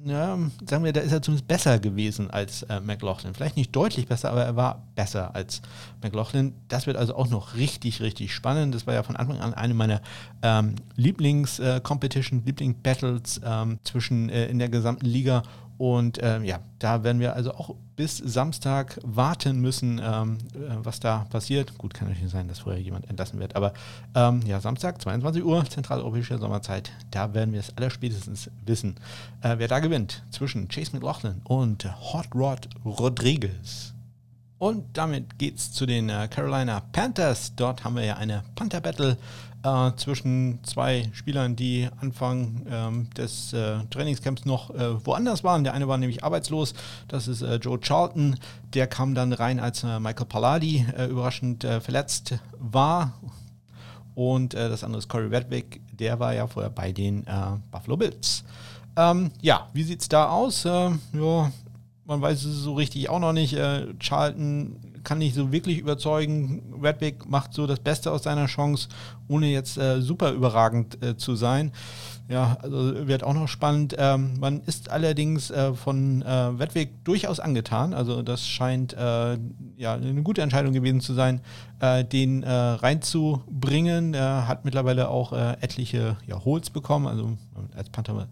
ja, 0.06 0.38
sagen 0.66 0.84
wir, 0.84 0.94
da 0.94 1.02
ist 1.02 1.12
er 1.12 1.22
zumindest 1.22 1.48
besser 1.48 1.80
gewesen 1.80 2.32
als 2.32 2.64
äh, 2.64 2.80
McLaughlin. 2.80 3.34
Vielleicht 3.34 3.58
nicht 3.58 3.76
deutlich 3.76 4.08
besser, 4.08 4.32
aber 4.32 4.44
er 4.44 4.56
war 4.56 4.84
besser 4.96 5.36
als 5.36 5.62
McLaughlin. 6.02 6.54
Das 6.70 6.88
wird 6.88 6.96
also 6.96 7.16
auch 7.16 7.30
noch 7.30 7.56
richtig, 7.56 8.02
richtig 8.02 8.34
spannend. 8.34 8.74
Das 8.74 8.88
war 8.88 8.94
ja 8.94 9.04
von 9.04 9.18
Anfang 9.18 9.40
an 9.40 9.54
eine 9.54 9.74
meiner 9.74 10.02
ähm, 10.42 10.76
Lieblings-Competition, 10.96 12.40
äh, 12.40 12.46
Lieblings-Battles 12.46 13.42
ähm, 13.44 13.80
zwischen 13.84 14.30
äh, 14.30 14.48
in 14.48 14.60
der 14.60 14.70
gesamten 14.70 15.06
Liga 15.06 15.44
und 15.80 16.20
ähm, 16.22 16.44
ja, 16.44 16.60
da 16.78 17.06
werden 17.06 17.22
wir 17.22 17.36
also 17.36 17.54
auch 17.54 17.74
bis 17.96 18.18
Samstag 18.18 19.00
warten 19.02 19.62
müssen, 19.62 20.02
ähm, 20.04 20.38
äh, 20.54 20.76
was 20.84 21.00
da 21.00 21.26
passiert. 21.30 21.78
Gut, 21.78 21.94
kann 21.94 22.10
natürlich 22.10 22.30
sein, 22.30 22.50
dass 22.50 22.60
vorher 22.60 22.82
jemand 22.82 23.10
entlassen 23.10 23.40
wird, 23.40 23.56
aber 23.56 23.74
ähm, 24.14 24.42
ja, 24.46 24.60
Samstag, 24.60 25.02
22 25.02 25.42
Uhr, 25.42 25.64
zentraleuropäische 25.70 26.38
Sommerzeit, 26.38 26.92
da 27.12 27.34
werden 27.34 27.54
wir 27.54 27.62
es 27.62 27.76
allerspätestens 27.78 28.52
wissen, 28.66 28.96
äh, 29.42 29.56
wer 29.58 29.70
da 29.70 29.80
gewinnt 29.80 30.22
zwischen 30.32 30.68
Chase 30.68 30.92
McLaughlin 30.92 31.42
und 31.46 31.86
Hot 32.14 32.28
Rod 32.36 32.68
Rodriguez. 32.84 33.94
Und 34.60 34.98
damit 34.98 35.40
geht's 35.40 35.72
zu 35.72 35.86
den 35.86 36.10
äh, 36.10 36.28
Carolina 36.30 36.82
Panthers. 36.92 37.54
Dort 37.56 37.86
haben 37.86 37.96
wir 37.96 38.04
ja 38.04 38.18
eine 38.18 38.44
Panther 38.56 38.82
Battle 38.82 39.18
äh, 39.64 39.92
zwischen 39.96 40.60
zwei 40.66 41.10
Spielern, 41.14 41.56
die 41.56 41.88
Anfang 42.02 42.66
ähm, 42.70 43.10
des 43.12 43.54
äh, 43.54 43.78
Trainingscamps 43.90 44.44
noch 44.44 44.70
äh, 44.72 45.06
woanders 45.06 45.46
waren. 45.46 45.64
Der 45.64 45.74
eine 45.74 45.88
war 45.88 45.98
nämlich 45.98 46.26
arbeitslos, 46.26 46.74
das 47.08 47.30
ist 47.30 47.42
äh, 47.42 47.56
Joe 47.56 47.80
Charlton. 47.80 48.36
Der 48.74 48.88
kam 48.88 49.16
dann 49.16 49.32
rein, 49.32 49.62
als 49.62 49.86
äh, 49.86 49.98
Michael 49.98 50.26
Palladi 50.26 50.86
überraschend 51.10 51.64
verletzt 51.64 52.36
war. 52.60 53.14
Und 54.14 54.54
das 54.54 54.84
andere 54.84 55.00
ist 55.00 55.08
Corey 55.08 55.28
Redwick, 55.28 55.80
der 55.98 56.20
war 56.20 56.34
ja 56.34 56.46
vorher 56.46 56.70
bei 56.70 56.92
den 56.92 57.26
Buffalo 57.72 57.96
Bills. 57.96 58.44
Ähm, 58.98 59.32
ja, 59.42 59.70
wie 59.72 59.84
sieht 59.84 60.02
es 60.02 60.10
da 60.10 60.30
aus? 60.30 60.66
ja, 60.66 60.92
man 62.10 62.22
weiß 62.22 62.44
es 62.44 62.58
so 62.58 62.74
richtig 62.74 63.10
auch 63.10 63.20
noch 63.20 63.34
nicht. 63.34 63.56
Charlton 64.00 64.76
kann 65.04 65.20
nicht 65.20 65.36
so 65.36 65.52
wirklich 65.52 65.80
überzeugen. 65.80 66.62
Redwick 66.82 67.30
macht 67.30 67.54
so 67.54 67.68
das 67.68 67.80
Beste 67.80 68.12
aus 68.12 68.24
seiner 68.24 68.48
Chance, 68.48 68.90
ohne 69.28 69.48
jetzt 69.48 69.78
äh, 69.78 70.02
super 70.02 70.32
überragend 70.32 71.02
äh, 71.04 71.18
zu 71.18 71.36
sein. 71.36 71.72
Ja, 72.28 72.58
also 72.62 73.08
wird 73.08 73.24
auch 73.24 73.34
noch 73.34 73.48
spannend. 73.48 73.96
Ähm, 73.98 74.36
man 74.40 74.62
ist 74.62 74.92
allerdings 74.92 75.50
äh, 75.50 75.74
von 75.74 76.22
äh, 76.22 76.32
Redwick 76.32 77.04
durchaus 77.04 77.40
angetan. 77.40 77.94
Also 77.94 78.22
das 78.22 78.48
scheint 78.48 78.94
äh, 78.94 79.38
ja 79.78 79.94
eine 79.96 80.22
gute 80.22 80.44
Entscheidung 80.44 80.74
gewesen 80.74 81.02
zu 81.02 81.14
sein, 81.14 81.42
äh, 81.80 82.04
den 82.04 82.44
äh, 82.44 82.52
reinzubringen. 82.52 84.14
Er 84.14 84.48
hat 84.48 84.64
mittlerweile 84.64 85.10
auch 85.10 85.34
etliche 85.34 86.18
ja, 86.28 86.44
Holds 86.46 86.70
bekommen. 86.70 87.08
Also 87.08 87.38
als 87.76 87.90
Panther 87.90 88.28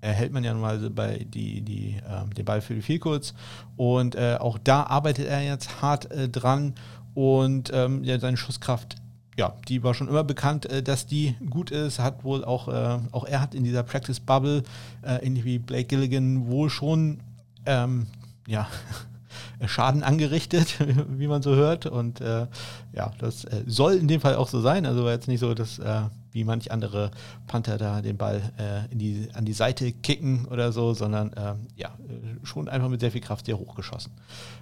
erhält 0.00 0.32
man 0.32 0.44
ja 0.44 0.52
normalerweise 0.52 0.90
bei 0.90 1.26
die, 1.28 1.60
die, 1.62 1.96
äh, 1.96 2.34
den 2.34 2.44
Ball 2.44 2.60
für 2.60 2.74
die 2.74 2.82
Vielkurz. 2.82 3.34
Und 3.76 4.14
äh, 4.14 4.36
auch 4.38 4.58
da 4.58 4.84
arbeitet 4.84 5.26
er 5.26 5.42
jetzt 5.42 5.82
hart 5.82 6.10
äh, 6.10 6.28
dran 6.28 6.74
und 7.14 7.70
ähm, 7.72 8.04
ja, 8.04 8.18
seine 8.18 8.36
Schusskraft, 8.36 8.96
ja, 9.36 9.54
die 9.68 9.82
war 9.82 9.94
schon 9.94 10.08
immer 10.08 10.24
bekannt, 10.24 10.66
äh, 10.66 10.82
dass 10.82 11.06
die 11.06 11.34
gut 11.50 11.70
ist. 11.70 11.98
Hat 11.98 12.24
wohl 12.24 12.44
auch, 12.44 12.68
äh, 12.68 12.98
auch 13.12 13.24
er 13.24 13.40
hat 13.40 13.54
in 13.54 13.64
dieser 13.64 13.82
Practice 13.82 14.20
Bubble, 14.20 14.62
äh, 15.02 15.24
ähnlich 15.24 15.44
wie 15.44 15.58
Blake 15.58 15.84
Gilligan, 15.84 16.46
wohl 16.46 16.70
schon 16.70 17.20
ähm, 17.66 18.06
ja, 18.46 18.68
Schaden 19.66 20.02
angerichtet, 20.02 20.76
wie 21.18 21.26
man 21.26 21.42
so 21.42 21.54
hört. 21.54 21.86
Und 21.86 22.20
äh, 22.20 22.46
ja, 22.92 23.12
das 23.18 23.44
äh, 23.44 23.64
soll 23.66 23.94
in 23.94 24.08
dem 24.08 24.20
Fall 24.20 24.36
auch 24.36 24.48
so 24.48 24.60
sein. 24.60 24.86
Also 24.86 25.04
war 25.04 25.12
jetzt 25.12 25.28
nicht 25.28 25.40
so, 25.40 25.54
dass 25.54 25.78
äh, 25.78 26.02
wie 26.32 26.44
manch 26.44 26.70
andere 26.70 27.10
Panther 27.46 27.78
da 27.78 28.02
den 28.02 28.16
Ball 28.16 28.40
äh, 28.56 28.94
die, 28.94 29.28
an 29.34 29.44
die 29.44 29.52
Seite 29.52 29.92
kicken 29.92 30.46
oder 30.46 30.72
so, 30.72 30.94
sondern 30.94 31.32
ähm, 31.36 31.66
ja, 31.76 31.88
äh, 31.88 32.46
schon 32.46 32.68
einfach 32.68 32.88
mit 32.88 33.00
sehr 33.00 33.10
viel 33.10 33.20
Kraft 33.20 33.46
sehr 33.46 33.58
hoch 33.58 33.74
geschossen. 33.74 34.12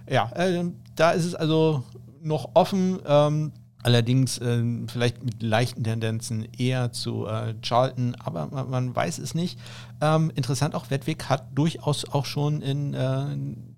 Ja, 0.08 0.30
äh, 0.34 0.64
da 0.96 1.10
ist 1.10 1.24
es 1.24 1.34
also 1.34 1.84
noch 2.22 2.50
offen. 2.54 2.98
Ähm, 3.06 3.52
Allerdings 3.82 4.38
äh, 4.38 4.62
vielleicht 4.88 5.24
mit 5.24 5.40
leichten 5.40 5.84
Tendenzen 5.84 6.48
eher 6.56 6.90
zu 6.92 7.26
äh, 7.26 7.54
Charlton, 7.62 8.16
aber 8.16 8.46
man, 8.46 8.70
man, 8.70 8.96
weiß 8.96 9.18
es 9.18 9.34
nicht. 9.34 9.58
Ähm, 10.00 10.32
interessant 10.34 10.74
auch, 10.74 10.90
Wedwig 10.90 11.28
hat 11.28 11.46
durchaus 11.56 12.04
auch 12.04 12.24
schon 12.24 12.60
in 12.60 12.94
äh, 12.94 13.26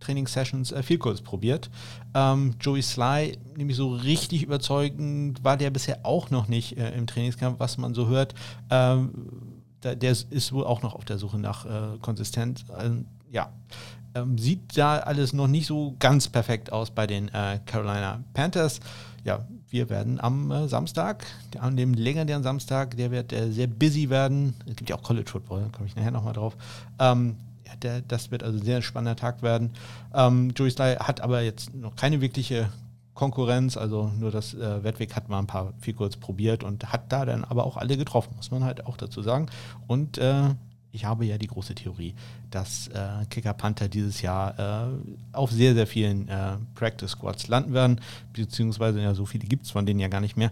Trainingssessions 0.01 0.73
äh, 0.73 0.83
Field 0.83 1.23
probiert. 1.23 1.71
Ähm, 2.15 2.55
Joey 2.61 2.83
Sly, 2.83 3.39
nämlich 3.57 3.77
so 3.77 3.93
richtig 3.93 4.43
überzeugend, 4.43 5.45
war 5.45 5.59
der 5.59 5.71
bisher 5.71 6.01
auch 6.05 6.31
noch 6.31 6.49
nicht 6.49 6.79
äh, 6.79 6.97
im 6.97 7.07
Trainingskampf, 7.07 7.61
was 7.61 7.77
man 7.77 7.93
so 7.93 8.09
hört. 8.09 8.35
Ähm, 8.71 9.11
der 9.83 10.11
ist 10.13 10.53
wohl 10.53 10.65
auch 10.65 10.83
noch 10.83 10.95
auf 10.95 11.05
der 11.05 11.19
Suche 11.19 11.39
nach 11.39 11.65
äh, 11.65 11.99
Konsistenz. 12.01 12.65
Ähm, 12.79 13.07
ja, 13.31 13.53
ähm, 14.15 14.39
sieht 14.39 14.77
da 14.77 14.99
alles 14.99 15.33
noch 15.33 15.49
nicht 15.49 15.67
so 15.67 15.97
ganz 15.99 16.29
perfekt 16.29 16.73
aus 16.73 16.91
bei 16.91 17.07
den 17.07 17.29
äh, 17.29 17.61
Carolina 17.67 18.23
Panthers. 18.35 18.81
Ja, 19.25 19.47
wir 19.69 19.91
werden 19.91 20.21
am 20.21 20.51
äh, 20.51 20.69
Samstag, 20.69 21.27
an 21.59 21.77
dem 21.77 21.95
legendären 21.95 22.43
Samstag, 22.43 22.97
der 22.97 23.11
wird 23.11 23.33
äh, 23.33 23.51
sehr 23.53 23.67
busy 23.67 24.11
werden. 24.11 24.55
Es 24.67 24.77
gibt 24.77 24.91
ja 24.91 24.97
auch 24.97 25.03
College 25.03 25.31
Football, 25.31 25.63
da 25.63 25.69
komme 25.69 25.87
ich 25.87 25.97
nachher 25.97 26.11
nochmal 26.11 26.33
drauf. 26.33 26.57
Ähm, 26.99 27.37
ja, 27.67 27.77
der, 27.77 28.01
das 28.01 28.31
wird 28.31 28.43
also 28.43 28.59
ein 28.59 28.65
sehr 28.65 28.83
spannender 28.83 29.17
Tag 29.17 29.43
werden. 29.43 29.71
Ähm, 30.15 30.53
Joey 30.57 30.71
Sly 30.71 30.97
hat 30.97 31.21
aber 31.21 31.43
jetzt 31.43 31.75
noch 31.75 31.95
keine 31.97 32.21
wirkliche 32.21 32.71
Konkurrenz, 33.15 33.77
also 33.77 34.11
nur 34.19 34.31
das 34.31 34.55
äh, 34.55 34.83
Wettweg 34.83 35.15
hat 35.15 35.29
mal 35.29 35.39
ein 35.39 35.47
paar 35.47 35.75
viel 35.81 35.95
kurz 35.95 36.17
probiert 36.17 36.65
und 36.65 36.91
hat 36.91 37.13
da 37.13 37.27
dann 37.27 37.45
aber 37.45 37.67
auch 37.67 37.77
alle 37.77 37.97
getroffen, 37.97 38.35
muss 38.37 38.51
man 38.51 38.65
halt 38.65 38.87
auch 38.87 38.97
dazu 38.97 39.21
sagen. 39.21 39.47
Und 39.87 40.17
äh, 40.17 40.55
ich 40.93 41.05
habe 41.05 41.25
ja 41.25 41.39
die 41.39 41.47
große 41.47 41.75
Theorie, 41.75 42.15
dass 42.51 42.89
äh, 42.89 43.25
Kicker 43.29 43.55
Panther 43.55 43.89
dieses 43.89 44.23
Jahr 44.23 44.59
äh, 44.59 44.93
auf 45.33 45.51
sehr, 45.51 45.75
sehr 45.75 45.87
vielen 45.87 46.29
äh, 46.29 46.57
Practice 46.75 47.13
Squads 47.13 47.49
landen 47.49 47.73
werden, 47.73 48.01
beziehungsweise 48.33 49.01
ja, 49.01 49.15
so 49.15 49.27
viele 49.27 49.47
gibt 49.47 49.65
es 49.65 49.71
von 49.71 49.87
denen 49.87 50.01
ja 50.01 50.09
gar 50.09 50.21
nicht 50.21 50.37
mehr, 50.37 50.51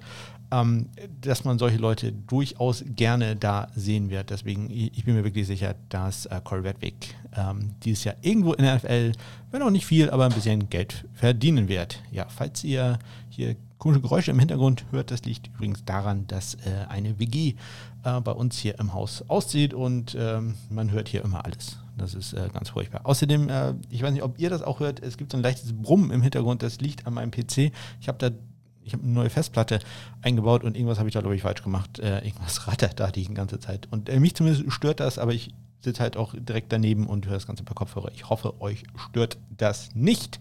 ähm, 0.51 0.89
dass 1.21 1.45
man 1.45 1.59
solche 1.59 1.79
Leute 1.79 2.13
durchaus 2.13 2.85
gerne 2.87 3.37
da 3.37 3.69
sehen 3.75 4.11
wird. 4.11 4.31
Deswegen, 4.31 4.71
ich 4.71 5.05
bin 5.05 5.15
mir 5.15 5.25
wirklich 5.25 5.47
sicher, 5.47 5.75
dass 5.89 6.27
äh, 6.27 6.41
Corey 6.43 6.63
Redwick 6.63 7.15
ähm, 7.37 7.75
dieses 7.85 8.05
Jahr 8.05 8.17
irgendwo 8.23 8.55
in 8.55 8.65
der 8.65 8.77
NFL, 8.77 9.13
wenn 9.51 9.63
auch 9.63 9.71
nicht 9.71 9.87
viel, 9.87 10.11
aber 10.11 10.25
ein 10.25 10.33
bisschen 10.33 10.71
Geld 10.71 11.05
verdienen 11.15 11.69
wird. 11.69 12.03
Ja, 12.11 12.27
falls 12.29 12.65
ihr 12.65 12.99
hier 13.29 13.57
komische 13.79 14.01
Geräusche 14.01 14.31
im 14.31 14.39
Hintergrund 14.39 14.85
hört, 14.91 15.11
das 15.11 15.25
liegt 15.25 15.49
übrigens 15.49 15.85
daran, 15.85 16.27
dass 16.27 16.55
äh, 16.55 16.87
eine 16.89 17.19
WG 17.19 17.55
äh, 18.05 18.21
bei 18.21 18.33
uns 18.33 18.59
hier 18.59 18.79
im 18.79 18.93
Haus 18.93 19.25
aussieht 19.29 19.73
und 19.73 20.17
ähm, 20.19 20.55
man 20.71 20.91
hört 20.91 21.09
hier 21.09 21.25
immer 21.25 21.45
alles. 21.45 21.79
Das 21.97 22.15
ist 22.15 22.33
äh, 22.33 22.49
ganz 22.53 22.71
furchtbar. 22.71 23.03
Außerdem, 23.05 23.49
äh, 23.49 23.75
ich 23.91 24.03
weiß 24.03 24.13
nicht, 24.13 24.23
ob 24.23 24.39
ihr 24.39 24.51
das 24.51 24.63
auch 24.63 24.81
hört, 24.81 25.01
es 25.01 25.17
gibt 25.17 25.33
so 25.33 25.39
ein 25.39 25.43
leichtes 25.43 25.73
Brummen 25.73 26.11
im 26.11 26.23
Hintergrund, 26.23 26.63
das 26.63 26.81
liegt 26.81 27.07
an 27.07 27.15
meinem 27.15 27.31
PC. 27.31 27.73
Ich 28.01 28.09
habe 28.09 28.19
da 28.19 28.31
ich 28.85 28.95
habe 28.95 29.05
eine 29.05 29.13
neue 29.13 29.29
Festplatte 29.29 29.81
eingebaut 30.23 30.65
und 30.65 30.75
irgendwas 30.75 30.99
habe 30.99 31.11
ich 31.11 31.13
da, 31.13 31.21
glaube 31.21 31.37
ich, 31.37 31.43
falsch 31.43 31.63
gemacht. 31.63 31.99
Äh, 31.99 32.25
irgendwas 32.27 32.67
rattert 32.69 32.99
da 32.99 33.11
die 33.11 33.25
ganze 33.35 33.61
Zeit. 33.61 33.87
Und 33.91 34.09
äh, 34.09 34.19
mich 34.19 34.35
zumindest 34.35 34.73
stört 34.73 35.01
das, 35.01 35.19
aber 35.19 35.35
ich 35.35 35.51
sitze 35.81 36.03
halt 36.03 36.17
auch 36.17 36.35
direkt 36.35 36.73
daneben 36.73 37.07
und 37.07 37.27
höre 37.27 37.35
das 37.35 37.47
Ganze 37.47 37.65
per 37.65 37.75
Kopfhörer. 37.75 38.11
Ich 38.15 38.31
hoffe, 38.31 38.61
euch 38.63 38.85
stört 38.97 39.37
das 39.57 39.95
nicht. 39.95 40.41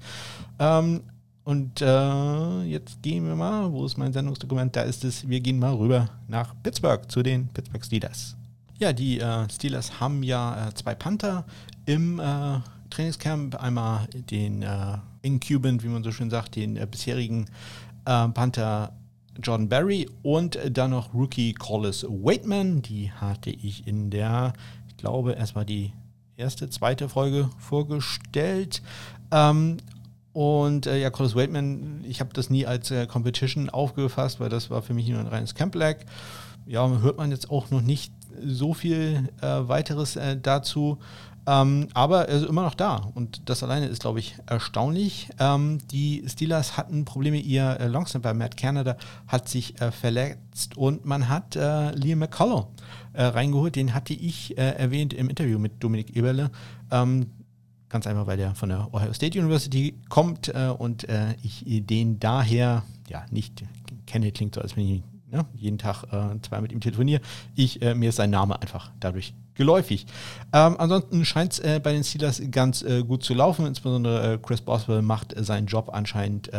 Ähm, 0.60 1.02
und 1.48 1.82
äh, 1.82 2.64
jetzt 2.64 3.02
gehen 3.02 3.26
wir 3.26 3.38
mal, 3.38 3.72
wo 3.72 3.86
ist 3.86 3.98
mein 3.98 4.12
Sendungsdokument? 4.12 4.76
Da 4.76 4.82
ist 4.82 5.06
es, 5.06 5.30
wir 5.30 5.40
gehen 5.40 5.60
mal 5.60 5.74
rüber 5.74 6.10
nach 6.28 6.54
Pittsburgh 6.62 7.10
zu 7.10 7.24
den 7.24 7.48
Pittsburgh 7.48 7.86
Steelers. 7.86 8.36
Ja, 8.80 8.92
die 8.92 9.22
äh, 9.22 9.50
Steelers 9.50 10.02
haben 10.02 10.24
ja 10.24 10.68
äh, 10.68 10.74
zwei 10.74 10.94
Panther 10.94 11.46
im 11.86 12.20
äh, 12.20 12.60
Trainingscamp. 12.90 13.64
Einmal 13.64 14.10
den 14.30 14.62
äh, 14.62 14.98
Incubant, 15.22 15.86
wie 15.86 15.88
man 15.88 16.04
so 16.04 16.12
schön 16.12 16.30
sagt, 16.30 16.58
den 16.58 16.76
äh, 16.76 16.86
bisherigen 16.86 17.46
Panther 18.04 18.92
Jordan 19.42 19.70
Barry 19.70 20.10
und 20.24 20.60
dann 20.72 20.92
noch 20.92 21.14
Rookie 21.14 21.54
Collis 21.54 22.04
Waitman. 22.04 22.82
Die 22.82 23.10
hatte 23.10 23.52
ich 23.52 23.88
in 23.88 24.10
der, 24.10 24.52
ich 24.90 24.98
glaube, 24.98 25.32
erstmal 25.32 25.66
die 25.66 25.94
erste, 26.36 26.70
zweite 26.70 27.08
Folge 27.08 27.50
vorgestellt. 27.58 28.82
Ähm, 29.32 29.78
und 30.38 30.86
äh, 30.86 31.02
ja, 31.02 31.10
Collis 31.10 31.36
Waitman, 31.36 32.04
ich 32.08 32.20
habe 32.20 32.30
das 32.32 32.52
nie 32.52 32.68
als 32.68 32.92
äh, 32.92 33.08
Competition 33.08 33.72
aufgefasst, 33.72 34.40
weil 34.40 34.50
das 34.50 34.70
war 34.70 34.84
für 34.84 34.94
mich 34.94 35.10
nur 35.10 35.20
ein 35.20 35.26
reines 35.26 35.56
Camp-Lag. 35.56 35.96
Ja, 36.68 36.88
hört 36.88 37.18
man 37.18 37.32
jetzt 37.32 37.50
auch 37.50 37.72
noch 37.72 37.82
nicht 37.82 38.14
so 38.46 38.76
viel 38.76 39.30
äh, 39.42 39.48
weiteres 39.68 40.16
äh, 40.16 40.38
dazu. 40.40 41.00
Ähm, 41.48 41.88
aber 41.96 42.28
er 42.28 42.38
ist 42.38 42.46
immer 42.46 42.62
noch 42.62 42.76
da 42.76 42.98
und 43.16 43.50
das 43.50 43.64
alleine 43.64 43.88
ist, 43.88 44.02
glaube 44.02 44.20
ich, 44.20 44.36
erstaunlich. 44.46 45.30
Ähm, 45.40 45.80
die 45.90 46.24
Steelers 46.28 46.78
hatten 46.78 47.04
Probleme, 47.04 47.38
ihr 47.38 47.80
äh, 47.80 47.88
Longsnapper 47.88 48.36
Matt 48.36 48.58
Canada 48.58 48.96
hat 49.26 49.50
sich 49.50 49.82
äh, 49.82 49.92
verletzt 49.92 50.78
und 50.78 51.04
man 51.04 51.30
hat 51.30 51.56
äh, 51.56 51.94
Liam 51.94 52.20
McCullough 52.20 52.68
äh, 53.14 53.24
reingeholt. 53.24 53.76
Den 53.76 53.96
hatte 53.96 54.14
ich 54.14 54.56
äh, 54.56 54.76
erwähnt 54.76 55.14
im 55.14 55.30
Interview 55.30 55.58
mit 55.58 55.84
Dominik 55.84 56.16
Eberle. 56.16 56.52
Ähm, 56.92 57.32
ganz 57.90 58.08
einfach, 58.08 58.28
weil 58.28 58.38
der 58.38 58.56
von 58.56 58.70
der 58.70 58.94
Ohio 58.94 59.14
State 59.14 59.40
University 59.40 59.96
kommt 60.10 60.50
äh, 60.50 60.74
und 60.78 61.08
ich 61.42 61.64
den 61.66 62.20
daher 62.20 62.84
ja 63.10 63.26
nicht 63.32 63.64
kenne, 64.06 64.32
klingt 64.32 64.56
so, 64.56 64.62
als 64.62 64.76
wenn 64.76 64.88
ich 64.88 65.04
ne, 65.32 65.46
jeden 65.56 65.78
Tag 65.78 66.04
äh, 66.12 66.40
zwei 66.42 66.62
mit 66.62 66.72
ihm 66.72 66.80
telefoniere. 66.80 67.22
Ich, 67.56 67.82
äh, 67.82 67.94
mir 67.94 68.10
ist 68.10 68.16
sein 68.16 68.30
Name 68.30 68.62
einfach 68.62 68.92
dadurch 69.00 69.34
geläufig. 69.56 70.06
Ähm, 70.54 70.76
ansonsten 70.78 71.26
scheint 71.26 71.54
es 71.54 71.60
äh, 71.60 71.80
bei 71.82 71.94
den 71.94 72.04
Steelers 72.04 72.42
ganz 72.52 72.82
äh, 72.82 73.04
gut 73.04 73.24
zu 73.24 73.34
laufen. 73.34 73.66
Insbesondere 73.66 74.34
äh, 74.34 74.38
Chris 74.38 74.62
Boswell 74.62 75.02
macht 75.02 75.36
äh, 75.36 75.44
seinen 75.44 75.68
Job 75.68 75.90
anscheinend 75.92 76.52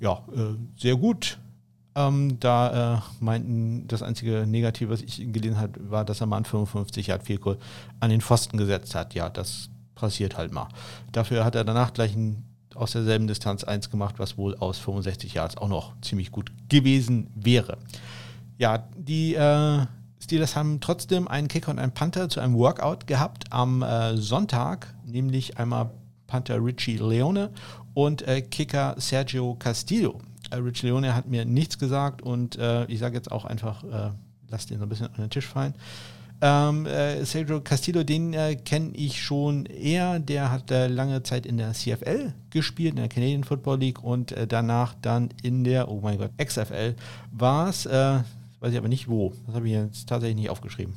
ja, 0.00 0.20
sehr 0.76 0.96
gut. 0.96 1.38
Ähm, 1.94 2.40
da 2.40 3.04
meinten, 3.20 3.86
das 3.86 4.02
einzige 4.02 4.48
Negative, 4.48 4.90
was 4.90 5.00
ich 5.00 5.32
gelesen 5.32 5.60
habe, 5.60 5.78
war, 5.90 6.04
dass 6.04 6.20
er 6.20 6.26
mal 6.26 6.38
an 6.38 6.44
55 6.44 7.06
Yard 7.06 7.22
Field 7.22 7.40
an 8.00 8.10
den 8.10 8.20
Pfosten 8.20 8.56
gesetzt 8.56 8.96
hat. 8.96 9.14
Ja, 9.14 9.30
das 9.30 9.70
passiert 10.02 10.36
halt 10.36 10.52
mal. 10.52 10.66
Dafür 11.12 11.44
hat 11.44 11.54
er 11.54 11.62
danach 11.62 11.92
gleich 11.92 12.14
ein 12.16 12.44
aus 12.74 12.92
derselben 12.92 13.28
Distanz 13.28 13.64
eins 13.64 13.90
gemacht, 13.90 14.16
was 14.18 14.36
wohl 14.36 14.56
aus 14.56 14.78
65 14.78 15.34
Yards 15.34 15.56
auch 15.56 15.68
noch 15.68 15.92
ziemlich 16.00 16.32
gut 16.32 16.50
gewesen 16.68 17.28
wäre. 17.34 17.78
Ja, 18.58 18.88
die 18.96 19.34
äh, 19.34 19.86
Steelers 20.20 20.56
haben 20.56 20.80
trotzdem 20.80 21.28
einen 21.28 21.48
Kicker 21.48 21.70
und 21.70 21.78
einen 21.78 21.92
Panther 21.92 22.28
zu 22.28 22.40
einem 22.40 22.54
Workout 22.54 23.06
gehabt 23.06 23.44
am 23.50 23.82
äh, 23.82 24.16
Sonntag, 24.16 24.92
nämlich 25.04 25.58
einmal 25.58 25.90
Panther 26.26 26.64
Richie 26.64 26.96
Leone 26.96 27.50
und 27.94 28.26
äh, 28.26 28.40
Kicker 28.42 28.96
Sergio 28.98 29.54
Castillo. 29.54 30.20
Äh, 30.50 30.56
Richie 30.56 30.86
Leone 30.86 31.14
hat 31.14 31.28
mir 31.28 31.44
nichts 31.44 31.78
gesagt 31.78 32.22
und 32.22 32.56
äh, 32.56 32.86
ich 32.86 32.98
sage 32.98 33.14
jetzt 33.14 33.30
auch 33.30 33.44
einfach, 33.44 33.84
äh, 33.84 34.10
lass 34.48 34.66
den 34.66 34.78
so 34.78 34.86
ein 34.86 34.88
bisschen 34.88 35.06
an 35.06 35.18
den 35.18 35.30
Tisch 35.30 35.46
fallen. 35.46 35.74
Ähm, 36.44 36.86
äh, 36.86 37.24
Sergio 37.24 37.60
Castillo, 37.60 38.02
den 38.02 38.34
äh, 38.34 38.56
kenne 38.56 38.90
ich 38.94 39.22
schon 39.22 39.64
eher. 39.64 40.18
Der 40.18 40.50
hat 40.50 40.72
äh, 40.72 40.88
lange 40.88 41.22
Zeit 41.22 41.46
in 41.46 41.56
der 41.56 41.72
CFL 41.72 42.32
gespielt, 42.50 42.90
in 42.90 42.96
der 42.96 43.08
Canadian 43.08 43.44
Football 43.44 43.78
League 43.78 44.02
und 44.02 44.32
äh, 44.32 44.48
danach 44.48 44.94
dann 45.00 45.28
in 45.44 45.62
der, 45.62 45.88
oh 45.88 46.00
mein 46.02 46.18
Gott, 46.18 46.32
XFL 46.44 46.96
war 47.30 47.68
es. 47.68 47.86
Äh, 47.86 48.18
weiß 48.58 48.72
ich 48.72 48.78
aber 48.78 48.88
nicht 48.88 49.08
wo. 49.08 49.32
Das 49.46 49.54
habe 49.54 49.68
ich 49.68 49.74
jetzt 49.74 50.08
tatsächlich 50.08 50.36
nicht 50.36 50.50
aufgeschrieben. 50.50 50.94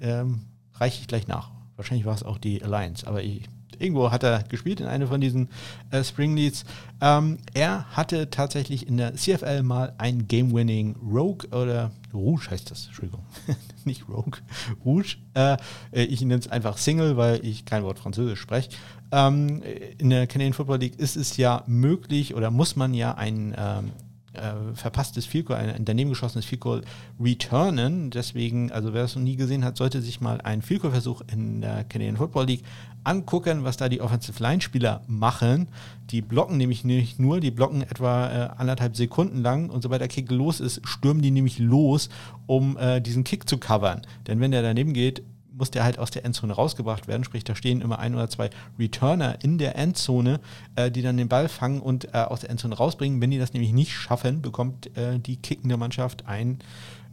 Ähm, 0.00 0.42
reiche 0.74 1.00
ich 1.00 1.08
gleich 1.08 1.26
nach. 1.26 1.50
Wahrscheinlich 1.74 2.06
war 2.06 2.14
es 2.14 2.22
auch 2.22 2.38
die 2.38 2.62
Alliance, 2.62 3.04
aber 3.04 3.20
ich 3.24 3.48
irgendwo 3.80 4.12
hat 4.12 4.22
er 4.22 4.44
gespielt 4.44 4.80
in 4.80 4.86
einer 4.86 5.08
von 5.08 5.20
diesen 5.20 5.48
äh, 5.90 6.04
Spring 6.04 6.36
Leads. 6.36 6.64
Ähm, 7.00 7.38
er 7.52 7.84
hatte 7.96 8.30
tatsächlich 8.30 8.86
in 8.86 8.96
der 8.96 9.14
CFL 9.14 9.64
mal 9.64 9.92
ein 9.98 10.28
Game-Winning 10.28 10.94
Rogue 11.02 11.48
oder 11.50 11.90
Rouge 12.14 12.50
heißt 12.50 12.70
das, 12.70 12.86
Entschuldigung, 12.86 13.24
nicht 13.84 14.08
Rogue, 14.08 14.40
Rouge. 14.84 15.16
Äh, 15.34 15.56
ich 15.92 16.20
nenne 16.20 16.40
es 16.40 16.48
einfach 16.48 16.78
Single, 16.78 17.16
weil 17.16 17.44
ich 17.44 17.64
kein 17.64 17.82
Wort 17.82 17.98
Französisch 17.98 18.40
spreche. 18.40 18.70
Ähm, 19.12 19.62
in 19.98 20.10
der 20.10 20.26
Canadian 20.26 20.54
Football 20.54 20.78
League 20.78 20.98
ist 20.98 21.16
es 21.16 21.36
ja 21.36 21.62
möglich 21.66 22.34
oder 22.34 22.50
muss 22.50 22.76
man 22.76 22.94
ja 22.94 23.14
ein 23.14 23.54
ähm, 23.56 23.92
äh, 24.34 24.74
verpasstes 24.74 25.26
Field 25.26 25.46
Goal, 25.46 25.58
ein, 25.58 25.70
ein 25.70 25.84
daneben 25.84 26.10
geschossenes 26.10 26.44
Field 26.44 26.60
Goal 26.60 26.82
returnen. 27.20 28.10
Deswegen, 28.10 28.72
also 28.72 28.92
wer 28.92 29.02
das 29.02 29.16
noch 29.16 29.22
nie 29.22 29.36
gesehen 29.36 29.64
hat, 29.64 29.76
sollte 29.76 30.02
sich 30.02 30.20
mal 30.20 30.40
einen 30.40 30.62
Field 30.62 30.82
Goal 30.82 30.92
Versuch 30.92 31.22
in 31.32 31.60
der 31.60 31.84
Canadian 31.84 32.16
Football 32.16 32.46
League 32.46 32.64
angucken, 33.04 33.64
was 33.64 33.76
da 33.76 33.88
die 33.88 34.00
Offensive 34.00 34.42
Line 34.42 34.60
Spieler 34.60 35.02
machen. 35.06 35.68
Die 36.10 36.22
blocken 36.22 36.56
nämlich 36.56 36.84
nicht 36.84 37.18
nur, 37.18 37.40
die 37.40 37.50
blocken 37.50 37.82
etwa 37.82 38.28
äh, 38.28 38.50
anderthalb 38.56 38.96
Sekunden 38.96 39.42
lang 39.42 39.70
und 39.70 39.82
sobald 39.82 40.00
der 40.00 40.08
Kick 40.08 40.30
los 40.30 40.60
ist, 40.60 40.80
stürmen 40.84 41.22
die 41.22 41.30
nämlich 41.30 41.58
los, 41.58 42.08
um 42.46 42.76
äh, 42.76 43.00
diesen 43.00 43.24
Kick 43.24 43.48
zu 43.48 43.58
covern. 43.58 44.02
Denn 44.26 44.40
wenn 44.40 44.50
der 44.50 44.62
daneben 44.62 44.92
geht, 44.92 45.22
muss 45.56 45.70
der 45.70 45.84
halt 45.84 45.98
aus 45.98 46.10
der 46.10 46.24
Endzone 46.24 46.52
rausgebracht 46.52 47.08
werden. 47.08 47.24
Sprich, 47.24 47.44
da 47.44 47.54
stehen 47.54 47.80
immer 47.80 47.98
ein 47.98 48.14
oder 48.14 48.28
zwei 48.28 48.50
Returner 48.78 49.42
in 49.42 49.58
der 49.58 49.76
Endzone, 49.76 50.40
äh, 50.76 50.90
die 50.90 51.02
dann 51.02 51.16
den 51.16 51.28
Ball 51.28 51.48
fangen 51.48 51.80
und 51.80 52.12
äh, 52.14 52.18
aus 52.18 52.40
der 52.40 52.50
Endzone 52.50 52.74
rausbringen. 52.74 53.20
Wenn 53.20 53.30
die 53.30 53.38
das 53.38 53.52
nämlich 53.52 53.72
nicht 53.72 53.92
schaffen, 53.92 54.42
bekommt 54.42 54.96
äh, 54.96 55.18
die 55.18 55.36
kickende 55.36 55.76
Mannschaft 55.76 56.26
ein 56.26 56.58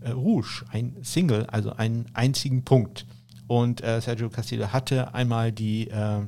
äh, 0.01 0.11
Rouge, 0.11 0.65
ein 0.71 0.97
Single, 1.01 1.45
also 1.47 1.73
einen 1.73 2.05
einzigen 2.13 2.63
Punkt. 2.63 3.05
Und 3.47 3.83
äh, 3.83 3.99
Sergio 4.01 4.29
Castillo 4.29 4.67
hatte 4.67 5.13
einmal 5.13 5.51
die 5.51 5.89
äh, 5.89 6.21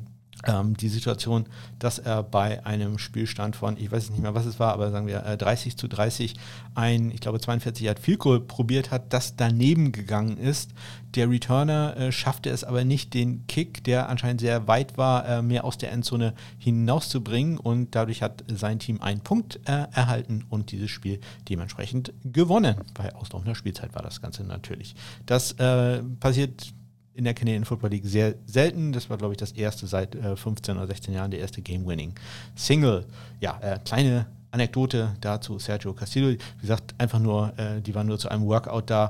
ähm, 0.46 0.76
die 0.76 0.90
Situation, 0.90 1.46
dass 1.80 2.00
er 2.00 2.24
bei 2.24 2.66
einem 2.66 2.98
Spielstand 2.98 3.56
von, 3.56 3.78
ich 3.78 3.92
weiß 3.92 4.10
nicht 4.10 4.22
mehr, 4.22 4.36
was 4.36 4.46
es 4.46 4.60
war, 4.60 4.74
aber 4.74 4.92
sagen 4.92 5.08
wir 5.08 5.26
äh, 5.26 5.38
30 5.38 5.78
zu 5.78 5.88
30 5.88 6.36
ein, 6.76 7.12
ich 7.12 7.20
glaube 7.20 7.40
42 7.40 7.86
Yard 7.86 8.00
Field 8.00 8.20
Goal 8.20 8.40
probiert 8.42 8.92
hat, 8.92 9.14
das 9.14 9.36
daneben 9.36 9.92
gegangen 9.92 10.38
ist. 10.38 10.72
Der 11.16 11.30
Returner 11.30 11.96
äh, 11.96 12.12
schaffte 12.12 12.50
es 12.50 12.64
aber 12.64 12.84
nicht, 12.84 13.14
den 13.14 13.46
Kick, 13.48 13.84
der 13.84 14.10
anscheinend 14.10 14.42
sehr 14.42 14.68
weit 14.68 14.98
war, 14.98 15.28
äh, 15.28 15.42
mehr 15.42 15.64
aus 15.64 15.78
der 15.78 15.92
Endzone 15.92 16.34
hinauszubringen 16.58 17.58
und 17.58 17.96
dadurch 17.96 18.22
hat 18.22 18.44
sein 18.48 18.80
Team 18.80 19.02
einen 19.02 19.22
Punkt 19.22 19.60
äh, 19.66 19.86
erhalten 19.92 20.46
und 20.50 20.72
dieses 20.72 20.90
Spiel 20.90 21.20
dementsprechend 21.50 22.14
gewonnen. 22.24 22.76
Bei 22.94 23.14
auslaufender 23.16 23.56
Spielzeit 23.56 23.94
war 23.94 24.02
das 24.02 24.22
Ganze 24.22 24.44
natürlich. 24.44 24.96
Das 25.26 25.52
äh, 25.54 26.02
passiert 26.20 26.74
in 27.16 27.24
der 27.24 27.34
Canadian 27.34 27.66
Football 27.66 27.92
League 27.92 28.06
sehr 28.06 28.36
selten. 28.46 28.92
Das 28.92 29.10
war, 29.10 29.18
glaube 29.18 29.34
ich, 29.34 29.38
das 29.38 29.52
erste 29.52 29.88
seit 29.88 30.16
äh, 30.16 30.36
15 30.36 30.78
oder 30.78 30.88
16 30.88 31.14
Jahren, 31.14 31.32
der 31.32 31.40
erste 31.40 31.62
Game-Winning-Single. 31.62 33.06
Ja, 33.40 33.60
äh, 33.62 33.80
kleine 33.86 34.26
Anekdote 34.52 35.16
dazu 35.22 35.60
Sergio 35.60 35.94
Castillo. 35.94 36.30
Wie 36.30 36.38
gesagt, 36.62 36.94
einfach 36.98 37.20
nur, 37.20 37.54
äh, 37.58 37.82
die 37.82 37.94
waren 37.96 38.08
nur 38.08 38.20
zu 38.20 38.30
einem 38.30 38.46
Workout 38.46 38.90
da. 38.90 39.10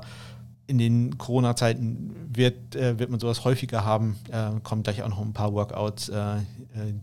In 0.66 0.78
den 0.78 1.18
Corona-Zeiten 1.18 2.14
wird, 2.32 2.74
äh, 2.74 2.98
wird 2.98 3.10
man 3.10 3.20
sowas 3.20 3.44
häufiger 3.44 3.84
haben. 3.84 4.16
Äh, 4.30 4.60
kommen 4.62 4.82
gleich 4.82 5.02
auch 5.02 5.08
noch 5.08 5.20
ein 5.20 5.32
paar 5.32 5.52
Workouts, 5.52 6.08
äh, 6.08 6.36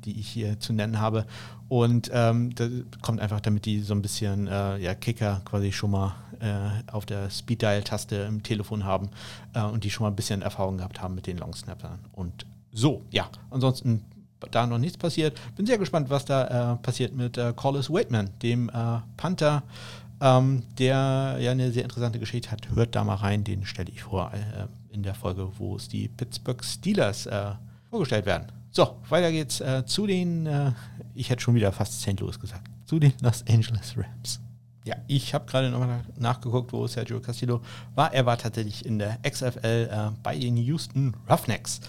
die 0.03 0.20
ich 0.20 0.28
hier 0.30 0.59
zu 0.59 0.74
nennen 0.74 0.99
habe. 0.99 1.26
Und 1.70 2.09
ähm, 2.14 2.53
das 2.55 2.70
kommt 3.01 3.22
einfach, 3.22 3.39
damit 3.39 3.66
die 3.66 3.80
so 3.82 3.93
ein 3.93 4.01
bisschen 4.01 4.47
ja, 4.47 4.93
Kicker 4.93 5.41
quasi 5.45 5.72
schon 5.72 5.91
mal 5.91 6.16
äh, 6.41 6.91
auf 6.91 7.05
der 7.05 7.30
Speed-Dial-Taste 7.30 8.16
im 8.16 8.41
Telefon 8.41 8.84
haben 8.84 9.09
äh, 9.53 9.62
und 9.62 9.84
die 9.84 9.91
schon 9.91 10.05
mal 10.05 10.09
ein 10.09 10.16
bisschen 10.16 10.41
Erfahrung 10.41 10.78
gehabt 10.78 11.01
haben 11.01 11.14
mit 11.14 11.28
den 11.28 11.38
Longsnappern. 11.38 11.99
Und 12.14 12.47
so, 12.72 13.03
ja, 13.12 13.30
ansonsten 13.51 14.03
da 14.49 14.66
noch 14.66 14.80
nichts 14.80 14.97
passiert. 14.97 15.39
Bin 15.55 15.68
sehr 15.68 15.78
gespannt, 15.78 16.09
was 16.09 16.26
da 16.26 16.74
äh, 16.74 16.76
passiert 16.78 17.16
mit 17.16 17.38
äh, 17.38 17.53
Collis 17.55 17.91
Waitman, 17.91 18.32
dem 18.41 18.70
äh, 18.70 19.01
Panther, 19.18 19.62
ähm, 20.22 20.64
der 20.78 21.38
ja 21.40 21.52
eine 21.52 21.72
sehr 21.72 21.84
interessante 21.84 22.20
Geschichte 22.20 22.52
hat. 22.52 22.70
Hört 22.74 22.96
da 22.96 23.04
mal 23.04 23.16
rein, 23.16 23.44
den 23.44 23.66
stelle 23.66 23.92
ich 23.92 24.04
vor 24.04 24.32
äh, 24.34 24.94
in 24.94 25.04
der 25.04 25.16
Folge, 25.16 25.50
wo 25.58 25.76
es 25.76 25.90
die 25.90 26.08
Pittsburgh 26.08 26.64
Steelers 26.64 27.26
äh, 27.26 27.52
vorgestellt 27.90 28.26
werden. 28.26 28.48
So, 28.70 28.98
weiter 29.10 29.32
geht's 29.32 29.60
äh, 29.60 29.86
zu 29.86 30.08
den, 30.08 30.48
ich 31.14 31.30
hätte 31.30 31.42
schon 31.42 31.56
wieder 31.56 31.74
fast 31.74 32.02
St. 32.02 32.20
Louis 32.22 32.40
gesagt, 32.40 32.70
zu 32.86 33.00
den 33.00 33.14
Los 33.22 33.44
Angeles 33.48 33.98
Rams. 33.98 34.40
Ja, 34.84 34.96
ich 35.08 35.34
habe 35.34 35.46
gerade 35.46 35.70
nochmal 35.70 36.00
nachgeguckt, 36.18 36.74
wo 36.74 36.88
Sergio 36.88 37.20
Castillo 37.20 37.62
war. 37.94 38.14
Er 38.14 38.26
war 38.26 38.38
tatsächlich 38.38 38.86
in 38.86 38.98
der 38.98 39.20
XFL 39.22 39.90
äh, 39.92 40.10
bei 40.24 40.40
den 40.40 40.58
Houston 40.58 41.14
Roughnecks. 41.30 41.82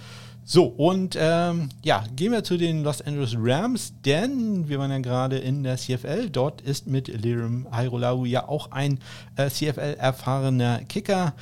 So, 0.45 0.64
und 0.64 1.16
ähm, 1.18 1.68
ja, 1.84 2.05
gehen 2.16 2.32
wir 2.32 2.43
zu 2.43 2.57
den 2.57 2.82
Los 2.82 3.01
Angeles 3.01 3.36
Rams, 3.38 3.95
denn 4.05 4.68
wir 4.68 4.80
waren 4.80 4.90
ja 4.90 4.99
gerade 4.99 5.38
in 5.38 5.62
der 5.62 5.76
CFL. 5.76 6.30
Dort 6.30 6.61
ist 6.61 6.88
mit 6.88 7.07
Lirim 7.07 7.68
Hairolau 7.70 8.24
ja 8.24 8.49
auch 8.49 8.72
ein 8.72 8.99
äh, 9.36 9.49
CFL-erfahrener 9.49 10.80
Kicker, 10.88 11.34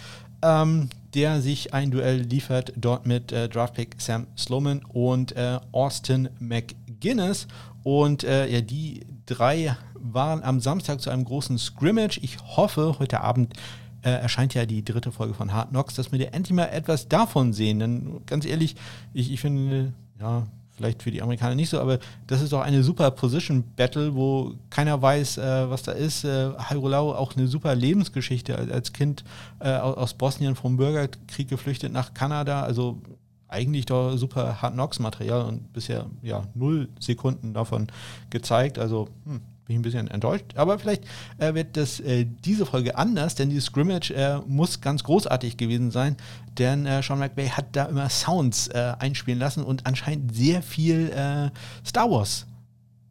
ähm, 0.43 0.91
der 1.15 1.41
sich 1.41 1.73
ein 1.73 1.91
Duell 1.91 2.21
liefert, 2.21 2.75
dort 2.77 3.07
mit 3.07 3.33
äh, 3.33 3.49
Draftpick 3.49 3.97
Sam 3.99 4.27
Sloman 4.37 4.83
und 4.85 5.35
äh, 5.35 5.59
Austin 5.73 6.29
McGuinness. 6.39 7.47
Und 7.83 8.23
äh, 8.23 8.49
ja, 8.49 8.61
die 8.61 9.07
drei 9.25 9.77
waren 9.95 10.43
am 10.43 10.61
Samstag 10.61 11.01
zu 11.01 11.09
einem 11.09 11.25
großen 11.25 11.57
Scrimmage. 11.59 12.19
Ich 12.23 12.37
hoffe, 12.57 12.97
heute 12.99 13.23
Abend 13.23 13.55
äh, 14.03 14.11
erscheint 14.11 14.55
ja 14.55 14.67
die 14.67 14.85
dritte 14.85 15.13
Folge 15.13 15.35
von 15.35 15.53
Hard 15.53 15.71
Knocks, 15.71 15.95
dass 15.95 16.13
wir 16.13 16.35
endlich 16.35 16.55
mal 16.55 16.67
etwas 16.67 17.09
davon 17.09 17.53
sehen. 17.53 17.79
Denn 17.79 18.21
ganz 18.27 18.45
ehrlich, 18.45 18.77
ich, 19.13 19.33
ich 19.33 19.41
finde, 19.41 19.93
ja, 20.21 20.47
vielleicht 20.81 21.03
für 21.03 21.11
die 21.11 21.21
Amerikaner 21.21 21.55
nicht 21.55 21.69
so, 21.69 21.79
aber 21.79 21.99
das 22.27 22.41
ist 22.41 22.53
doch 22.55 22.63
eine 22.63 22.83
super 22.83 23.11
Position 23.11 23.65
Battle, 23.77 24.15
wo 24.15 24.55
keiner 24.71 25.01
weiß, 25.01 25.37
äh, 25.37 25.69
was 25.69 25.83
da 25.83 25.93
ist. 25.93 26.25
Äh, 26.25 26.53
Hairolau 26.57 27.13
auch 27.13 27.37
eine 27.37 27.49
super 27.49 27.75
Lebensgeschichte 27.75 28.57
als, 28.57 28.71
als 28.71 28.93
Kind 28.95 29.23
äh, 29.59 29.73
aus 29.77 30.15
Bosnien 30.15 30.57
vom 30.57 30.79
Bürgerkrieg 30.79 31.49
geflüchtet 31.49 31.93
nach 31.93 32.15
Kanada. 32.15 32.63
Also 32.63 32.99
eigentlich 33.47 33.85
doch 33.87 34.17
super 34.17 34.63
Hard 34.63 34.75
Knocks 34.75 35.01
Material 35.01 35.45
und 35.45 35.71
bisher 35.75 36.07
ja 36.23 36.45
null 36.55 36.89
Sekunden 36.99 37.53
davon 37.53 37.89
gezeigt. 38.31 38.79
Also 38.79 39.09
hm, 39.27 39.43
bin 39.71 39.77
ich 39.77 39.79
ein 39.79 39.83
bisschen 39.83 40.09
enttäuscht. 40.09 40.57
Aber 40.57 40.79
vielleicht 40.79 41.05
äh, 41.39 41.55
wird 41.55 41.77
das 41.77 42.01
äh, 42.01 42.27
diese 42.45 42.67
Folge 42.67 42.99
anders, 42.99 43.37
denn 43.37 43.51
dieses 43.51 43.67
Scrimmage 43.67 44.11
äh, 44.11 44.39
muss 44.47 44.81
ganz 44.81 45.05
großartig 45.05 45.57
gewesen 45.57 45.93
sein, 45.93 46.17
denn 46.59 46.87
äh, 46.87 47.03
Sean 47.03 47.21
McVay 47.21 47.49
hat 47.49 47.67
da 47.73 47.85
immer 47.85 48.09
Sounds 48.09 48.67
äh, 48.69 48.95
einspielen 48.99 49.39
lassen 49.39 49.63
und 49.63 49.87
anscheinend 49.87 50.35
sehr 50.35 50.63
viel 50.63 51.11
äh, 51.11 51.51
Star 51.87 52.11
Wars 52.11 52.47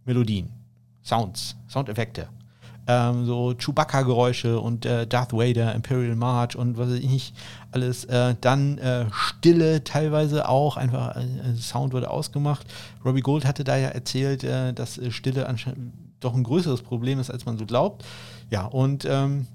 Melodien, 0.04 0.50
Sounds, 1.02 1.56
Soundeffekte. 1.70 2.28
Ähm, 2.88 3.26
so 3.26 3.54
Chewbacca-Geräusche 3.54 4.60
und 4.60 4.84
Darth 4.84 5.32
Vader, 5.32 5.76
Imperial 5.76 6.16
March 6.16 6.56
und 6.56 6.78
was 6.78 6.90
weiß 6.90 7.00
ich 7.00 7.10
nicht 7.10 7.36
alles. 7.72 8.08
dann 8.42 8.80
Stille 9.12 9.84
teilweise 9.84 10.50
auch, 10.50 10.76
einfach 10.76 11.16
Sound 11.56 11.94
wurde 11.94 12.10
ausgemacht. 12.10 12.66
Robbie 13.06 13.22
Gold 13.22 13.46
hatte 13.46 13.64
da 13.64 13.78
ja 13.78 13.90
erzählt, 13.90 14.44
dass 14.44 15.00
Stille 15.12 15.48
anscheinend 15.48 15.94
doch 16.20 16.34
ein 16.34 16.44
größeres 16.44 16.82
Problem 16.82 17.20
ist, 17.20 17.30
als 17.30 17.46
man 17.46 17.58
so 17.58 17.66
glaubt. 17.66 18.06
Ja, 18.50 18.66
und 18.66 19.06
ähm, 19.06 19.48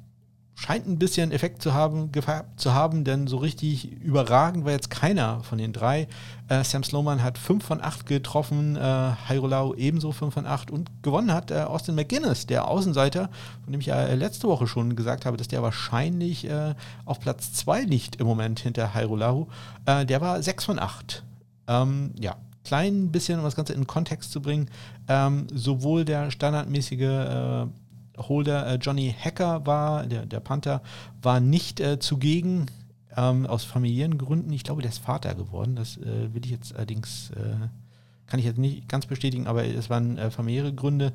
scheint 0.56 0.86
ein 0.86 0.98
bisschen 0.98 1.32
Effekt 1.32 1.62
zu 1.62 1.74
haben, 1.74 2.10
zu 2.56 2.74
haben, 2.74 3.04
denn 3.04 3.26
so 3.26 3.38
richtig 3.38 3.90
überragend 3.90 4.64
war 4.64 4.72
jetzt 4.72 4.88
keiner 4.88 5.40
von 5.42 5.58
den 5.58 5.72
drei. 5.72 6.06
Äh, 6.48 6.62
Sam 6.62 6.84
Sloman 6.84 7.22
hat 7.22 7.38
5 7.38 7.64
von 7.64 7.82
8 7.82 8.06
getroffen, 8.06 8.76
äh, 8.76 8.80
Hairolau 8.80 9.74
ebenso 9.74 10.12
5 10.12 10.32
von 10.32 10.46
8 10.46 10.70
und 10.70 10.90
gewonnen 11.02 11.32
hat 11.32 11.50
äh, 11.50 11.62
Austin 11.62 11.96
McGuinness, 11.96 12.46
der 12.46 12.68
Außenseiter, 12.68 13.30
von 13.64 13.72
dem 13.72 13.80
ich 13.80 13.86
ja 13.86 14.06
letzte 14.14 14.46
Woche 14.46 14.66
schon 14.66 14.94
gesagt 14.94 15.26
habe, 15.26 15.36
dass 15.36 15.48
der 15.48 15.62
wahrscheinlich 15.62 16.48
äh, 16.48 16.74
auf 17.04 17.18
Platz 17.18 17.52
2 17.54 17.82
liegt 17.82 18.16
im 18.16 18.26
Moment 18.26 18.60
hinter 18.60 18.94
Hairolau. 18.94 19.48
Äh, 19.86 20.06
der 20.06 20.20
war 20.20 20.40
6 20.40 20.64
von 20.64 20.78
8. 20.78 21.24
Ähm, 21.66 22.12
ja, 22.20 22.36
klein 22.64 23.10
bisschen, 23.10 23.38
um 23.38 23.44
das 23.44 23.56
Ganze 23.56 23.72
in 23.72 23.86
Kontext 23.86 24.32
zu 24.32 24.40
bringen, 24.40 24.68
ähm, 25.08 25.46
sowohl 25.52 26.04
der 26.04 26.30
standardmäßige 26.30 27.00
äh, 27.00 27.66
Holder 28.16 28.66
äh, 28.66 28.74
Johnny 28.76 29.14
Hacker 29.16 29.66
war, 29.66 30.06
der, 30.06 30.26
der 30.26 30.40
Panther, 30.40 30.82
war 31.22 31.40
nicht 31.40 31.80
äh, 31.80 31.98
zugegen 31.98 32.66
ähm, 33.16 33.46
aus 33.46 33.64
familiären 33.64 34.18
Gründen. 34.18 34.52
Ich 34.52 34.64
glaube, 34.64 34.82
der 34.82 34.90
ist 34.90 34.98
Vater 34.98 35.34
geworden. 35.34 35.76
Das 35.76 35.96
äh, 35.96 36.32
will 36.32 36.44
ich 36.44 36.50
jetzt 36.50 36.74
allerdings, 36.74 37.30
äh, 37.30 37.68
kann 38.26 38.38
ich 38.40 38.46
jetzt 38.46 38.58
nicht 38.58 38.88
ganz 38.88 39.06
bestätigen, 39.06 39.46
aber 39.46 39.64
es 39.64 39.90
waren 39.90 40.16
äh, 40.18 40.30
familiäre 40.30 40.72
Gründe. 40.72 41.12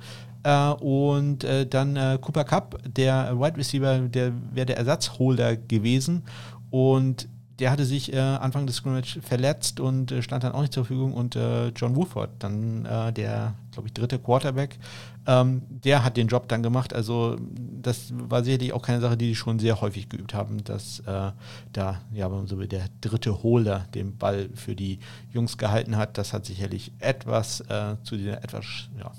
und 0.79 1.45
dann 1.69 1.95
Cooper 2.21 2.45
Cup, 2.45 2.79
der 2.87 3.37
Wide 3.37 3.57
Receiver, 3.57 3.99
der 3.99 4.31
wäre 4.53 4.67
der 4.67 4.77
Ersatzholder 4.77 5.57
gewesen. 5.57 6.23
Und 6.69 7.27
der 7.59 7.71
hatte 7.71 7.85
sich 7.85 8.13
äh, 8.13 8.17
Anfang 8.17 8.65
des 8.65 8.77
Scrimmage 8.77 9.21
verletzt 9.21 9.79
und 9.79 10.11
äh, 10.11 10.21
stand 10.21 10.43
dann 10.43 10.53
auch 10.53 10.61
nicht 10.61 10.73
zur 10.73 10.85
Verfügung. 10.85 11.13
Und 11.13 11.35
äh, 11.35 11.69
John 11.69 11.95
Woodford, 11.95 12.29
dann 12.39 12.85
äh, 12.85 13.11
der, 13.11 13.53
glaube 13.71 13.87
ich, 13.87 13.93
dritte 13.93 14.17
Quarterback, 14.17 14.79
ähm, 15.27 15.61
der 15.69 16.03
hat 16.03 16.17
den 16.17 16.27
Job 16.27 16.47
dann 16.47 16.63
gemacht. 16.63 16.93
Also 16.93 17.37
das 17.81 18.13
war 18.15 18.43
sicherlich 18.43 18.73
auch 18.73 18.81
keine 18.81 19.01
Sache, 19.01 19.17
die 19.17 19.27
die 19.27 19.35
schon 19.35 19.59
sehr 19.59 19.81
häufig 19.81 20.09
geübt 20.09 20.33
haben, 20.33 20.63
dass 20.63 21.01
äh, 21.01 21.31
da, 21.73 22.01
ja, 22.13 22.29
so 22.45 22.59
wie 22.59 22.67
der 22.67 22.85
dritte 23.01 23.43
Holder 23.43 23.85
den 23.93 24.17
Ball 24.17 24.49
für 24.55 24.75
die 24.75 24.99
Jungs 25.31 25.57
gehalten 25.57 25.97
hat. 25.97 26.17
Das 26.17 26.33
hat 26.33 26.45
sicherlich 26.45 26.93
etwas 26.99 27.61
äh, 27.61 27.95
zu 28.03 28.17
dieser 28.17 28.43
etwas, 28.43 28.65
ja, 28.97 29.11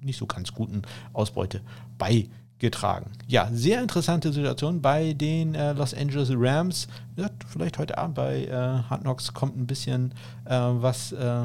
nicht 0.00 0.18
so 0.18 0.26
ganz 0.26 0.52
guten 0.52 0.82
Ausbeute 1.12 1.60
bei 1.98 2.28
getragen. 2.58 3.10
Ja, 3.26 3.48
sehr 3.52 3.80
interessante 3.80 4.32
Situation 4.32 4.82
bei 4.82 5.12
den 5.12 5.54
äh, 5.54 5.72
Los 5.72 5.94
Angeles 5.94 6.30
Rams. 6.32 6.88
Ja, 7.16 7.30
vielleicht 7.46 7.78
heute 7.78 7.98
Abend 7.98 8.16
bei 8.16 8.44
äh, 8.44 8.52
Hard 8.52 9.02
Knocks 9.02 9.32
kommt 9.32 9.56
ein 9.56 9.66
bisschen 9.66 10.12
äh, 10.44 10.54
was 10.56 11.12
äh, 11.12 11.42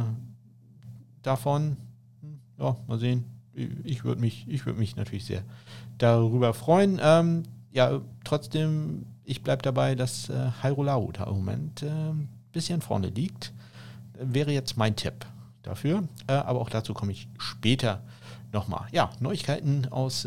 davon. 1.21 1.77
Ja, 2.59 2.75
mal 2.87 2.99
sehen. 2.99 3.25
Ich 3.83 4.03
würde 4.03 4.21
mich, 4.21 4.47
würd 4.65 4.77
mich 4.77 4.95
natürlich 4.95 5.25
sehr 5.25 5.43
darüber 5.99 6.53
freuen. 6.53 6.99
Ähm, 7.01 7.43
ja, 7.71 8.01
trotzdem, 8.23 9.05
ich 9.23 9.43
bleibe 9.43 9.61
dabei, 9.61 9.93
dass 9.95 10.29
äh, 10.29 10.49
Hairolau 10.63 11.11
da 11.11 11.25
im 11.25 11.35
Moment 11.35 11.83
ein 11.83 12.21
äh, 12.21 12.51
bisschen 12.51 12.81
vorne 12.81 13.07
liegt. 13.07 13.53
Wäre 14.19 14.51
jetzt 14.51 14.77
mein 14.77 14.95
Tipp 14.95 15.25
dafür. 15.61 16.03
Äh, 16.27 16.33
aber 16.33 16.61
auch 16.61 16.69
dazu 16.69 16.93
komme 16.95 17.11
ich 17.11 17.27
später 17.37 18.01
nochmal. 18.51 18.87
Ja, 18.91 19.11
Neuigkeiten 19.19 19.87
aus 19.91 20.25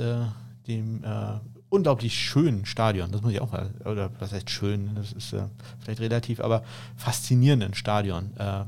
dem 0.68 1.04
äh, 1.04 1.38
unglaublich 1.68 2.14
schönen 2.14 2.64
Stadion, 2.64 3.10
das 3.10 3.22
muss 3.22 3.32
ich 3.32 3.40
auch 3.40 3.52
mal, 3.52 3.70
oder 3.84 4.10
was 4.18 4.32
heißt 4.32 4.50
schön, 4.50 4.94
das 4.94 5.12
ist 5.12 5.32
äh, 5.32 5.42
vielleicht 5.80 6.00
relativ, 6.00 6.40
aber 6.40 6.62
faszinierenden 6.96 7.74
Stadion, 7.74 8.36
äh, 8.38 8.64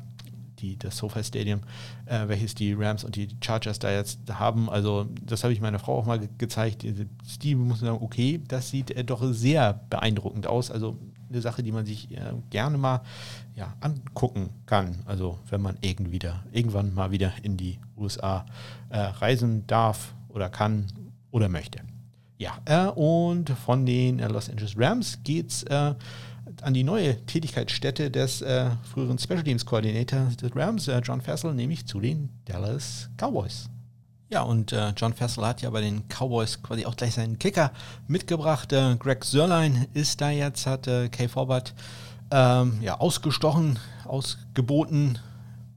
die, 0.59 0.77
das 0.77 0.97
SoFi 0.97 1.23
Stadium, 1.23 1.61
äh, 2.07 2.27
welches 2.27 2.55
die 2.57 2.73
Rams 2.73 3.05
und 3.05 3.15
die 3.15 3.29
Chargers 3.41 3.79
da 3.79 3.93
jetzt 3.93 4.19
haben. 4.29 4.69
Also 4.69 5.07
das 5.25 5.45
habe 5.45 5.53
ich 5.53 5.61
meiner 5.61 5.79
Frau 5.79 5.97
auch 5.97 6.07
mal 6.07 6.19
ge 6.19 6.29
gezeigt. 6.37 6.85
Steve 7.29 7.61
muss 7.61 7.79
sagen, 7.79 7.99
okay, 8.01 8.41
das 8.49 8.71
sieht 8.71 8.91
äh, 8.91 9.05
doch 9.05 9.23
sehr 9.33 9.81
beeindruckend 9.89 10.49
aus. 10.49 10.73
Also 10.73 10.99
eine 11.29 11.41
Sache, 11.43 11.63
die 11.63 11.71
man 11.71 11.87
sich 11.87 12.11
äh, 12.11 12.33
gerne 12.51 12.77
mal 12.77 13.03
ja, 13.55 13.73
angucken 13.81 14.51
kann. 14.67 14.97
Also 15.05 15.39
wenn 15.49 15.63
man 15.63 15.77
irgendwie 15.81 16.13
wieder, 16.13 16.43
irgendwann 16.51 16.93
mal 16.93 17.13
wieder 17.13 17.33
in 17.43 17.57
die 17.57 17.79
USA 17.97 18.47
reisen 18.91 19.67
darf 19.67 20.15
oder 20.29 20.49
kann 20.49 20.87
oder 21.31 21.49
möchte. 21.49 21.81
Ja, 22.39 22.59
äh, 22.67 22.87
und 22.91 23.51
von 23.51 23.85
den 23.85 24.21
äh, 24.21 24.29
Los 24.29 24.49
Angeles 24.49 24.75
Rams 24.77 25.19
geht 25.25 25.51
es 25.51 25.63
äh, 25.65 25.95
an 26.63 26.75
die 26.75 26.85
neue 26.85 27.25
Tätigkeitsstätte 27.27 28.11
des 28.11 28.43
äh, 28.43 28.71
früheren 28.93 29.19
Special 29.19 29.43
Teams 29.43 29.67
Koordinators 29.67 30.37
des 30.37 30.55
Rams, 30.55 30.87
äh, 30.87 31.01
John 31.01 31.21
Fassel, 31.21 31.53
nämlich 31.55 31.87
zu 31.87 32.01
den 32.01 32.31
Dallas 32.45 33.11
Cowboys. 33.17 33.69
Ja, 34.31 34.43
und 34.43 34.73
äh, 34.73 34.91
John 34.91 35.15
Fassel 35.15 35.45
hat 35.47 35.63
ja 35.63 35.71
bei 35.71 35.81
den 35.81 36.05
Cowboys 36.09 36.63
quasi 36.63 36.87
auch 36.87 36.97
gleich 36.97 37.15
seinen 37.15 37.39
Kicker 37.39 37.73
mitgebracht. 38.07 38.69
Greg 38.99 39.25
Sörlein 39.25 39.87
ist 39.95 40.21
da 40.21 40.31
jetzt, 40.31 40.67
hat 40.67 40.85
Kay 40.85 41.29
Forbert 41.29 41.75
ähm, 42.31 42.79
ja, 42.83 43.01
ausgestochen, 43.01 43.79
ausgeboten, 44.05 45.19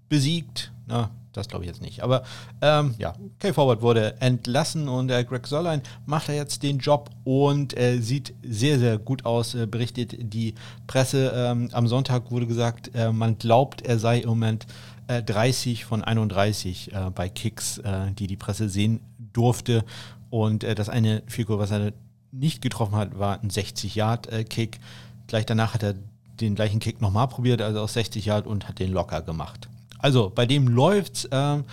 besiegt. 0.09 0.73
Na, 0.85 1.09
das 1.33 1.47
glaube 1.47 1.63
ich 1.63 1.69
jetzt 1.69 1.81
nicht. 1.81 2.01
Aber 2.01 2.23
ähm, 2.61 2.95
ja, 2.97 3.13
Kay 3.39 3.53
Forward 3.53 3.81
wurde 3.81 4.19
entlassen 4.21 4.87
und 4.87 5.09
äh, 5.09 5.23
Greg 5.23 5.47
Sörlein 5.47 5.81
macht 6.05 6.29
er 6.29 6.35
jetzt 6.35 6.63
den 6.63 6.79
Job 6.79 7.09
und 7.23 7.77
äh, 7.77 7.99
sieht 7.99 8.33
sehr, 8.43 8.79
sehr 8.79 8.97
gut 8.97 9.25
aus, 9.25 9.55
äh, 9.55 9.65
berichtet 9.65 10.15
die 10.33 10.55
Presse. 10.87 11.31
Ähm, 11.35 11.69
am 11.71 11.87
Sonntag 11.87 12.31
wurde 12.31 12.47
gesagt, 12.47 12.91
äh, 12.93 13.11
man 13.11 13.37
glaubt, 13.37 13.81
er 13.81 13.99
sei 13.99 14.19
im 14.19 14.29
Moment 14.29 14.67
30 15.07 15.81
äh, 15.81 15.83
von 15.83 16.03
31 16.03 16.93
äh, 16.93 17.09
bei 17.13 17.27
Kicks, 17.27 17.81
die 18.17 18.27
die 18.27 18.37
Presse 18.37 18.69
sehen 18.69 19.01
durfte. 19.33 19.83
Und 20.29 20.63
das 20.63 20.87
eine 20.87 21.23
Figur, 21.27 21.59
was 21.59 21.71
er 21.71 21.91
nicht 22.31 22.61
getroffen 22.61 22.95
hat, 22.95 23.19
war 23.19 23.41
ein 23.41 23.49
60-Yard-Kick. 23.49 24.79
Gleich 25.27 25.45
danach 25.45 25.73
hat 25.73 25.83
er 25.83 25.95
den 26.39 26.55
gleichen 26.55 26.79
Kick 26.79 27.01
nochmal 27.01 27.27
probiert, 27.27 27.61
also 27.61 27.81
aus 27.81 27.93
60 27.93 28.25
Yard 28.25 28.47
und 28.47 28.67
hat 28.67 28.79
den 28.79 28.91
locker 28.91 29.21
gemacht. 29.21 29.69
Also 30.01 30.31
bei 30.33 30.45
dem 30.45 30.67
läuft's. 30.67 31.27
Ähm, 31.31 31.65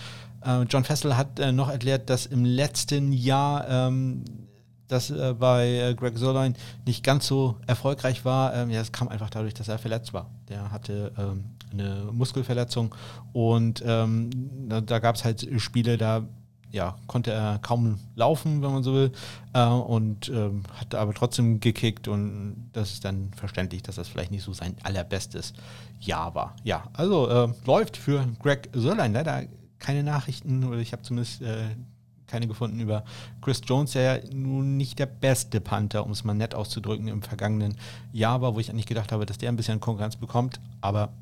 äh, 0.45 0.63
John 0.63 0.85
Fessel 0.85 1.17
hat 1.17 1.39
äh, 1.39 1.53
noch 1.53 1.69
erklärt, 1.69 2.11
dass 2.11 2.27
im 2.27 2.45
letzten 2.45 3.13
Jahr 3.13 3.69
ähm, 3.69 4.25
das 4.89 5.11
äh, 5.11 5.35
bei 5.39 5.69
äh, 5.69 5.95
Greg 5.95 6.19
Sörlein 6.19 6.57
nicht 6.87 7.05
ganz 7.05 7.27
so 7.27 7.57
erfolgreich 7.67 8.25
war. 8.25 8.55
Ähm, 8.55 8.71
ja, 8.71 8.81
das 8.81 8.93
kam 8.93 9.09
einfach 9.09 9.31
dadurch, 9.31 9.55
dass 9.55 9.69
er 9.69 9.79
verletzt 9.79 10.13
war. 10.13 10.31
Der 10.49 10.71
hatte 10.73 11.13
ähm, 11.19 11.45
eine 11.71 12.09
Muskelverletzung 12.13 12.95
und 13.33 13.83
ähm, 13.87 14.31
da, 14.69 14.81
da 14.81 14.99
gab 14.99 15.17
es 15.17 15.25
halt 15.25 15.47
Spiele, 15.59 15.99
da 15.99 16.27
ja, 16.71 16.97
konnte 17.07 17.33
er 17.33 17.59
kaum 17.61 17.99
laufen, 18.15 18.63
wenn 18.63 18.73
man 18.73 18.83
so 18.83 18.93
will, 18.93 19.13
äh, 19.55 19.65
und 19.65 20.29
ähm, 20.29 20.63
hat 20.79 20.95
aber 20.95 21.15
trotzdem 21.15 21.61
gekickt 21.61 22.09
und 22.09 22.71
das 22.73 22.93
ist 22.93 23.05
dann 23.05 23.31
verständlich, 23.37 23.83
dass 23.83 23.97
das 23.97 24.09
vielleicht 24.09 24.31
nicht 24.31 24.43
so 24.43 24.53
sein 24.53 24.77
allerbestes 24.83 25.55
Jahr 26.01 26.35
war. 26.35 26.57
Ja, 26.65 26.85
also 26.93 27.29
äh, 27.29 27.49
läuft 27.65 27.97
für 27.97 28.27
Greg 28.43 28.69
Sörlein 28.73 29.13
leider 29.13 29.45
keine 29.79 30.03
Nachrichten 30.03 30.65
oder 30.65 30.79
ich 30.79 30.93
habe 30.93 31.03
zumindest 31.03 31.43
äh, 31.43 31.77
keine 32.27 32.47
gefunden 32.47 32.79
über 32.81 33.05
Chris 33.41 33.63
Jones, 33.65 33.93
der 33.93 34.03
ja 34.03 34.35
nun 34.35 34.77
nicht 34.77 34.99
der 34.99 35.07
beste 35.07 35.61
Panther, 35.61 36.05
um 36.05 36.13
es 36.13 36.25
mal 36.25 36.35
nett 36.35 36.55
auszudrücken, 36.55 37.09
im 37.09 37.23
vergangenen 37.23 37.77
Jahr 38.13 38.43
war, 38.43 38.55
wo 38.55 38.61
ich 38.61 38.71
eigentlich 38.71 38.87
gedacht 38.87 39.13
habe, 39.13 39.25
dass 39.25 39.39
der 39.39 39.49
ein 39.49 39.57
bisschen 39.57 39.81
Konkurrenz 39.81 40.17
bekommt, 40.17 40.61
aber 40.83 41.13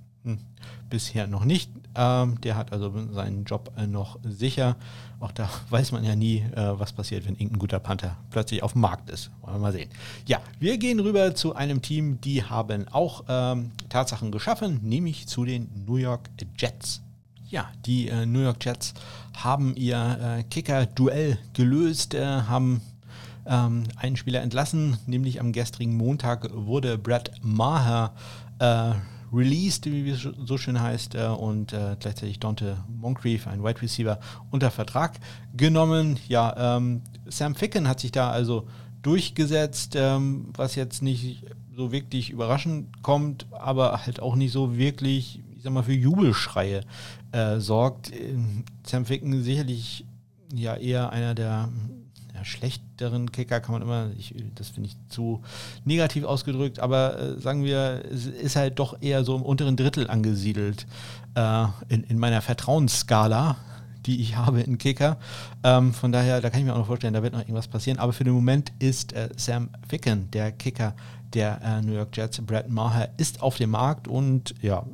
bisher 0.90 1.26
noch 1.26 1.44
nicht. 1.44 1.70
Ähm, 1.94 2.40
der 2.42 2.56
hat 2.56 2.72
also 2.72 2.92
seinen 3.12 3.44
Job 3.44 3.72
äh, 3.76 3.86
noch 3.86 4.18
sicher. 4.22 4.76
Auch 5.20 5.32
da 5.32 5.48
weiß 5.70 5.92
man 5.92 6.04
ja 6.04 6.14
nie, 6.14 6.38
äh, 6.54 6.78
was 6.78 6.92
passiert, 6.92 7.26
wenn 7.26 7.34
irgendein 7.34 7.58
guter 7.58 7.78
Panther 7.78 8.16
plötzlich 8.30 8.62
auf 8.62 8.72
dem 8.72 8.82
Markt 8.82 9.10
ist. 9.10 9.30
Wollen 9.40 9.54
wir 9.54 9.60
mal 9.60 9.72
sehen. 9.72 9.90
Ja, 10.26 10.40
wir 10.58 10.78
gehen 10.78 11.00
rüber 11.00 11.34
zu 11.34 11.54
einem 11.54 11.82
Team, 11.82 12.20
die 12.20 12.44
haben 12.44 12.86
auch 12.88 13.24
ähm, 13.28 13.72
Tatsachen 13.88 14.30
geschaffen, 14.30 14.80
nämlich 14.82 15.26
zu 15.26 15.44
den 15.44 15.68
New 15.86 15.96
York 15.96 16.30
Jets. 16.58 17.02
Ja, 17.48 17.68
die 17.86 18.08
äh, 18.08 18.26
New 18.26 18.40
York 18.40 18.64
Jets 18.64 18.92
haben 19.36 19.74
ihr 19.76 20.38
äh, 20.38 20.42
Kicker-Duell 20.42 21.38
gelöst, 21.52 22.14
äh, 22.14 22.24
haben 22.24 22.82
ähm, 23.46 23.84
einen 23.96 24.16
Spieler 24.16 24.42
entlassen, 24.42 24.98
nämlich 25.06 25.40
am 25.40 25.52
gestrigen 25.52 25.96
Montag 25.96 26.48
wurde 26.52 26.98
Brad 26.98 27.30
Maher 27.42 28.12
äh, 28.58 28.94
released, 29.32 29.86
wie 29.86 30.08
es 30.10 30.28
so 30.44 30.58
schön 30.58 30.80
heißt, 30.80 31.14
äh, 31.14 31.26
und 31.26 31.72
äh, 31.72 31.96
gleichzeitig 31.98 32.40
Dante 32.40 32.76
Moncrief, 32.88 33.46
ein 33.46 33.62
Wide 33.62 33.82
Receiver, 33.82 34.18
unter 34.50 34.70
Vertrag 34.70 35.18
genommen. 35.56 36.18
Ja, 36.28 36.76
ähm, 36.76 37.02
Sam 37.26 37.54
Ficken 37.54 37.88
hat 37.88 38.00
sich 38.00 38.12
da 38.12 38.30
also 38.30 38.66
durchgesetzt, 39.02 39.94
ähm, 39.96 40.48
was 40.54 40.74
jetzt 40.74 41.02
nicht 41.02 41.44
so 41.76 41.92
wirklich 41.92 42.30
überraschend 42.30 43.02
kommt, 43.02 43.46
aber 43.52 44.06
halt 44.06 44.20
auch 44.20 44.34
nicht 44.34 44.52
so 44.52 44.76
wirklich, 44.76 45.40
ich 45.56 45.62
sag 45.62 45.72
mal, 45.72 45.82
für 45.82 45.92
Jubelschreie 45.92 46.80
äh, 47.32 47.58
sorgt. 47.60 48.12
Ähm, 48.12 48.64
Sam 48.84 49.04
Ficken 49.04 49.42
sicherlich 49.42 50.04
ja 50.52 50.74
eher 50.76 51.10
einer 51.10 51.34
der 51.34 51.68
ja, 52.36 52.44
schlechteren 52.44 53.32
Kicker 53.32 53.60
kann 53.60 53.72
man 53.72 53.82
immer, 53.82 54.10
ich, 54.18 54.34
das 54.54 54.68
finde 54.68 54.90
ich 54.90 54.96
zu 55.08 55.42
negativ 55.84 56.24
ausgedrückt, 56.24 56.80
aber 56.80 57.18
äh, 57.18 57.40
sagen 57.40 57.64
wir, 57.64 58.02
es 58.12 58.26
ist 58.26 58.56
halt 58.56 58.78
doch 58.78 59.00
eher 59.00 59.24
so 59.24 59.34
im 59.34 59.42
unteren 59.42 59.76
Drittel 59.76 60.08
angesiedelt 60.08 60.86
äh, 61.34 61.66
in, 61.88 62.04
in 62.04 62.18
meiner 62.18 62.42
Vertrauensskala 62.42 63.56
die 64.06 64.20
ich 64.20 64.36
habe 64.36 64.60
in 64.60 64.78
Kicker. 64.78 65.16
Ähm, 65.64 65.92
von 65.92 66.12
daher, 66.12 66.40
da 66.40 66.48
kann 66.48 66.60
ich 66.60 66.66
mir 66.66 66.74
auch 66.74 66.78
noch 66.78 66.86
vorstellen, 66.86 67.14
da 67.14 67.24
wird 67.24 67.32
noch 67.32 67.40
irgendwas 67.40 67.66
passieren. 67.66 67.98
Aber 67.98 68.12
für 68.12 68.22
den 68.22 68.34
Moment 68.34 68.72
ist 68.78 69.12
äh, 69.12 69.30
Sam 69.36 69.68
Ficken, 69.88 70.30
der 70.30 70.52
Kicker 70.52 70.94
der 71.34 71.60
äh, 71.62 71.82
New 71.82 71.92
York 71.92 72.16
Jets, 72.16 72.40
Brad 72.40 72.70
Maher, 72.70 73.10
ist 73.16 73.42
auf 73.42 73.56
dem 73.56 73.70
Markt 73.70 74.06
und 74.06 74.54
ja, 74.62 74.86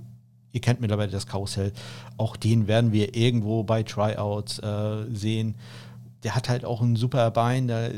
ihr 0.52 0.60
kennt 0.60 0.80
mittlerweile 0.80 1.10
das 1.10 1.26
Karussell. 1.26 1.72
Auch 2.16 2.36
den 2.36 2.66
werden 2.66 2.92
wir 2.92 3.14
irgendwo 3.14 3.62
bei 3.62 3.82
Tryouts 3.82 4.58
äh, 4.58 5.04
sehen. 5.12 5.54
Der 6.22 6.34
hat 6.34 6.48
halt 6.48 6.64
auch 6.64 6.80
ein 6.80 6.96
super 6.96 7.30
Bein, 7.30 7.68
der, 7.68 7.90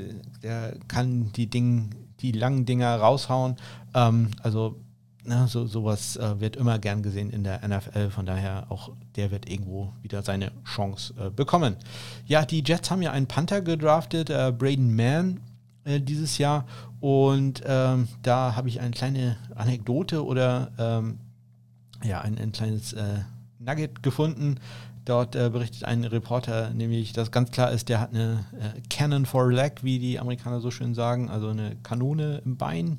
der 0.43 0.77
kann 0.89 1.33
die 1.33 1.49
Dinge, 1.49 1.91
die 2.21 2.33
langen 2.33 2.65
Dinger 2.65 2.97
raushauen. 2.97 3.57
Ähm, 3.95 4.31
also 4.43 4.77
na, 5.27 5.47
so, 5.47 5.67
sowas 5.67 6.17
äh, 6.17 6.41
wird 6.41 6.57
immer 6.57 6.79
gern 6.79 7.03
gesehen 7.03 7.31
in 7.31 7.45
der 7.45 7.67
NFL, 7.67 8.11
von 8.11 8.27
daher 8.27 8.67
auch 8.69 8.91
der 9.17 9.31
wird 9.31 9.49
irgendwo 9.49 9.93
wieder 10.03 10.23
seine 10.23 10.53
Chance 10.65 11.15
äh, 11.19 11.31
bekommen. 11.31 11.77
Ja, 12.27 12.45
die 12.45 12.63
Jets 12.65 12.91
haben 12.91 13.01
ja 13.01 13.11
einen 13.11 13.27
Panther 13.27 13.63
gedraftet, 13.63 14.29
äh, 14.29 14.53
Braden 14.57 14.95
Mann, 14.95 15.41
äh, 15.85 16.01
dieses 16.01 16.37
Jahr 16.37 16.67
und 17.01 17.63
ähm, 17.67 18.09
da 18.23 18.55
habe 18.55 18.69
ich 18.69 18.81
eine 18.81 18.91
kleine 18.91 19.37
Anekdote 19.55 20.25
oder 20.25 20.71
ähm, 20.79 21.19
ja, 22.03 22.21
ein, 22.21 22.39
ein 22.39 22.53
kleines 22.53 22.93
äh, 22.93 23.21
Nugget 23.59 24.03
gefunden. 24.03 24.57
Dort 25.05 25.37
äh, 25.37 25.51
berichtet 25.51 25.85
ein 25.85 26.05
Reporter 26.05 26.71
nämlich, 26.71 27.13
dass 27.13 27.31
ganz 27.31 27.51
klar 27.51 27.73
ist, 27.73 27.89
der 27.89 28.01
hat 28.01 28.15
eine 28.15 28.45
Cannon 28.89 29.27
for 29.27 29.51
Leg, 29.51 29.83
wie 29.83 29.99
die 29.99 30.19
Amerikaner 30.19 30.61
so 30.61 30.71
schön 30.71 30.95
sagen, 30.95 31.29
also 31.29 31.49
eine 31.49 31.77
Kanone 31.83 32.41
im 32.45 32.57
Bein 32.57 32.99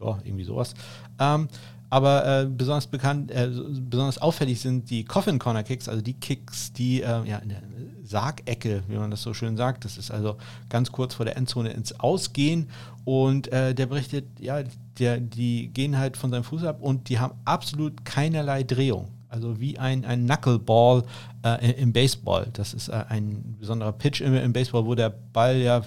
ja, 0.00 0.18
irgendwie 0.24 0.44
sowas. 0.44 0.74
Ähm, 1.18 1.48
aber 1.90 2.26
äh, 2.26 2.46
besonders 2.46 2.86
bekannt, 2.88 3.30
äh, 3.30 3.48
besonders 3.48 4.18
auffällig 4.18 4.60
sind 4.60 4.90
die 4.90 5.04
Coffin 5.04 5.38
Corner 5.38 5.62
Kicks, 5.62 5.88
also 5.88 6.02
die 6.02 6.14
Kicks, 6.14 6.72
die 6.72 7.02
äh, 7.02 7.24
ja, 7.24 7.38
in 7.38 7.50
der 7.50 7.62
Sargecke, 8.02 8.82
wie 8.88 8.96
man 8.96 9.10
das 9.10 9.22
so 9.22 9.32
schön 9.32 9.56
sagt, 9.56 9.84
das 9.84 9.96
ist 9.96 10.10
also 10.10 10.36
ganz 10.68 10.90
kurz 10.90 11.14
vor 11.14 11.24
der 11.24 11.36
Endzone 11.36 11.70
ins 11.70 11.98
Ausgehen 12.00 12.68
und 13.04 13.52
äh, 13.52 13.74
der 13.74 13.86
berichtet, 13.86 14.26
ja, 14.40 14.62
der, 14.98 15.20
die 15.20 15.68
gehen 15.68 15.96
halt 15.96 16.16
von 16.16 16.30
seinem 16.30 16.44
Fuß 16.44 16.64
ab 16.64 16.78
und 16.80 17.08
die 17.08 17.18
haben 17.18 17.34
absolut 17.44 18.04
keinerlei 18.04 18.62
Drehung. 18.64 19.13
Also 19.34 19.60
wie 19.60 19.78
ein, 19.78 20.04
ein 20.04 20.26
Knuckleball 20.26 21.02
äh, 21.44 21.72
im 21.72 21.92
Baseball. 21.92 22.46
Das 22.52 22.72
ist 22.72 22.88
äh, 22.88 23.04
ein 23.08 23.56
besonderer 23.58 23.92
Pitch 23.92 24.20
im, 24.20 24.34
im 24.34 24.52
Baseball, 24.52 24.86
wo 24.86 24.94
der 24.94 25.10
Ball 25.10 25.56
ja 25.56 25.82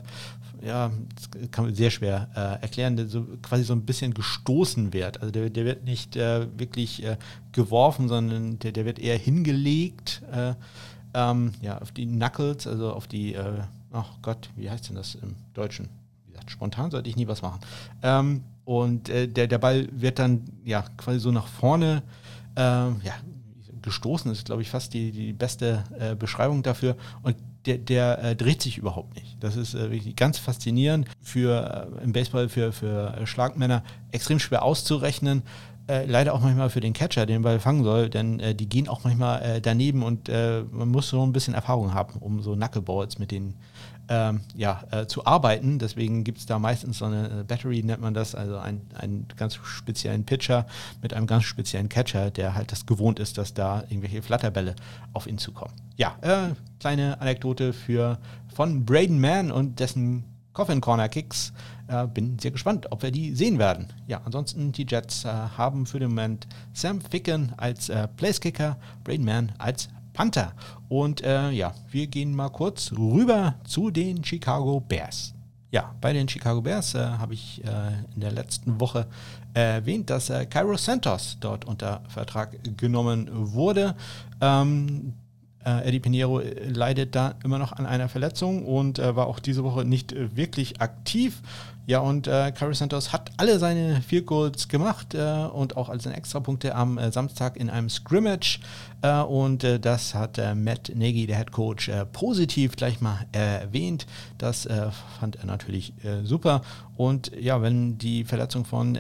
ja, 0.62 0.92
das 1.16 1.52
kann 1.52 1.66
man 1.66 1.76
sehr 1.76 1.92
schwer 1.92 2.30
äh, 2.36 2.62
erklären, 2.62 3.08
so 3.08 3.26
quasi 3.42 3.64
so 3.64 3.74
ein 3.74 3.86
bisschen 3.86 4.14
gestoßen 4.14 4.92
wird. 4.94 5.22
Also 5.22 5.32
der, 5.32 5.50
der 5.50 5.66
wird 5.66 5.84
nicht 5.86 6.16
äh, 6.16 6.48
wirklich 6.58 7.04
äh, 7.04 7.18
geworfen, 7.52 8.08
sondern 8.08 8.60
der, 8.60 8.72
der 8.72 8.86
wird 8.86 9.00
eher 9.00 9.18
hingelegt 9.18 10.24
äh, 10.32 10.54
ähm, 11.14 11.54
ja, 11.62 11.78
auf 11.80 11.92
die 11.92 12.06
Knuckles, 12.06 12.68
also 12.68 12.92
auf 12.92 13.08
die, 13.08 13.38
ach 13.92 14.10
Gott, 14.22 14.50
wie 14.56 14.70
heißt 14.70 14.90
denn 14.90 14.96
das 14.96 15.16
im 15.16 15.36
Deutschen? 15.54 15.90
Wie 16.26 16.32
gesagt, 16.32 16.52
spontan 16.52 16.92
sollte 16.92 17.10
ich 17.10 17.16
nie 17.16 17.28
was 17.28 17.42
machen. 17.42 17.62
Ähm, 18.04 18.44
und 18.66 19.08
der, 19.08 19.28
der 19.28 19.58
Ball 19.60 19.88
wird 19.92 20.20
dann 20.20 20.44
ja 20.66 20.84
quasi 20.98 21.20
so 21.20 21.32
nach 21.32 21.48
vorne 21.48 22.04
ja, 22.58 23.14
gestoßen, 23.88 24.32
ist 24.32 24.46
glaube 24.46 24.62
ich 24.62 24.70
fast 24.70 24.94
die, 24.94 25.12
die 25.12 25.34
beste 25.34 25.84
Beschreibung 26.20 26.62
dafür. 26.62 26.96
Und 27.24 27.36
der, 27.68 27.78
der 27.78 28.24
äh, 28.24 28.36
dreht 28.36 28.62
sich 28.62 28.78
überhaupt 28.78 29.16
nicht. 29.16 29.38
Das 29.42 29.56
ist 29.56 29.76
äh, 29.76 29.92
wirklich 29.92 30.16
ganz 30.16 30.40
faszinierend. 30.40 31.08
Für 31.22 31.90
äh, 32.00 32.04
im 32.04 32.14
Baseball 32.14 32.50
für, 32.50 32.72
für 32.72 33.14
äh, 33.14 33.28
Schlagmänner 33.28 33.84
extrem 34.12 34.40
schwer 34.40 34.64
auszurechnen. 34.64 35.44
Äh, 35.88 36.06
leider 36.06 36.34
auch 36.34 36.42
manchmal 36.42 36.70
für 36.70 36.80
den 36.80 36.94
Catcher, 36.94 37.26
den 37.26 37.44
Ball 37.44 37.60
fangen 37.60 37.84
soll, 37.84 38.10
denn 38.10 38.40
äh, 38.40 38.56
die 38.56 38.68
gehen 38.68 38.88
auch 38.88 39.04
manchmal 39.04 39.62
daneben 39.62 40.04
und 40.04 40.28
man 40.28 40.90
muss 40.90 41.10
so 41.10 41.26
ein 41.26 41.34
bisschen 41.34 41.54
Erfahrung 41.54 41.94
haben, 41.94 42.20
um 42.20 42.42
so 42.42 42.56
Knuckleballs 42.56 43.20
mit 43.20 43.32
den 43.32 43.56
ähm, 44.10 44.42
ja, 44.56 44.84
äh, 44.92 45.08
zu 45.08 45.26
arbeiten. 45.26 45.80
Deswegen 45.80 46.24
gibt 46.24 46.40
es 46.40 46.46
da 46.46 46.60
meistens 46.60 47.00
so 47.00 47.06
eine 47.06 47.44
Battery, 47.48 47.84
nennt 47.84 48.02
man 48.02 48.14
das, 48.14 48.36
also 48.36 48.58
ein, 48.58 48.82
einen 48.96 49.28
ganz 49.36 49.56
speziellen 49.56 50.26
Pitcher 50.26 50.66
mit 51.02 51.14
einem 51.14 51.28
ganz 51.28 51.44
speziellen 51.44 51.90
Catcher, 51.90 52.32
der 52.32 52.56
halt 52.56 52.72
das 52.72 52.86
gewohnt 52.86 53.20
ist, 53.20 53.38
dass 53.38 53.54
da 53.54 53.84
irgendwelche 53.90 54.22
Flatterbälle 54.22 54.76
auf 55.14 55.28
ihn 55.28 55.38
zukommen. 55.38 55.74
Ja, 55.96 56.16
äh, 56.22 56.54
kleine 56.80 57.20
Anekdote 57.22 57.74
für 57.74 58.18
von 58.54 58.86
Braden 58.86 59.20
Mann 59.20 59.52
und 59.52 59.80
dessen 59.80 60.24
Coffin 60.54 60.82
Corner 60.82 61.08
Kicks. 61.08 61.54
Äh, 61.88 62.08
bin 62.08 62.40
sehr 62.40 62.50
gespannt, 62.50 62.92
ob 62.92 63.04
wir 63.04 63.12
die 63.12 63.36
sehen 63.36 63.60
werden. 63.60 63.88
Ja, 64.08 64.22
ansonsten 64.26 64.72
die 64.72 64.88
Jets 64.90 65.24
äh, 65.24 65.28
haben 65.30 65.86
für 65.86 66.00
den 66.00 66.10
Moment 66.10 66.48
Sam 66.74 67.00
Ficken 67.00 67.54
als 67.58 67.90
äh, 67.90 68.08
Placekicker, 68.08 68.78
Braden 69.04 69.24
Mann 69.24 69.52
als 69.60 69.90
Panther. 70.18 70.54
Und 70.90 71.22
äh, 71.22 71.52
ja, 71.52 71.76
wir 71.92 72.08
gehen 72.08 72.36
mal 72.36 72.50
kurz 72.50 72.92
rüber 72.92 73.54
zu 73.68 73.92
den 73.92 74.24
Chicago 74.24 74.80
Bears. 74.80 75.36
Ja, 75.70 75.94
bei 76.02 76.12
den 76.12 76.28
Chicago 76.28 76.60
Bears 76.60 76.96
äh, 76.96 76.98
habe 76.98 77.36
ich 77.36 77.64
äh, 77.64 77.68
in 78.16 78.22
der 78.22 78.32
letzten 78.32 78.80
Woche 78.80 79.06
erwähnt, 79.54 80.10
dass 80.10 80.32
äh, 80.32 80.48
Cairo 80.48 80.76
Santos 80.76 81.38
dort 81.40 81.66
unter 81.66 82.02
Vertrag 82.08 82.58
genommen 82.78 83.30
wurde. 83.32 83.96
Ähm, 84.42 85.14
äh, 85.64 85.88
Eddie 85.88 86.00
Pinheiro 86.00 86.42
leidet 86.68 87.14
da 87.14 87.36
immer 87.44 87.60
noch 87.60 87.74
an 87.74 87.86
einer 87.86 88.10
Verletzung 88.10 88.66
und 88.66 88.98
äh, 88.98 89.16
war 89.16 89.28
auch 89.28 89.38
diese 89.38 89.64
Woche 89.64 89.86
nicht 89.86 90.16
wirklich 90.36 90.82
aktiv. 90.82 91.44
Ja, 91.88 92.00
und 92.00 92.28
äh, 92.28 92.52
Curry 92.52 92.76
Santos 92.76 93.14
hat 93.14 93.32
alle 93.38 93.60
seine 93.60 94.02
vier 94.02 94.24
Goals 94.24 94.68
gemacht 94.68 95.14
äh, 95.14 95.46
und 95.46 95.78
auch 95.78 95.88
alle 95.88 96.02
seine 96.02 96.18
Extrapunkte 96.18 96.76
am 96.76 96.98
äh, 96.98 97.14
Samstag 97.14 97.56
in 97.56 97.70
einem 97.70 97.90
Scrimmage. 97.90 98.60
Äh, 99.02 99.22
und 99.22 99.64
äh, 99.64 99.80
das 99.80 100.14
hat 100.14 100.38
äh, 100.38 100.54
Matt 100.54 100.92
Nagy, 100.94 101.28
der 101.28 101.38
Head 101.38 101.54
Coach, 101.54 101.90
positiv 102.12 102.76
gleich 102.76 103.00
mal 103.00 103.26
erwähnt. 103.32 104.06
Das 104.38 104.68
fand 105.20 105.38
er 105.38 105.46
natürlich 105.46 105.94
super. 106.24 106.62
Und 106.98 107.32
ja, 107.40 107.62
wenn 107.62 107.98
die 107.98 108.26
Verletzung 108.26 108.66
von 108.66 108.98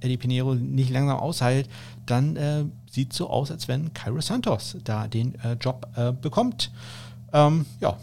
Eddie 0.00 0.16
Pinheiro 0.16 0.54
nicht 0.54 0.90
langsam 0.90 1.18
ausheilt, 1.18 1.68
dann 2.06 2.72
sieht 2.90 3.12
so 3.12 3.30
aus, 3.30 3.50
als 3.50 3.68
wenn 3.68 3.92
Cairo 3.94 4.20
Santos 4.20 4.76
da 4.84 5.06
den 5.06 5.34
Job 5.60 5.86
bekommt. 6.20 6.70
Ähm, 7.32 7.66
ja, 7.80 7.96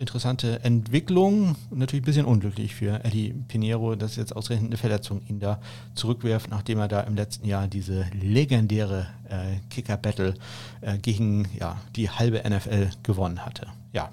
interessante 0.00 0.64
Entwicklung 0.64 1.56
natürlich 1.70 2.02
ein 2.02 2.06
bisschen 2.06 2.26
unglücklich 2.26 2.74
für 2.74 3.04
Eddie 3.04 3.34
Pinheiro, 3.48 3.94
dass 3.94 4.16
jetzt 4.16 4.34
ausgerechnet 4.34 4.70
eine 4.70 4.78
Verletzung 4.78 5.20
ihn 5.28 5.38
da 5.40 5.60
zurückwirft, 5.94 6.50
nachdem 6.50 6.78
er 6.78 6.88
da 6.88 7.00
im 7.02 7.14
letzten 7.14 7.46
Jahr 7.46 7.68
diese 7.68 8.06
legendäre 8.18 9.08
äh, 9.28 9.58
Kicker-Battle 9.68 10.34
äh, 10.80 10.98
gegen 10.98 11.48
ja, 11.58 11.76
die 11.96 12.08
halbe 12.08 12.42
NFL 12.48 12.90
gewonnen 13.02 13.44
hatte. 13.44 13.66
Ja, 13.92 14.10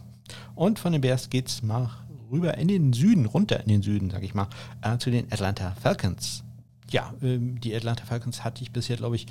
und 0.56 0.78
von 0.78 0.92
den 0.92 1.02
Bears 1.02 1.30
geht 1.30 1.48
es 1.48 1.64
mal 1.64 1.90
rüber 2.32 2.58
in 2.58 2.68
den 2.68 2.92
Süden, 2.92 3.26
runter 3.26 3.62
in 3.62 3.70
den 3.70 3.82
Süden, 3.82 4.10
sag 4.10 4.24
ich 4.24 4.36
mal, 4.36 4.50
äh, 4.82 4.98
zu 4.98 5.10
den 5.10 5.32
Atlanta 5.32 5.74
Falcons. 5.82 6.44
Ja, 6.92 7.14
ähm, 7.22 7.62
die 7.62 7.74
Atlanta 7.74 8.04
Falcons 8.06 8.44
hatte 8.44 8.62
ich 8.62 8.72
bisher, 8.72 8.98
glaube 8.98 9.16
ich, 9.16 9.26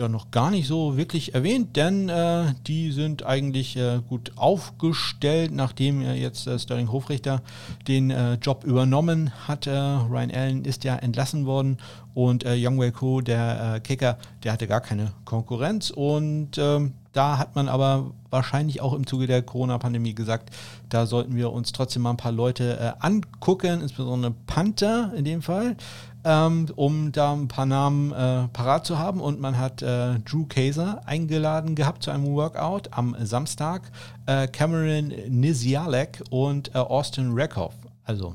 ja 0.00 0.08
noch 0.08 0.30
gar 0.30 0.50
nicht 0.50 0.66
so 0.66 0.96
wirklich 0.96 1.34
erwähnt, 1.34 1.76
denn 1.76 2.08
äh, 2.08 2.54
die 2.66 2.90
sind 2.90 3.24
eigentlich 3.24 3.76
äh, 3.76 4.00
gut 4.08 4.32
aufgestellt, 4.36 5.52
nachdem 5.52 6.02
äh, 6.02 6.14
jetzt 6.14 6.48
Sterling 6.60 6.90
Hofrichter 6.90 7.42
den 7.86 8.10
äh, 8.10 8.34
Job 8.34 8.64
übernommen 8.64 9.30
hat. 9.46 9.66
Äh, 9.66 9.72
Ryan 9.72 10.30
Allen 10.30 10.64
ist 10.64 10.84
ja 10.84 10.96
entlassen 10.96 11.46
worden 11.46 11.78
und 12.14 12.44
äh, 12.44 12.56
Young 12.56 12.80
Wei 12.80 12.90
Ko, 12.90 13.20
der 13.20 13.74
äh, 13.76 13.80
Kicker, 13.80 14.18
der 14.42 14.52
hatte 14.52 14.66
gar 14.66 14.80
keine 14.80 15.12
Konkurrenz 15.24 15.90
und 15.90 16.58
ähm, 16.58 16.94
da 17.12 17.38
hat 17.38 17.56
man 17.56 17.68
aber 17.68 18.12
wahrscheinlich 18.30 18.80
auch 18.80 18.94
im 18.94 19.04
Zuge 19.04 19.26
der 19.26 19.42
Corona-Pandemie 19.42 20.14
gesagt, 20.14 20.50
da 20.88 21.06
sollten 21.06 21.34
wir 21.34 21.52
uns 21.52 21.72
trotzdem 21.72 22.02
mal 22.02 22.10
ein 22.10 22.16
paar 22.16 22.30
Leute 22.30 22.94
angucken, 23.00 23.80
insbesondere 23.80 24.32
Panther 24.46 25.12
in 25.16 25.24
dem 25.24 25.42
Fall 25.42 25.76
ähm, 26.24 26.66
um 26.76 27.12
da 27.12 27.32
ein 27.32 27.48
paar 27.48 27.66
Namen 27.66 28.12
äh, 28.12 28.48
parat 28.48 28.86
zu 28.86 28.98
haben. 28.98 29.20
Und 29.20 29.40
man 29.40 29.58
hat 29.58 29.82
äh, 29.82 30.18
Drew 30.20 30.46
Kaiser 30.46 31.00
eingeladen 31.06 31.74
gehabt 31.74 32.02
zu 32.02 32.10
einem 32.10 32.26
Workout 32.26 32.92
am 32.92 33.16
Samstag, 33.22 33.90
äh, 34.26 34.46
Cameron 34.48 35.12
Nizialek 35.28 36.22
und 36.30 36.74
äh, 36.74 36.78
Austin 36.78 37.32
Reckhoff. 37.32 37.74
Also 38.04 38.34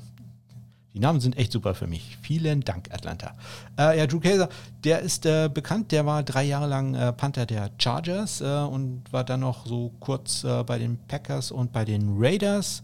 Die 0.93 0.99
Namen 0.99 1.19
sind 1.19 1.38
echt 1.38 1.51
super 1.51 1.75
für 1.75 1.88
mich. 1.88 2.17
Vielen 2.21 2.61
Dank, 2.61 2.88
Atlanta. 2.93 3.33
Äh, 3.77 3.97
ja, 3.99 4.07
Drew 4.07 4.21
Kaiser, 4.21 4.47
der 4.86 4.99
ist 5.01 5.25
äh, 5.25 5.49
bekannt, 5.53 5.91
der 5.91 6.05
war 6.05 6.23
drei 6.23 6.45
Jahre 6.45 6.67
lang 6.67 6.95
äh, 6.95 7.11
Panther 7.11 7.45
der 7.45 7.69
Chargers 7.77 8.39
äh, 8.39 8.45
und 8.45 9.03
war 9.11 9.25
dann 9.25 9.41
noch 9.41 9.65
so 9.65 9.91
kurz 9.99 10.45
äh, 10.45 10.63
bei 10.63 10.77
den 10.79 10.97
Packers 11.09 11.51
und 11.51 11.73
bei 11.73 11.83
den 11.83 12.15
Raiders. 12.17 12.81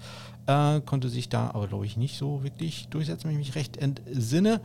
Konnte 0.85 1.07
sich 1.07 1.29
da 1.29 1.51
aber, 1.53 1.67
glaube 1.67 1.85
ich, 1.85 1.95
nicht 1.95 2.17
so 2.17 2.43
wirklich 2.43 2.87
durchsetzen, 2.89 3.29
wenn 3.29 3.39
ich 3.39 3.47
mich 3.47 3.55
recht 3.55 3.77
entsinne. 3.77 4.59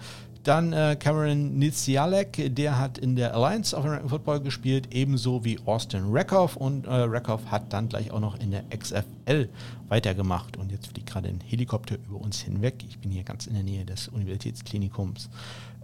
Dann 0.47 0.73
äh, 0.73 0.95
Cameron 0.95 1.59
Nizialek, 1.59 2.55
der 2.55 2.79
hat 2.79 2.99
in 2.99 3.17
der 3.17 3.35
Alliance 3.35 3.75
of 3.75 3.85
American 3.85 4.09
Football 4.09 4.41
gespielt, 4.41 4.95
ebenso 4.95 5.45
wie 5.45 5.59
Austin 5.67 6.05
Rakoff. 6.07 6.55
Und 6.55 6.87
äh, 6.87 6.91
Rakoff 6.93 7.51
hat 7.51 7.73
dann 7.73 7.89
gleich 7.89 8.13
auch 8.13 8.21
noch 8.21 8.39
in 8.39 8.53
der 8.53 8.63
XFL 8.69 9.49
weitergemacht. 9.89 10.57
Und 10.57 10.71
jetzt 10.71 10.87
fliegt 10.87 11.09
gerade 11.09 11.31
ein 11.31 11.41
Helikopter 11.41 11.97
über 11.97 12.21
uns 12.21 12.39
hinweg. 12.39 12.85
Ich 12.89 13.01
bin 13.01 13.11
hier 13.11 13.25
ganz 13.25 13.49
in 13.49 13.55
der 13.55 13.65
Nähe 13.65 13.85
des 13.85 14.07
Universitätsklinikums 14.07 15.31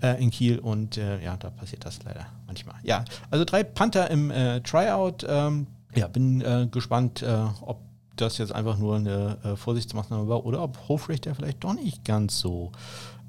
äh, 0.01 0.23
in 0.23 0.31
Kiel 0.31 0.61
und 0.61 0.97
äh, 0.97 1.21
ja, 1.25 1.37
da 1.37 1.51
passiert 1.51 1.85
das 1.85 1.99
leider 2.05 2.27
manchmal. 2.47 2.77
Ja, 2.85 3.05
also 3.33 3.45
drei 3.45 3.65
Panther 3.65 4.13
im 4.13 4.31
äh, 4.31 4.61
Tryout. 4.61 5.27
Ähm, 5.29 5.67
ja, 5.97 6.07
bin 6.07 6.41
äh, 6.41 6.69
gespannt, 6.71 7.25
ob 7.63 7.81
das 8.15 8.39
jetzt 8.39 8.55
einfach 8.55 8.79
nur 8.79 8.97
eine 8.97 9.57
Vorsichtsmaßnahme 9.57 10.29
war 10.29 10.47
oder 10.47 10.63
ob 10.63 10.89
Hofrichter 10.89 11.35
vielleicht 11.35 11.65
doch 11.65 11.75
nicht 11.75 12.05
ganz 12.05 12.39
so 12.39 12.71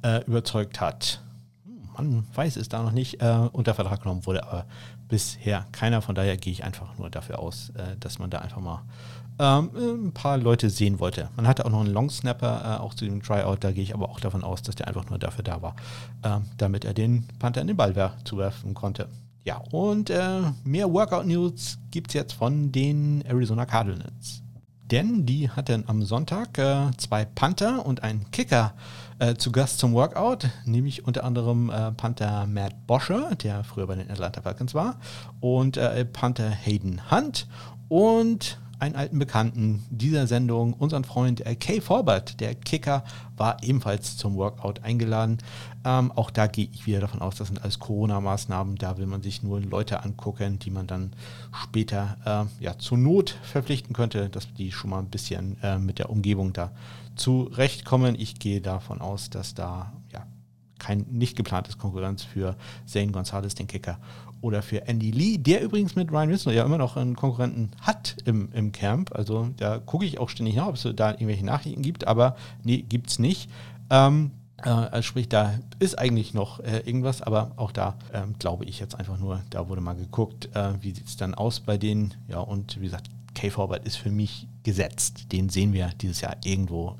äh, 0.03 0.23
überzeugt 0.25 0.79
hat. 0.81 1.21
Man 1.95 2.25
weiß 2.33 2.55
es 2.57 2.69
da 2.69 2.81
noch 2.81 2.91
nicht, 2.91 3.21
äh, 3.21 3.49
unter 3.51 3.73
Vertrag 3.73 4.01
genommen 4.01 4.25
wurde, 4.25 4.43
aber 4.43 4.65
bisher 5.07 5.65
keiner. 5.71 6.01
Von 6.01 6.15
daher 6.15 6.37
gehe 6.37 6.51
ich 6.51 6.63
einfach 6.63 6.97
nur 6.97 7.09
dafür 7.09 7.39
aus, 7.39 7.69
äh, 7.71 7.97
dass 7.99 8.19
man 8.19 8.29
da 8.29 8.39
einfach 8.39 8.61
mal 8.61 8.83
ähm, 9.39 9.69
ein 10.07 10.11
paar 10.11 10.37
Leute 10.37 10.69
sehen 10.69 10.99
wollte. 10.99 11.29
Man 11.35 11.47
hatte 11.47 11.65
auch 11.65 11.69
noch 11.69 11.81
einen 11.81 11.93
Longsnapper, 11.93 12.77
äh, 12.77 12.81
auch 12.81 12.93
zu 12.93 13.05
dem 13.05 13.21
Tryout, 13.21 13.63
da 13.63 13.71
gehe 13.71 13.83
ich 13.83 13.93
aber 13.93 14.09
auch 14.09 14.19
davon 14.19 14.43
aus, 14.43 14.61
dass 14.61 14.75
der 14.75 14.87
einfach 14.87 15.09
nur 15.09 15.19
dafür 15.19 15.43
da 15.43 15.61
war, 15.61 15.75
ähm, 16.23 16.45
damit 16.57 16.85
er 16.85 16.93
den 16.93 17.27
Panther 17.39 17.61
in 17.61 17.67
den 17.67 17.77
Ball 17.77 17.93
zuwerfen 18.23 18.73
konnte. 18.73 19.07
Ja, 19.43 19.57
und 19.71 20.09
äh, 20.09 20.41
mehr 20.63 20.91
Workout-News 20.91 21.79
gibt 21.91 22.11
es 22.11 22.13
jetzt 22.13 22.33
von 22.33 22.71
den 22.71 23.23
Arizona 23.25 23.65
Cardinals. 23.65 24.41
Denn 24.85 25.25
die 25.25 25.49
hatten 25.49 25.83
am 25.87 26.03
Sonntag 26.03 26.57
äh, 26.57 26.91
zwei 26.97 27.25
Panther 27.25 27.85
und 27.85 28.03
einen 28.03 28.29
Kicker 28.31 28.73
äh, 28.75 29.02
zu 29.37 29.51
Gast 29.51 29.79
zum 29.79 29.93
Workout, 29.93 30.49
nämlich 30.65 31.05
unter 31.05 31.23
anderem 31.23 31.69
äh, 31.69 31.91
Panther 31.91 32.45
Matt 32.47 32.87
Boscher, 32.87 33.35
der 33.35 33.63
früher 33.63 33.87
bei 33.87 33.95
den 33.95 34.09
Atlanta 34.09 34.41
Falcons 34.41 34.73
war, 34.73 34.97
und 35.39 35.77
äh, 35.77 36.05
Panther 36.05 36.49
Hayden 36.49 37.09
Hunt 37.09 37.47
und 37.87 38.57
einen 38.83 38.95
alten 38.95 39.17
Bekannten 39.17 39.85
dieser 39.89 40.27
Sendung, 40.27 40.73
unseren 40.73 41.05
Freund 41.05 41.45
äh, 41.45 41.55
Kay 41.55 41.79
Forbert, 41.79 42.41
der 42.41 42.53
Kicker, 42.53 43.05
war 43.37 43.63
ebenfalls 43.63 44.17
zum 44.17 44.35
Workout 44.35 44.83
eingeladen. 44.83 45.37
Ähm, 45.85 46.11
auch 46.11 46.29
da 46.29 46.47
gehe 46.47 46.67
ich 46.71 46.85
wieder 46.85 46.99
davon 46.99 47.21
aus, 47.21 47.35
das 47.35 47.47
sind 47.47 47.63
alles 47.63 47.79
Corona-Maßnahmen. 47.79 48.75
Da 48.75 48.97
will 48.97 49.05
man 49.05 49.21
sich 49.21 49.41
nur 49.41 49.61
Leute 49.61 50.03
angucken, 50.03 50.59
die 50.59 50.69
man 50.69 50.85
dann 50.85 51.13
später 51.51 52.49
äh, 52.59 52.63
ja, 52.63 52.77
zur 52.77 52.97
Not 52.97 53.37
verpflichten 53.43 53.95
könnte, 53.95 54.29
dass 54.29 54.53
die 54.53 54.71
schon 54.73 54.89
mal 54.89 54.99
ein 54.99 55.09
bisschen 55.09 55.57
äh, 55.63 55.79
mit 55.79 55.99
der 55.99 56.09
Umgebung 56.09 56.51
da 56.51 56.71
zurechtkommen. 57.15 58.15
Ich 58.17 58.39
gehe 58.39 58.61
davon 58.61 59.01
aus, 59.01 59.29
dass 59.29 59.53
da 59.53 59.93
ja, 60.11 60.25
kein 60.79 61.05
nicht 61.11 61.35
geplantes 61.35 61.77
Konkurrenz 61.77 62.23
für 62.23 62.55
Zane 62.85 63.11
Gonzalez, 63.11 63.55
den 63.55 63.67
Kicker, 63.67 63.99
oder 64.41 64.61
für 64.61 64.87
Andy 64.87 65.11
Lee, 65.11 65.37
der 65.37 65.61
übrigens 65.61 65.95
mit 65.95 66.11
Ryan 66.11 66.29
Winslow 66.29 66.51
ja 66.51 66.65
immer 66.65 66.77
noch 66.77 66.97
einen 66.97 67.15
Konkurrenten 67.15 67.71
hat 67.79 68.17
im, 68.25 68.49
im 68.51 68.73
Camp. 68.73 69.15
Also 69.15 69.49
da 69.55 69.79
gucke 69.79 70.05
ich 70.05 70.19
auch 70.19 70.29
ständig 70.29 70.55
nach, 70.55 70.67
ob 70.67 70.75
es 70.75 70.87
da 70.95 71.11
irgendwelche 71.11 71.45
Nachrichten 71.45 71.81
gibt, 71.81 72.05
aber 72.05 72.35
nee, 72.61 72.81
gibt 72.81 73.09
es 73.09 73.19
nicht. 73.19 73.49
Ähm, 73.89 74.31
äh, 74.57 74.69
also 74.69 75.01
sprich, 75.01 75.29
da 75.29 75.53
ist 75.79 75.97
eigentlich 75.97 76.33
noch 76.33 76.59
äh, 76.59 76.79
irgendwas, 76.79 77.21
aber 77.21 77.51
auch 77.55 77.71
da 77.71 77.95
ähm, 78.13 78.35
glaube 78.37 78.65
ich 78.65 78.81
jetzt 78.81 78.95
einfach 78.95 79.17
nur, 79.17 79.41
da 79.49 79.69
wurde 79.69 79.79
mal 79.81 79.95
geguckt, 79.95 80.49
äh, 80.53 80.73
wie 80.81 80.91
sieht 80.91 81.07
es 81.07 81.15
dann 81.15 81.33
aus 81.33 81.61
bei 81.61 81.77
denen. 81.77 82.13
Ja, 82.27 82.39
und 82.39 82.79
wie 82.81 82.85
gesagt, 82.85 83.09
K-Forward 83.33 83.85
ist 83.85 83.97
für 83.97 84.11
mich 84.11 84.47
gesetzt. 84.63 85.31
Den 85.31 85.49
sehen 85.49 85.73
wir 85.73 85.89
dieses 86.01 86.21
Jahr 86.21 86.37
irgendwo 86.43 86.97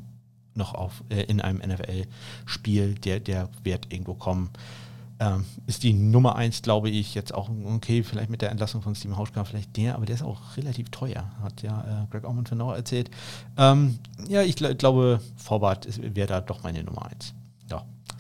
noch 0.55 0.73
auf, 0.73 1.03
äh, 1.09 1.23
in 1.23 1.41
einem 1.41 1.59
NFL-Spiel. 1.59 2.95
Der, 2.95 3.19
der 3.19 3.49
wird 3.63 3.91
irgendwo 3.91 4.13
kommen 4.13 4.49
ähm, 5.23 5.45
ist 5.67 5.83
die 5.83 5.93
Nummer 5.93 6.35
eins, 6.35 6.61
glaube 6.61 6.89
ich, 6.89 7.15
jetzt 7.15 7.33
auch 7.33 7.49
okay, 7.65 8.03
vielleicht 8.03 8.29
mit 8.29 8.41
der 8.41 8.51
Entlassung 8.51 8.81
von 8.81 8.95
Steven 8.95 9.17
Hauschka, 9.17 9.43
vielleicht 9.43 9.75
der, 9.77 9.95
aber 9.95 10.05
der 10.05 10.15
ist 10.15 10.23
auch 10.23 10.57
relativ 10.57 10.89
teuer, 10.89 11.31
hat 11.41 11.61
ja 11.61 12.03
äh, 12.03 12.11
Greg 12.11 12.25
Orman 12.25 12.45
von 12.45 12.57
Nauer 12.57 12.75
erzählt. 12.75 13.09
Ähm, 13.57 13.99
ja, 14.27 14.41
ich 14.41 14.55
gl 14.55 14.75
glaube, 14.75 15.21
Vorbart 15.35 15.87
wäre 16.15 16.27
da 16.27 16.41
doch 16.41 16.63
meine 16.63 16.83
Nummer 16.83 17.05
eins. 17.05 17.33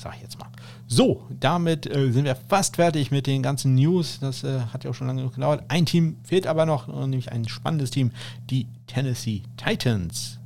Sag 0.03 0.17
ich 0.17 0.21
jetzt 0.21 0.37
mal. 0.37 0.49
So, 0.85 1.21
damit 1.29 1.85
äh, 1.85 2.11
sind 2.11 2.25
wir 2.25 2.35
fast 2.35 2.75
fertig 2.75 3.09
mit 3.09 3.25
den 3.25 3.41
ganzen 3.41 3.75
News. 3.75 4.19
Das 4.19 4.43
äh, 4.43 4.59
hat 4.73 4.83
ja 4.83 4.89
auch 4.89 4.93
schon 4.93 5.07
lange 5.07 5.21
genug 5.21 5.35
gedauert. 5.35 5.63
Ein 5.69 5.85
Team 5.85 6.17
fehlt 6.25 6.45
aber 6.45 6.65
noch, 6.65 6.87
nämlich 6.87 7.31
ein 7.31 7.47
spannendes 7.47 7.89
Team, 7.89 8.11
die 8.49 8.67
Tennessee 8.85 9.43
Titans. 9.55 10.39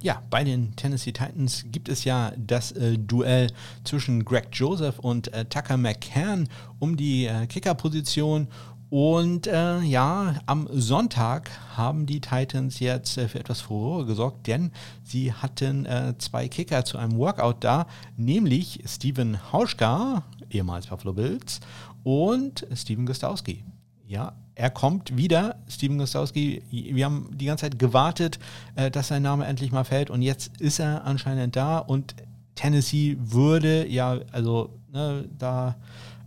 Ja, 0.00 0.22
bei 0.30 0.44
den 0.44 0.76
Tennessee 0.76 1.10
Titans 1.10 1.66
gibt 1.72 1.88
es 1.88 2.04
ja 2.04 2.32
das 2.36 2.70
äh, 2.70 2.98
Duell 2.98 3.48
zwischen 3.82 4.24
Greg 4.24 4.46
Joseph 4.52 5.00
und 5.00 5.34
äh, 5.34 5.44
Tucker 5.44 5.76
McCann 5.76 6.48
um 6.78 6.96
die 6.96 7.26
äh, 7.26 7.48
Kickerposition. 7.48 8.46
Und 8.90 9.46
äh, 9.46 9.80
ja, 9.82 10.34
am 10.46 10.68
Sonntag 10.72 11.48
haben 11.76 12.06
die 12.06 12.20
Titans 12.20 12.80
jetzt 12.80 13.16
äh, 13.18 13.28
für 13.28 13.38
etwas 13.38 13.60
Furore 13.60 14.04
gesorgt, 14.04 14.48
denn 14.48 14.72
sie 15.04 15.32
hatten 15.32 15.86
äh, 15.86 16.14
zwei 16.18 16.48
Kicker 16.48 16.84
zu 16.84 16.98
einem 16.98 17.16
Workout 17.16 17.62
da, 17.62 17.86
nämlich 18.16 18.82
Steven 18.86 19.38
Hauschka, 19.52 20.24
ehemals 20.50 20.88
Buffalo 20.88 21.12
Bills, 21.12 21.60
und 22.02 22.66
Steven 22.74 23.06
Gostowski. 23.06 23.62
Ja, 24.08 24.32
er 24.56 24.70
kommt 24.70 25.16
wieder, 25.16 25.54
Steven 25.68 25.98
Gostowski. 25.98 26.64
Wir 26.70 27.04
haben 27.04 27.28
die 27.32 27.44
ganze 27.44 27.66
Zeit 27.66 27.78
gewartet, 27.78 28.40
äh, 28.74 28.90
dass 28.90 29.06
sein 29.06 29.22
Name 29.22 29.46
endlich 29.46 29.70
mal 29.70 29.84
fällt 29.84 30.10
und 30.10 30.20
jetzt 30.20 30.60
ist 30.60 30.80
er 30.80 31.04
anscheinend 31.04 31.54
da 31.54 31.78
und 31.78 32.16
Tennessee 32.56 33.16
würde 33.20 33.86
ja, 33.86 34.18
also 34.32 34.70
ne, 34.92 35.28
da 35.38 35.76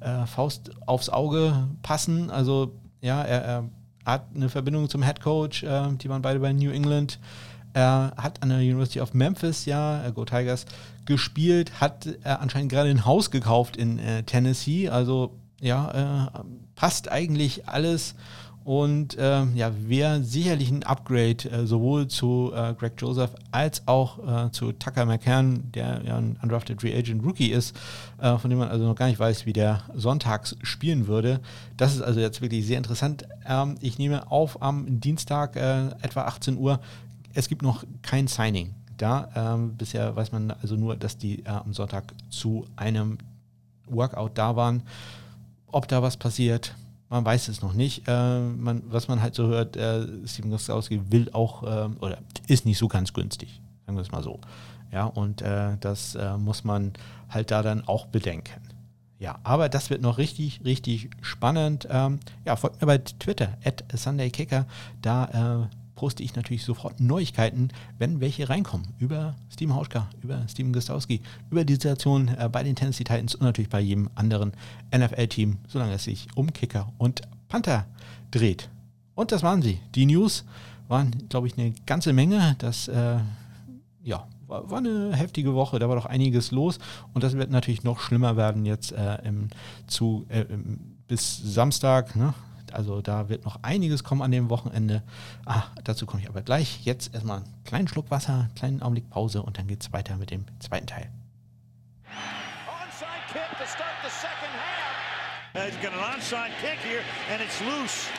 äh, 0.03 0.25
Faust 0.25 0.71
aufs 0.85 1.09
Auge 1.09 1.67
passen. 1.81 2.29
Also 2.29 2.73
ja, 3.01 3.21
er, 3.21 3.41
er 3.43 3.63
hat 4.05 4.25
eine 4.35 4.49
Verbindung 4.49 4.89
zum 4.89 5.03
Head 5.03 5.21
Coach, 5.21 5.63
äh, 5.63 5.89
die 5.93 6.09
waren 6.09 6.21
beide 6.21 6.39
bei 6.39 6.53
New 6.53 6.71
England. 6.71 7.19
Er 7.73 8.13
hat 8.17 8.43
an 8.43 8.49
der 8.49 8.59
University 8.59 9.01
of 9.01 9.13
Memphis, 9.13 9.65
ja, 9.65 10.05
äh, 10.05 10.11
Go 10.11 10.25
Tigers, 10.25 10.65
gespielt, 11.05 11.81
hat 11.81 12.05
äh, 12.05 12.29
anscheinend 12.29 12.71
gerade 12.71 12.89
ein 12.89 13.05
Haus 13.05 13.31
gekauft 13.31 13.77
in 13.77 13.97
äh, 13.99 14.23
Tennessee. 14.23 14.89
Also 14.89 15.35
ja, 15.59 16.43
passt 16.75 17.09
eigentlich 17.09 17.69
alles 17.69 18.15
und 18.63 19.17
äh, 19.17 19.43
ja, 19.55 19.71
wäre 19.87 20.23
sicherlich 20.23 20.71
ein 20.71 20.83
Upgrade 20.83 21.49
äh, 21.49 21.65
sowohl 21.65 22.07
zu 22.07 22.51
äh, 22.55 22.73
Greg 22.73 22.93
Joseph 22.97 23.31
als 23.51 23.87
auch 23.87 24.47
äh, 24.47 24.51
zu 24.51 24.71
Tucker 24.71 25.05
McCann, 25.05 25.71
der 25.71 26.01
ja 26.05 26.17
ein 26.17 26.37
undrafted 26.41 26.81
Free 26.81 26.95
Agent 26.95 27.25
Rookie 27.25 27.51
ist, 27.51 27.75
äh, 28.19 28.37
von 28.37 28.49
dem 28.49 28.59
man 28.59 28.69
also 28.69 28.85
noch 28.85 28.95
gar 28.95 29.07
nicht 29.07 29.19
weiß, 29.19 29.45
wie 29.45 29.53
der 29.53 29.81
sonntags 29.93 30.55
spielen 30.63 31.07
würde. 31.07 31.41
Das 31.75 31.93
ist 31.93 32.01
also 32.01 32.19
jetzt 32.19 32.41
wirklich 32.41 32.65
sehr 32.65 32.77
interessant. 32.77 33.27
Ähm, 33.45 33.75
ich 33.81 33.97
nehme 33.97 34.31
auf 34.31 34.61
am 34.61 34.99
Dienstag 34.99 35.55
etwa 35.55 36.23
18 36.23 36.57
Uhr. 36.57 36.79
Es 37.33 37.49
gibt 37.49 37.61
noch 37.61 37.83
kein 38.01 38.27
Signing 38.27 38.73
da. 38.97 39.29
Ähm, 39.35 39.75
bisher 39.75 40.15
weiß 40.15 40.31
man 40.31 40.51
also 40.51 40.75
nur, 40.75 40.95
dass 40.95 41.17
die 41.17 41.45
am 41.45 41.73
Sonntag 41.73 42.13
zu 42.29 42.65
einem 42.75 43.17
Workout 43.87 44.37
da 44.37 44.55
waren. 44.55 44.83
Ob 45.67 45.87
da 45.87 46.01
was 46.01 46.17
passiert, 46.17 46.75
man 47.13 47.23
weiß 47.23 47.47
es 47.47 47.61
noch 47.61 47.73
nicht. 47.73 48.07
Äh, 48.07 48.39
man, 48.39 48.81
was 48.87 49.07
man 49.07 49.21
halt 49.21 49.35
so 49.35 49.45
hört, 49.45 49.77
äh, 49.77 50.07
Steven 50.25 50.49
Gostowski 50.49 50.99
will 51.11 51.29
auch, 51.31 51.61
äh, 51.61 51.89
oder 52.01 52.17
ist 52.47 52.65
nicht 52.65 52.79
so 52.79 52.87
ganz 52.87 53.13
günstig, 53.13 53.61
sagen 53.85 53.95
wir 53.95 54.01
es 54.01 54.11
mal 54.11 54.23
so. 54.23 54.39
Ja, 54.91 55.05
und 55.05 55.43
äh, 55.43 55.77
das 55.79 56.15
äh, 56.15 56.37
muss 56.37 56.63
man 56.63 56.93
halt 57.29 57.51
da 57.51 57.61
dann 57.61 57.87
auch 57.87 58.07
bedenken. 58.07 58.61
Ja, 59.19 59.37
aber 59.43 59.69
das 59.69 59.91
wird 59.91 60.01
noch 60.01 60.17
richtig, 60.17 60.61
richtig 60.65 61.11
spannend. 61.21 61.87
Ähm, 61.89 62.19
ja, 62.45 62.55
folgt 62.55 62.81
mir 62.81 62.87
bei 62.87 62.97
Twitter, 62.97 63.57
at 63.63 63.83
SundayKicker. 63.95 64.65
Da 65.01 65.67
äh, 65.69 65.75
poste 65.95 66.23
ich 66.23 66.35
natürlich 66.35 66.63
sofort 66.63 66.99
Neuigkeiten, 66.99 67.69
wenn 67.97 68.19
welche 68.19 68.49
reinkommen. 68.49 68.87
Über 68.99 69.35
Steven 69.51 69.75
Hauschka, 69.75 70.09
über 70.21 70.45
Steven 70.47 70.73
Gostowski, 70.73 71.21
über 71.49 71.65
die 71.65 71.73
Situation 71.73 72.29
äh, 72.29 72.49
bei 72.51 72.63
den 72.63 72.75
Tennessee 72.75 73.03
Titans 73.03 73.35
und 73.35 73.43
natürlich 73.43 73.69
bei 73.69 73.79
jedem 73.79 74.09
anderen 74.15 74.53
NFL-Team, 74.95 75.57
solange 75.67 75.93
es 75.93 76.03
sich 76.03 76.27
um 76.35 76.51
Kicker 76.53 76.91
und 76.97 77.21
Panther 77.47 77.85
dreht. 78.31 78.69
Und 79.15 79.31
das 79.31 79.43
waren 79.43 79.61
sie. 79.61 79.79
Die 79.95 80.05
News 80.05 80.43
waren, 80.87 81.11
glaube 81.29 81.47
ich, 81.47 81.57
eine 81.57 81.73
ganze 81.85 82.13
Menge. 82.13 82.55
Das, 82.57 82.87
äh, 82.87 83.17
ja, 84.03 84.27
war, 84.47 84.69
war, 84.69 84.79
eine 84.79 85.15
heftige 85.15 85.53
Woche. 85.53 85.79
Da 85.79 85.87
war 85.87 85.95
doch 85.95 86.05
einiges 86.05 86.51
los. 86.51 86.79
Und 87.13 87.23
das 87.23 87.33
wird 87.33 87.51
natürlich 87.51 87.83
noch 87.83 87.99
schlimmer 87.99 88.37
werden 88.37 88.65
jetzt 88.65 88.91
äh, 88.91 89.17
im, 89.23 89.49
zu, 89.87 90.25
äh, 90.29 90.45
bis 91.07 91.37
Samstag. 91.37 92.15
Ne? 92.15 92.33
Also 92.73 93.01
da 93.01 93.29
wird 93.29 93.45
noch 93.45 93.59
einiges 93.61 94.03
kommen 94.03 94.21
an 94.21 94.31
dem 94.31 94.49
Wochenende. 94.49 95.03
Ah, 95.45 95.63
dazu 95.83 96.05
komme 96.05 96.21
ich 96.21 96.29
aber 96.29 96.41
gleich. 96.41 96.83
Jetzt 96.83 97.13
erstmal 97.13 97.37
einen 97.37 97.63
kleinen 97.63 97.87
Schluck 97.87 98.11
Wasser, 98.11 98.33
einen 98.33 98.55
kleinen 98.55 98.81
Augenblick 98.81 99.09
Pause 99.09 99.41
und 99.43 99.57
dann 99.57 99.67
geht 99.67 99.81
es 99.81 99.93
weiter 99.93 100.17
mit 100.17 100.31
dem 100.31 100.45
zweiten 100.59 100.87
Teil. 100.87 101.09
Uh, 105.55 105.59
he's 105.59 105.75
got 105.83 105.93
an 105.93 105.99
onside 105.99 106.49
kick 106.59 106.79
here, 106.79 107.03
and 107.31 107.39
it's 107.39 107.61
loose. 107.61 108.09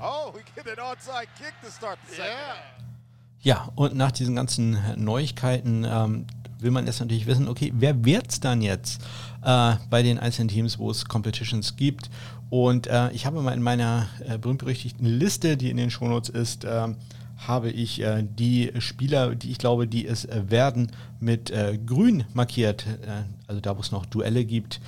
Oh, 0.00 0.32
we 0.34 0.40
get 0.56 0.66
an 0.66 0.82
onside 0.82 1.28
kick 1.38 1.52
to 1.62 1.70
start 1.70 1.98
the 2.08 2.14
second 2.14 2.30
yeah. 2.30 2.80
Ja, 3.42 3.68
und 3.74 3.94
nach 3.94 4.12
diesen 4.12 4.36
ganzen 4.36 4.78
Neuigkeiten 4.96 5.84
ähm, 5.84 6.26
will 6.58 6.70
man 6.70 6.86
jetzt 6.86 7.00
natürlich 7.00 7.26
wissen, 7.26 7.48
okay, 7.48 7.72
wer 7.74 8.04
wird 8.04 8.30
es 8.30 8.40
dann 8.40 8.60
jetzt 8.60 9.02
äh, 9.42 9.76
bei 9.88 10.02
den 10.02 10.18
einzelnen 10.18 10.48
Teams, 10.48 10.78
wo 10.78 10.90
es 10.90 11.06
Competitions 11.06 11.76
gibt? 11.76 12.10
Und 12.50 12.88
äh, 12.88 13.10
ich 13.12 13.26
habe 13.26 13.40
mal 13.40 13.52
in 13.52 13.62
meiner 13.62 14.08
äh, 14.28 14.36
berühmt-berüchtigten 14.36 15.06
Liste, 15.06 15.56
die 15.56 15.70
in 15.70 15.76
den 15.76 15.90
Shownotes 15.90 16.28
ist, 16.28 16.66
ähm, 16.68 16.96
habe 17.36 17.70
ich 17.70 18.02
äh, 18.02 18.22
die 18.22 18.72
Spieler, 18.78 19.34
die 19.34 19.50
ich 19.50 19.58
glaube, 19.58 19.86
die 19.86 20.06
es 20.06 20.24
äh, 20.24 20.42
werden, 20.50 20.90
mit 21.20 21.50
äh, 21.50 21.78
grün 21.78 22.24
markiert, 22.34 22.86
also 23.46 23.60
da, 23.60 23.76
wo 23.76 23.80
es 23.80 23.92
noch 23.92 24.06
Duelle 24.06 24.44
gibt 24.44 24.80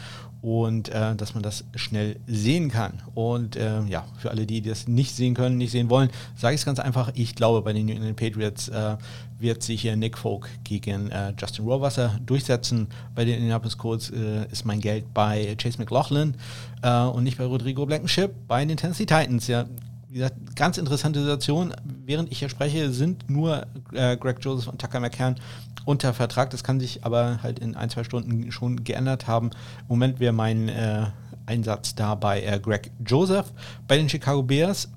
und 0.43 0.89
äh, 0.89 1.15
dass 1.15 1.35
man 1.35 1.43
das 1.43 1.65
schnell 1.77 2.17
sehen 2.27 2.69
kann. 2.69 3.01
Und 3.15 3.55
äh, 3.55 3.83
ja, 3.85 4.05
für 4.19 4.31
alle, 4.31 4.45
die 4.45 4.61
das 4.61 4.89
nicht 4.89 5.15
sehen 5.15 5.35
können, 5.35 5.57
nicht 5.57 5.71
sehen 5.71 5.89
wollen, 5.89 6.11
sage 6.37 6.55
ich 6.55 6.61
es 6.61 6.65
ganz 6.65 6.81
einfach. 6.81 7.13
Ich 7.15 7.37
glaube, 7.37 7.63
bei 7.63 7.73
den 7.73 7.87
New 7.87 7.93
England 7.93 8.17
Patriots 8.17 8.69
äh, 8.69 8.97
wird 9.43 9.63
sich 9.63 9.85
Nick 9.97 10.17
Folk 10.17 10.49
gegen 10.65 11.11
äh, 11.11 11.33
Justin 11.39 11.65
Rohrwasser 11.65 12.19
durchsetzen. 12.25 12.89
Bei 13.15 13.25
den 13.25 13.35
Indianapolis 13.35 13.77
Colts 13.77 14.11
äh, 14.11 14.47
ist 14.51 14.65
mein 14.65 14.81
Geld 14.81 15.13
bei 15.13 15.55
Chase 15.57 15.79
McLaughlin 15.79 16.37
äh, 16.83 17.03
und 17.03 17.25
nicht 17.25 17.39
bei 17.39 17.45
Rodrigo 17.45 17.85
Blankenship. 17.85 18.33
Bei 18.49 18.65
den 18.65 18.77
Tennessee 18.77 19.07
Titans, 19.07 19.47
ja, 19.49 19.67
wie 20.09 20.19
gesagt, 20.19 20.57
ganz 20.57 20.77
interessante 20.79 21.21
Situation. 21.21 21.75
Während 22.05 22.31
ich 22.31 22.39
hier 22.39 22.51
spreche, 22.51 22.91
sind 22.91 23.29
nur 23.31 23.67
äh, 23.93 24.17
Greg 24.17 24.39
Joseph 24.41 24.69
und 24.69 24.81
Tucker 24.81 25.01
McCann 25.01 25.37
unter 25.85 26.13
Vertrag. 26.13 26.51
Das 26.51 26.63
kann 26.63 26.81
sich 26.81 27.05
aber 27.05 27.43
halt 27.43 27.59
in 27.59 27.75
ein, 27.77 27.89
zwei 27.89 28.05
Stunden 28.05 28.53
schon 28.53 28.85
geändert 28.85 29.27
haben. 29.27 29.51
Im 29.81 29.89
Moment 29.89 30.21
wäre 30.21 30.33
mein 30.33 30.69
äh, 30.69 31.07
Einsatz 31.47 31.95
da 31.95 32.15
bei 32.15 32.43
äh, 32.43 32.61
Greg 32.61 32.91
Joseph. 33.05 33.53
Bei 33.89 33.97
den 33.97 34.09
Chicago 34.09 34.43
Bears, 34.43 34.91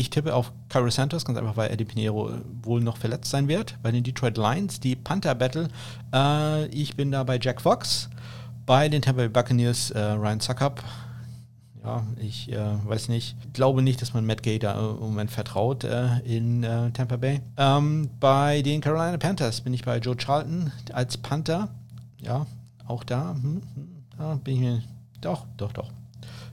ich 0.00 0.10
tippe 0.10 0.34
auf 0.34 0.52
Cairo 0.68 0.90
Santos, 0.90 1.24
ganz 1.24 1.38
einfach, 1.38 1.56
weil 1.56 1.70
Eddie 1.70 1.84
Pinheiro 1.84 2.30
wohl 2.62 2.80
noch 2.80 2.96
verletzt 2.96 3.30
sein 3.30 3.48
wird. 3.48 3.76
Bei 3.82 3.90
den 3.90 4.02
Detroit 4.02 4.36
Lions, 4.36 4.80
die 4.80 4.96
Panther 4.96 5.34
Battle, 5.34 5.68
äh, 6.14 6.66
ich 6.66 6.96
bin 6.96 7.10
da 7.10 7.22
bei 7.24 7.38
Jack 7.40 7.60
Fox. 7.60 8.08
Bei 8.66 8.88
den 8.88 9.02
Tampa 9.02 9.22
Bay 9.22 9.28
Buccaneers, 9.28 9.90
äh, 9.90 10.00
Ryan 10.00 10.40
Suckup 10.40 10.82
ja, 11.82 12.04
ich 12.18 12.52
äh, 12.52 12.86
weiß 12.86 13.08
nicht, 13.08 13.36
glaube 13.54 13.82
nicht, 13.82 14.02
dass 14.02 14.12
man 14.12 14.26
Matt 14.26 14.42
Gay 14.42 14.58
da 14.58 14.78
im 14.78 15.00
Moment 15.00 15.30
vertraut 15.30 15.84
äh, 15.84 16.18
in 16.24 16.62
äh, 16.62 16.90
Tampa 16.90 17.16
Bay. 17.16 17.40
Ähm, 17.56 18.10
bei 18.20 18.62
den 18.62 18.80
Carolina 18.80 19.16
Panthers 19.16 19.62
bin 19.62 19.72
ich 19.72 19.84
bei 19.84 19.98
Joe 19.98 20.16
Charlton 20.16 20.72
als 20.92 21.16
Panther. 21.16 21.68
Ja, 22.20 22.46
auch 22.86 23.04
da, 23.04 23.30
hm, 23.30 23.62
hm, 23.74 23.88
da 24.18 24.34
bin 24.34 24.54
ich 24.54 24.60
mir, 24.60 24.82
doch, 25.20 25.46
doch, 25.56 25.72
doch. 25.72 25.90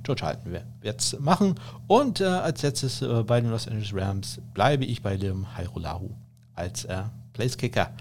Joe 0.08 0.16
Charlton 0.16 0.54
wird 0.82 1.02
es 1.02 1.20
machen. 1.20 1.56
Und 1.88 2.22
äh, 2.22 2.26
als 2.26 2.62
letztes 2.62 3.02
äh, 3.02 3.24
bei 3.24 3.42
den 3.42 3.52
Los 3.52 3.68
Angeles 3.68 3.94
Rams 3.94 4.42
bleibe 4.54 4.86
ich 4.86 5.02
bei 5.02 5.18
dem 5.18 5.56
Hairolahu 5.56 6.10
als 6.56 6.86
äh, 6.86 7.04
Placekicker. 7.34 7.92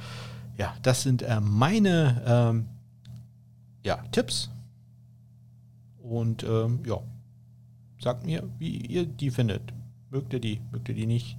Ja, 0.57 0.75
das 0.83 1.03
sind 1.03 1.25
meine 1.43 2.23
ähm, 2.27 2.67
ja, 3.83 3.97
Tipps. 4.11 4.49
Und 6.03 6.45
ähm, 6.45 6.81
ja, 6.87 7.01
Sagt 7.99 8.27
mir, 8.27 8.43
wie 8.59 8.77
ihr 8.77 9.07
die 9.07 9.31
findet. 9.31 9.73
Mögt 10.11 10.33
ihr 10.33 10.41
die? 10.41 10.61
Mögt 10.71 10.89
ihr 10.89 10.95
die 10.95 11.07
nicht? 11.07 11.37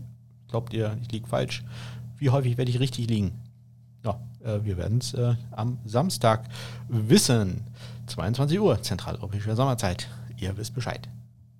Glaubt 0.47 0.73
ihr, 0.73 0.97
ich 1.01 1.11
liege 1.11 1.27
falsch? 1.27 1.63
Wie 2.17 2.29
häufig 2.29 2.57
werde 2.57 2.71
ich 2.71 2.79
richtig 2.79 3.07
liegen? 3.07 3.31
Ja, 4.03 4.19
äh, 4.43 4.63
wir 4.63 4.77
werden 4.77 4.97
es 4.97 5.13
äh, 5.13 5.35
am 5.51 5.77
Samstag 5.85 6.49
wissen. 6.87 7.63
22 8.07 8.59
Uhr, 8.59 8.81
zentraleuropäische 8.81 9.55
Sommerzeit. 9.55 10.09
Ihr 10.37 10.57
wisst 10.57 10.73
Bescheid. 10.73 11.09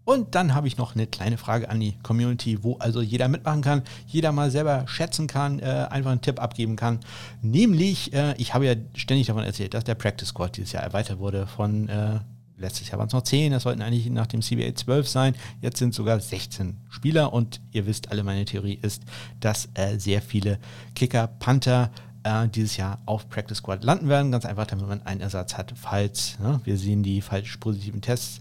Und 0.07 0.36
dann 0.36 0.55
habe 0.55 0.67
ich 0.67 0.78
noch 0.78 0.95
eine 0.95 1.05
kleine 1.05 1.38
Frage 1.38 1.69
an 1.69 1.82
die 1.82 1.97
Community, 2.01 2.63
wo 2.63 2.78
also 2.78 3.01
jeder 3.01 3.28
mitmachen 3.28 3.61
kann, 3.61 3.82
jeder 4.07 4.32
mal 4.32 4.49
selber 4.49 4.86
schätzen 4.88 5.28
kann, 5.28 5.59
äh, 5.59 5.88
einfach 5.89 6.11
einen 6.11 6.21
Tipp 6.21 6.41
abgeben 6.41 6.78
kann. 6.78 7.01
Nämlich, 7.41 8.13
äh, 8.13 8.34
ich 8.38 8.53
habe 8.53 8.65
ja 8.65 8.75
ständig 8.95 9.28
davon 9.28 9.43
erzählt, 9.43 9.73
dass 9.73 9.84
der 9.84 9.95
Practice 9.95 10.30
Squad 10.30 10.55
dieses 10.55 10.71
Jahr 10.71 10.84
erweitert 10.84 11.19
wurde 11.19 11.45
von 11.45 11.89
äh, 11.89 12.19
letztes 12.57 12.89
Jahr 12.89 12.99
waren 12.99 13.07
es 13.07 13.13
noch 13.13 13.23
10, 13.23 13.51
das 13.51 13.63
sollten 13.63 13.82
eigentlich 13.82 14.09
nach 14.09 14.28
dem 14.28 14.41
CBA 14.41 14.73
12 14.73 15.07
sein. 15.07 15.36
Jetzt 15.61 15.78
sind 15.78 15.93
sogar 15.93 16.19
16 16.19 16.78
Spieler 16.89 17.34
und 17.34 17.61
ihr 17.71 17.86
wisst 17.86 18.11
alle, 18.11 18.23
meine 18.23 18.45
Theorie 18.45 18.80
ist, 18.82 19.03
dass 19.39 19.69
äh, 19.75 19.97
sehr 19.97 20.21
viele 20.21 20.59
Kicker, 20.95 21.28
Panther 21.28 21.91
äh, 22.28 22.47
dieses 22.49 22.78
Jahr 22.78 22.99
auf 23.05 23.30
Practice 23.30 23.59
Squad 23.59 23.84
landen 23.84 24.09
werden. 24.09 24.32
Ganz 24.32 24.45
einfach, 24.45 24.67
damit 24.67 24.88
man 24.88 25.01
einen 25.03 25.21
Ersatz 25.21 25.57
hat, 25.57 25.73
falls 25.75 26.38
ne, 26.39 26.59
wir 26.63 26.78
sehen 26.78 27.03
die 27.03 27.21
falsch 27.21 27.57
positiven 27.57 28.01
Tests 28.01 28.39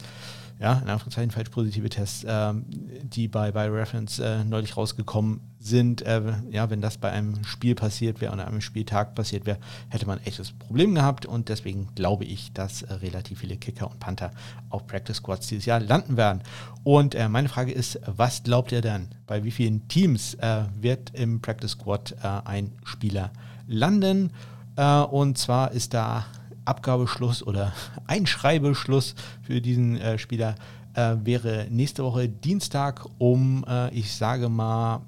ja, 0.59 0.73
in 0.75 0.89
Anführungszeichen 0.89 1.31
falsch 1.31 1.51
positive 1.51 1.89
Tests, 1.89 2.25
ähm, 2.27 2.65
die 3.03 3.29
bei, 3.29 3.53
bei 3.53 3.69
Reference 3.69 4.19
äh, 4.19 4.43
neulich 4.45 4.77
rausgekommen 4.77 5.41
sind. 5.59 6.01
Äh, 6.03 6.33
ja, 6.51 6.71
wenn 6.71 6.81
das 6.81 6.97
bei 6.97 7.11
einem 7.11 7.45
Spiel 7.45 7.75
passiert 7.75 8.21
wäre, 8.21 8.33
an 8.33 8.41
einem 8.41 8.63
Spieltag 8.63 9.15
passiert 9.15 9.45
wäre, 9.45 9.59
hätte 9.91 10.07
man 10.07 10.19
ein 10.19 10.27
echtes 10.27 10.53
Problem 10.53 10.95
gehabt 10.95 11.27
und 11.27 11.51
deswegen 11.51 11.89
glaube 11.95 12.25
ich, 12.25 12.53
dass 12.55 12.83
äh, 12.83 12.95
relativ 12.95 13.41
viele 13.41 13.57
Kicker 13.57 13.91
und 13.91 14.01
Panther 14.01 14.31
auf 14.71 14.87
Practice 14.87 15.19
Squads 15.19 15.49
dieses 15.49 15.67
Jahr 15.67 15.81
landen 15.81 16.17
werden. 16.17 16.43
Und 16.85 17.15
äh, 17.15 17.29
meine 17.29 17.51
Frage 17.51 17.73
ist, 17.73 18.01
was 18.07 18.43
glaubt 18.43 18.73
ihr 18.73 18.81
denn? 18.81 19.09
Bei 19.27 19.45
wie 19.45 19.51
vielen 19.51 19.87
Teams 19.89 20.35
äh, 20.35 20.63
wird 20.81 21.11
im 21.15 21.43
Practice 21.43 21.73
Squad 21.73 22.13
äh, 22.23 22.27
ein 22.47 22.73
Spieler 22.85 23.25
landen? 23.25 23.56
Und 25.11 25.39
zwar 25.39 25.73
ist 25.73 25.95
da 25.95 26.27
Abgabeschluss 26.67 27.43
oder 27.43 27.73
Einschreibeschluss 28.07 29.15
für 29.43 29.61
diesen 29.61 29.97
äh, 29.97 30.19
Spieler 30.19 30.57
äh, 30.95 31.17
wäre 31.23 31.67
nächste 31.71 32.05
Woche 32.05 32.29
Dienstag 32.29 33.07
um, 33.19 33.65
äh, 33.69 33.95
ich 33.95 34.15
sage 34.15 34.49
mal, 34.49 35.01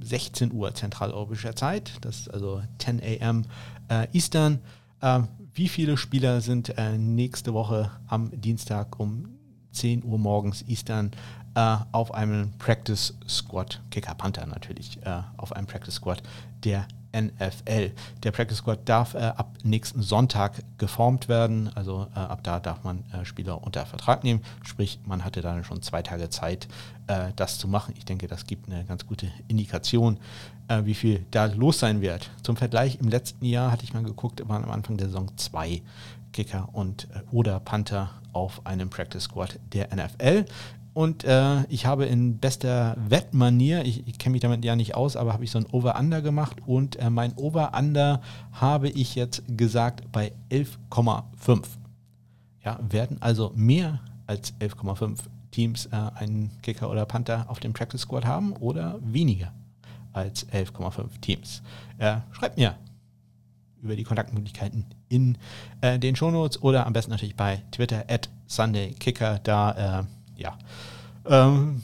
16 0.00 0.50
ähm, 0.50 0.56
Uhr 0.56 0.74
zentraleuropäischer 0.74 1.54
Zeit. 1.54 1.92
Das 2.00 2.20
ist 2.20 2.28
also 2.28 2.62
10 2.78 3.00
a.m. 3.00 3.42
Äh, 3.88 4.08
Eastern. 4.12 4.60
Ähm, 5.02 5.28
wie 5.52 5.68
viele 5.68 5.98
Spieler 5.98 6.40
sind 6.40 6.76
äh, 6.78 6.96
nächste 6.96 7.52
Woche 7.52 7.90
am 8.08 8.30
Dienstag 8.40 8.98
um 8.98 9.28
10 9.72 10.04
Uhr 10.04 10.18
morgens 10.18 10.62
Eastern 10.66 11.10
äh, 11.54 11.76
auf 11.92 12.14
einem 12.14 12.52
Practice 12.58 13.14
Squad, 13.28 13.82
Kicker 13.90 14.14
Panther 14.14 14.46
natürlich, 14.46 14.98
auf 15.36 15.52
einem 15.52 15.66
Practice 15.66 15.96
Squad 15.96 16.22
der 16.64 16.86
NFL. 17.14 17.92
Der 18.22 18.32
Practice 18.32 18.58
Squad 18.58 18.80
darf 18.88 19.14
äh, 19.14 19.18
ab 19.18 19.54
nächsten 19.62 20.02
Sonntag 20.02 20.62
geformt 20.78 21.28
werden. 21.28 21.70
Also 21.74 22.08
äh, 22.14 22.18
ab 22.18 22.40
da 22.42 22.60
darf 22.60 22.82
man 22.84 23.04
äh, 23.12 23.24
Spieler 23.24 23.62
unter 23.62 23.86
Vertrag 23.86 24.24
nehmen. 24.24 24.42
Sprich, 24.62 24.98
man 25.06 25.24
hatte 25.24 25.40
dann 25.40 25.64
schon 25.64 25.82
zwei 25.82 26.02
Tage 26.02 26.28
Zeit, 26.28 26.68
äh, 27.06 27.32
das 27.36 27.58
zu 27.58 27.68
machen. 27.68 27.94
Ich 27.96 28.04
denke, 28.04 28.26
das 28.26 28.46
gibt 28.46 28.68
eine 28.68 28.84
ganz 28.84 29.06
gute 29.06 29.28
Indikation, 29.48 30.18
äh, 30.68 30.84
wie 30.84 30.94
viel 30.94 31.24
da 31.30 31.46
los 31.46 31.78
sein 31.78 32.00
wird. 32.00 32.30
Zum 32.42 32.56
Vergleich, 32.56 32.98
im 33.00 33.08
letzten 33.08 33.44
Jahr 33.44 33.70
hatte 33.70 33.84
ich 33.84 33.94
mal 33.94 34.02
geguckt, 34.02 34.46
waren 34.48 34.64
am 34.64 34.70
Anfang 34.70 34.96
der 34.96 35.08
Saison 35.08 35.30
zwei 35.36 35.82
Kicker 36.32 36.68
und 36.72 37.08
äh, 37.14 37.20
oder 37.30 37.60
Panther 37.60 38.10
auf 38.32 38.66
einem 38.66 38.90
Practice 38.90 39.24
Squad 39.24 39.58
der 39.72 39.88
NFL. 39.94 40.44
Und 40.94 41.24
äh, 41.24 41.64
ich 41.68 41.86
habe 41.86 42.06
in 42.06 42.38
bester 42.38 42.96
Wettmanier, 43.08 43.84
ich, 43.84 44.06
ich 44.06 44.16
kenne 44.16 44.32
mich 44.32 44.42
damit 44.42 44.64
ja 44.64 44.76
nicht 44.76 44.94
aus, 44.94 45.16
aber 45.16 45.32
habe 45.32 45.42
ich 45.42 45.50
so 45.50 45.58
ein 45.58 45.66
Over-Under 45.66 46.22
gemacht 46.22 46.58
und 46.66 46.96
äh, 46.96 47.10
mein 47.10 47.34
Over-Under 47.34 48.20
habe 48.52 48.88
ich 48.88 49.16
jetzt 49.16 49.42
gesagt 49.48 50.10
bei 50.12 50.32
11,5. 50.50 51.64
Ja, 52.64 52.78
werden 52.88 53.18
also 53.20 53.52
mehr 53.56 54.00
als 54.28 54.54
11,5 54.60 55.18
Teams 55.50 55.86
äh, 55.86 55.96
einen 56.14 56.50
Kicker 56.62 56.88
oder 56.88 57.06
Panther 57.06 57.46
auf 57.48 57.58
dem 57.58 57.72
Practice 57.72 58.02
Squad 58.02 58.24
haben 58.24 58.52
oder 58.52 59.00
weniger 59.02 59.52
als 60.12 60.48
11,5 60.50 61.20
Teams. 61.20 61.62
Äh, 61.98 62.18
schreibt 62.30 62.56
mir 62.56 62.76
über 63.82 63.96
die 63.96 64.04
Kontaktmöglichkeiten 64.04 64.86
in 65.08 65.38
äh, 65.80 65.98
den 65.98 66.14
Shownotes 66.16 66.62
oder 66.62 66.86
am 66.86 66.92
besten 66.92 67.10
natürlich 67.10 67.36
bei 67.36 67.62
Twitter 67.72 68.04
at 68.08 68.30
SundayKicker. 68.46 69.40
Da 69.42 70.00
äh, 70.00 70.04
ja, 70.36 70.58
ähm, 71.26 71.82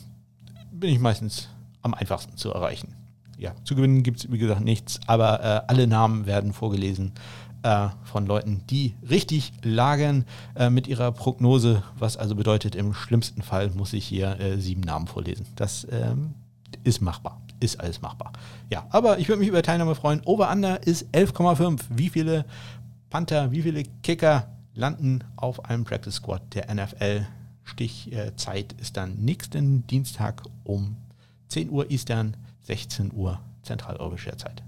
bin 0.72 0.90
ich 0.90 0.98
meistens 0.98 1.48
am 1.82 1.94
einfachsten 1.94 2.36
zu 2.36 2.52
erreichen. 2.52 2.94
Ja, 3.38 3.54
zu 3.64 3.74
gewinnen 3.74 4.02
gibt 4.02 4.18
es, 4.18 4.30
wie 4.30 4.38
gesagt, 4.38 4.60
nichts, 4.60 5.00
aber 5.06 5.42
äh, 5.42 5.62
alle 5.66 5.86
Namen 5.86 6.26
werden 6.26 6.52
vorgelesen 6.52 7.12
äh, 7.62 7.88
von 8.04 8.26
Leuten, 8.26 8.62
die 8.68 8.94
richtig 9.08 9.52
lagen 9.62 10.24
äh, 10.56 10.70
mit 10.70 10.86
ihrer 10.86 11.12
Prognose, 11.12 11.82
was 11.98 12.16
also 12.16 12.34
bedeutet, 12.34 12.74
im 12.74 12.94
schlimmsten 12.94 13.42
Fall 13.42 13.70
muss 13.70 13.92
ich 13.92 14.04
hier 14.06 14.38
äh, 14.40 14.58
sieben 14.58 14.82
Namen 14.82 15.06
vorlesen. 15.06 15.46
Das 15.56 15.86
ähm, 15.90 16.34
ist 16.84 17.00
machbar. 17.00 17.40
Ist 17.60 17.78
alles 17.78 18.00
machbar. 18.00 18.32
Ja, 18.70 18.86
aber 18.90 19.18
ich 19.18 19.28
würde 19.28 19.40
mich 19.40 19.48
über 19.48 19.62
Teilnahme 19.62 19.94
freuen. 19.94 20.22
Over-Under 20.24 20.86
ist 20.86 21.06
11,5. 21.14 21.80
Wie 21.90 22.08
viele 22.08 22.46
Panther, 23.10 23.50
wie 23.52 23.62
viele 23.62 23.82
Kicker 24.02 24.48
landen 24.74 25.24
auf 25.36 25.64
einem 25.66 25.84
Practice 25.84 26.14
Squad 26.14 26.42
der 26.54 26.74
NFL 26.74 27.26
Stichzeit 27.70 28.74
ist 28.80 28.96
dann 28.96 29.16
nächsten 29.16 29.86
Dienstag 29.86 30.42
um 30.64 30.96
10 31.48 31.70
Uhr 31.70 31.90
Eastern, 31.90 32.36
16 32.62 33.12
Uhr 33.12 33.40
zentraleuropäischer 33.62 34.36
Zeit. 34.36 34.62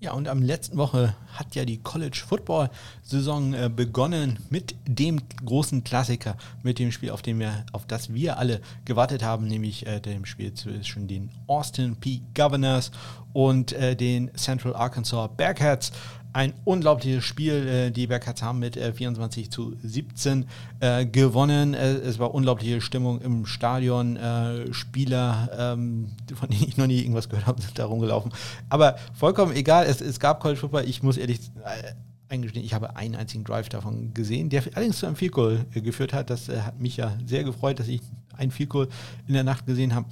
Ja, 0.00 0.12
und 0.12 0.28
am 0.28 0.42
letzten 0.42 0.76
Woche 0.76 1.16
hat 1.32 1.56
ja 1.56 1.64
die 1.64 1.78
College 1.78 2.22
Football 2.24 2.70
Saison 3.02 3.52
äh, 3.52 3.68
begonnen 3.68 4.38
mit 4.48 4.76
dem 4.86 5.20
großen 5.44 5.82
Klassiker, 5.82 6.36
mit 6.62 6.78
dem 6.78 6.92
Spiel, 6.92 7.10
auf, 7.10 7.20
dem 7.20 7.40
wir, 7.40 7.66
auf 7.72 7.84
das 7.84 8.14
wir 8.14 8.38
alle 8.38 8.60
gewartet 8.84 9.24
haben, 9.24 9.48
nämlich 9.48 9.88
äh, 9.88 9.98
dem 9.98 10.24
Spiel 10.24 10.54
zwischen 10.54 11.08
den 11.08 11.30
Austin 11.48 11.96
P. 11.96 12.20
Governors 12.32 12.92
und 13.32 13.72
äh, 13.72 13.96
den 13.96 14.32
Central 14.36 14.76
Arkansas 14.76 15.30
Bearcats 15.36 15.90
ein 16.38 16.54
unglaubliches 16.64 17.24
Spiel. 17.24 17.66
Äh, 17.66 17.90
die 17.90 18.06
Bearcats 18.06 18.42
haben 18.42 18.60
mit 18.60 18.76
24 18.76 19.46
äh, 19.46 19.50
zu 19.50 19.74
17 19.82 20.46
äh, 20.78 21.04
gewonnen. 21.04 21.74
es 21.74 22.20
war 22.20 22.32
unglaubliche 22.32 22.80
Stimmung 22.80 23.20
im 23.20 23.44
Stadion. 23.44 24.16
Spieler, 24.70 25.50
ähm, 25.58 26.10
von 26.34 26.48
denen 26.48 26.64
ich 26.68 26.76
noch 26.76 26.86
nie 26.86 27.00
irgendwas 27.00 27.28
gehört 27.28 27.46
habe, 27.46 27.60
sind 27.60 27.76
da 27.76 27.86
rumgelaufen. 27.86 28.32
Aber 28.68 28.96
vollkommen 29.14 29.52
egal. 29.52 29.86
Es, 29.86 30.00
es 30.00 30.20
gab 30.20 30.38
College 30.40 30.60
Football. 30.60 30.84
Ich 30.84 31.02
muss 31.02 31.16
ehrlich 31.16 31.40
eingestehen, 32.28 32.64
ich 32.64 32.74
habe 32.74 32.94
einen 32.94 33.16
einzigen 33.16 33.42
Drive 33.42 33.68
davon 33.68 34.14
gesehen, 34.14 34.48
der 34.48 34.62
allerdings 34.74 34.98
zu 34.98 35.06
einem 35.06 35.16
Field 35.16 35.32
Goal 35.32 35.64
geführt 35.72 36.12
hat. 36.12 36.30
Das 36.30 36.48
hat 36.48 36.78
mich 36.78 36.98
ja 36.98 37.16
sehr 37.26 37.42
gefreut, 37.42 37.80
dass 37.80 37.88
ich 37.88 38.00
einen 38.36 38.52
Field 38.52 38.70
Goal 38.70 38.88
in 39.26 39.34
der 39.34 39.44
Nacht 39.44 39.66
gesehen 39.66 39.94
habe. 39.94 40.06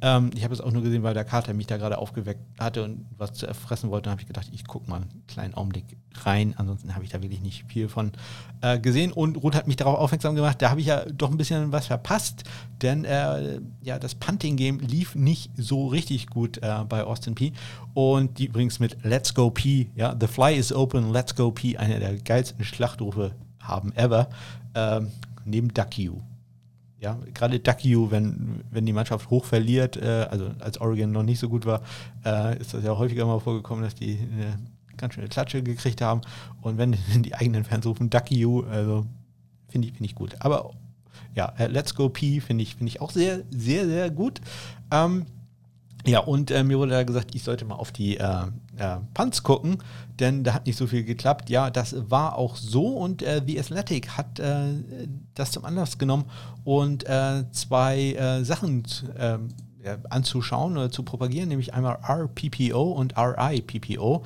Ähm, 0.00 0.30
ich 0.34 0.44
habe 0.44 0.54
es 0.54 0.60
auch 0.60 0.70
nur 0.70 0.82
gesehen, 0.82 1.02
weil 1.02 1.14
der 1.14 1.24
Kater 1.24 1.54
mich 1.54 1.66
da 1.66 1.76
gerade 1.76 1.98
aufgeweckt 1.98 2.40
hatte 2.58 2.84
und 2.84 3.06
was 3.16 3.32
zu 3.32 3.46
erfressen 3.46 3.90
wollte. 3.90 4.04
Dann 4.04 4.12
habe 4.12 4.22
ich 4.22 4.28
gedacht, 4.28 4.48
ich 4.52 4.64
gucke 4.64 4.88
mal 4.88 4.96
einen 4.96 5.24
kleinen 5.26 5.54
Augenblick 5.54 5.96
rein. 6.24 6.54
Ansonsten 6.56 6.94
habe 6.94 7.04
ich 7.04 7.10
da 7.10 7.20
wirklich 7.22 7.40
nicht 7.40 7.64
viel 7.66 7.88
von 7.88 8.12
äh, 8.60 8.78
gesehen. 8.78 9.12
Und 9.12 9.36
Ruth 9.36 9.54
hat 9.54 9.66
mich 9.66 9.76
darauf 9.76 9.98
aufmerksam 9.98 10.34
gemacht, 10.34 10.62
da 10.62 10.70
habe 10.70 10.80
ich 10.80 10.86
ja 10.86 11.04
doch 11.04 11.30
ein 11.30 11.36
bisschen 11.36 11.72
was 11.72 11.86
verpasst. 11.86 12.44
Denn 12.82 13.04
äh, 13.04 13.60
ja, 13.82 13.98
das 13.98 14.14
Punting-Game 14.14 14.78
lief 14.80 15.14
nicht 15.14 15.50
so 15.56 15.88
richtig 15.88 16.28
gut 16.28 16.58
äh, 16.58 16.84
bei 16.88 17.02
Austin 17.02 17.34
P. 17.34 17.52
Und 17.94 18.38
die 18.38 18.46
übrigens 18.46 18.78
mit 18.78 19.04
Let's 19.04 19.34
Go 19.34 19.50
P, 19.50 19.90
ja, 19.96 20.14
The 20.18 20.28
Fly 20.28 20.54
is 20.56 20.72
Open, 20.72 21.12
Let's 21.12 21.34
Go 21.34 21.50
P, 21.50 21.76
einer 21.76 21.98
der 21.98 22.16
geilsten 22.16 22.64
Schlachtrufe 22.64 23.32
haben 23.58 23.92
ever, 23.94 24.28
ähm, 24.74 25.08
neben 25.44 25.74
Duck 25.74 25.98
You. 25.98 26.18
Ja, 27.00 27.16
gerade 27.32 27.60
Duckyu, 27.60 28.10
wenn, 28.10 28.64
wenn 28.70 28.84
die 28.84 28.92
Mannschaft 28.92 29.30
hoch 29.30 29.44
verliert, 29.44 29.96
äh, 29.96 30.26
also 30.30 30.50
als 30.58 30.80
Oregon 30.80 31.12
noch 31.12 31.22
nicht 31.22 31.38
so 31.38 31.48
gut 31.48 31.64
war, 31.64 31.82
äh, 32.24 32.58
ist 32.58 32.74
das 32.74 32.82
ja 32.82 32.98
häufiger 32.98 33.24
mal 33.24 33.38
vorgekommen, 33.38 33.84
dass 33.84 33.94
die 33.94 34.18
eine 34.32 34.58
ganz 34.96 35.14
schöne 35.14 35.28
Klatsche 35.28 35.62
gekriegt 35.62 36.00
haben. 36.00 36.22
Und 36.60 36.76
wenn 36.76 36.96
die 37.22 37.34
eigenen 37.34 37.64
Fans 37.64 37.86
rufen 37.86 38.10
Duckyu, 38.10 38.64
also 38.64 39.06
finde 39.68 39.88
ich, 39.88 39.94
find 39.94 40.06
ich 40.10 40.16
gut. 40.16 40.34
Aber 40.40 40.72
ja, 41.34 41.52
äh, 41.58 41.68
Let's 41.68 41.94
Go 41.94 42.08
P 42.08 42.40
finde 42.40 42.62
ich, 42.62 42.74
find 42.74 42.90
ich 42.90 43.00
auch 43.00 43.12
sehr, 43.12 43.42
sehr, 43.50 43.86
sehr 43.86 44.10
gut. 44.10 44.40
Ähm, 44.90 45.26
ja, 46.08 46.20
und 46.20 46.50
äh, 46.50 46.64
mir 46.64 46.78
wurde 46.78 46.92
da 46.92 47.02
gesagt, 47.02 47.34
ich 47.34 47.42
sollte 47.42 47.64
mal 47.64 47.74
auf 47.74 47.92
die 47.92 48.16
äh, 48.16 48.24
äh, 48.78 48.96
Punts 49.12 49.42
gucken, 49.42 49.78
denn 50.18 50.42
da 50.42 50.54
hat 50.54 50.66
nicht 50.66 50.78
so 50.78 50.86
viel 50.86 51.04
geklappt. 51.04 51.50
Ja, 51.50 51.70
das 51.70 51.94
war 52.10 52.36
auch 52.36 52.56
so 52.56 52.86
und 52.96 53.22
äh, 53.22 53.42
The 53.46 53.60
Athletic 53.60 54.08
hat 54.16 54.38
äh, 54.38 54.74
das 55.34 55.50
zum 55.50 55.64
Anlass 55.64 55.98
genommen 55.98 56.24
und 56.64 57.06
äh, 57.06 57.44
zwei 57.52 58.40
Sachen 58.42 58.84
ähm, 59.18 59.48
anzuschauen 60.10 60.76
oder 60.76 60.90
zu 60.90 61.02
propagieren, 61.02 61.48
nämlich 61.48 61.72
einmal 61.72 61.98
RPPO 62.02 62.82
und 62.82 63.16
RIPPO. 63.16 64.24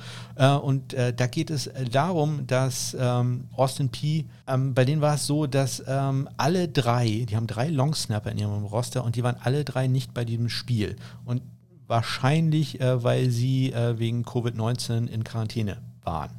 und 0.61 0.93
da 0.93 1.27
geht 1.27 1.49
es 1.51 1.69
darum, 1.91 2.45
dass 2.47 2.97
ähm, 2.99 3.45
Austin 3.55 3.89
P, 3.89 4.25
ähm, 4.47 4.73
bei 4.73 4.83
denen 4.83 5.01
war 5.01 5.15
es 5.15 5.25
so, 5.25 5.45
dass 5.45 5.79
alle 5.81 6.67
drei, 6.67 7.25
die 7.29 7.35
haben 7.35 7.47
drei 7.47 7.69
Long 7.69 7.93
Snapper 7.93 8.31
in 8.31 8.39
ihrem 8.39 8.65
Roster 8.65 9.05
und 9.05 9.15
die 9.15 9.23
waren 9.23 9.37
alle 9.41 9.63
drei 9.63 9.87
nicht 9.87 10.13
bei 10.13 10.25
diesem 10.25 10.49
Spiel. 10.49 10.97
Und 11.23 11.41
wahrscheinlich, 11.87 12.79
äh, 12.81 13.03
weil 13.03 13.29
sie 13.29 13.71
äh, 13.71 13.99
wegen 13.99 14.23
Covid-19 14.23 15.07
in 15.07 15.23
Quarantäne 15.23 15.77
waren. 16.03 16.31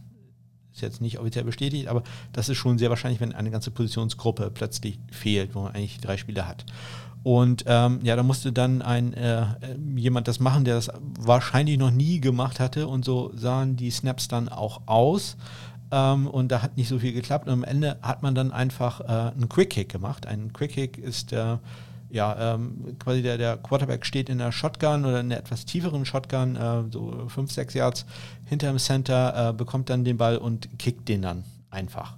Ist 0.73 0.81
jetzt 0.81 1.01
nicht 1.01 1.19
offiziell 1.21 1.45
bestätigt, 1.45 1.87
aber 1.89 2.03
das 2.33 2.49
ist 2.49 2.57
schon 2.59 2.79
sehr 2.79 2.91
wahrscheinlich, 2.91 3.21
wenn 3.21 3.33
eine 3.33 3.51
ganze 3.51 3.71
Positionsgruppe 3.71 4.51
plötzlich 4.51 4.99
fehlt, 5.13 5.55
wo 5.55 5.63
man 5.63 5.75
eigentlich 5.75 6.01
drei 6.01 6.17
Spieler 6.17 6.49
hat. 6.49 6.65
Und 7.25 7.65
ähm, 7.67 8.01
ja, 8.03 8.17
da 8.17 8.23
musste 8.23 8.53
dann 8.53 8.83
ein 8.83 9.15
äh, 9.15 9.47
jemand 9.97 10.29
das 10.29 10.41
machen, 10.41 10.65
der 10.65 10.75
das 10.75 10.91
wahrscheinlich 11.19 11.79
noch 11.79 11.91
nie 11.91 12.21
gemacht 12.21 12.61
hatte. 12.61 12.87
Und 12.87 13.05
so 13.05 13.33
sahen 13.35 13.77
die 13.77 13.91
Snaps 13.91 14.29
dann 14.29 14.51
auch 14.51 14.83
aus. 14.87 15.39
Ähm, 15.91 16.27
und 16.27 16.53
da 16.53 16.61
hat 16.61 16.77
nicht 16.77 16.89
so 16.89 16.99
viel 16.99 17.15
geklappt. 17.15 17.47
Und 17.47 17.55
am 17.55 17.65
Ende 17.65 17.97
hat 18.03 18.23
man 18.23 18.35
dann 18.35 18.53
einfach 18.53 19.01
äh, 19.01 19.33
einen 19.33 19.49
Quick 19.49 19.71
Kick 19.71 19.89
gemacht. 19.89 20.27
Ein 20.27 20.53
Quick 20.53 20.73
Kick 20.73 20.99
ist 20.99 21.33
äh, 21.33 21.57
ja, 22.15 22.55
ähm, 22.55 22.97
quasi 22.99 23.23
der, 23.23 23.37
der 23.37 23.57
Quarterback 23.57 24.07
steht 24.07 24.29
in 24.29 24.39
der 24.39 24.53
Shotgun 24.53 25.05
oder 25.05 25.21
in 25.21 25.27
einer 25.27 25.39
etwas 25.39 25.65
tieferen 25.65 26.07
Shotgun, 26.07 26.55
äh, 26.55 26.85
so 26.91 27.27
5, 27.29 27.51
6 27.51 27.75
Yards 27.75 28.07
hinter 28.47 28.69
dem 28.69 28.79
Center, 28.79 29.51
äh, 29.51 29.53
bekommt 29.53 29.91
dann 29.91 30.05
den 30.05 30.17
Ball 30.17 30.39
und 30.39 30.79
kickt 30.79 31.09
den 31.09 31.23
dann 31.23 31.45
einfach. 31.71 32.15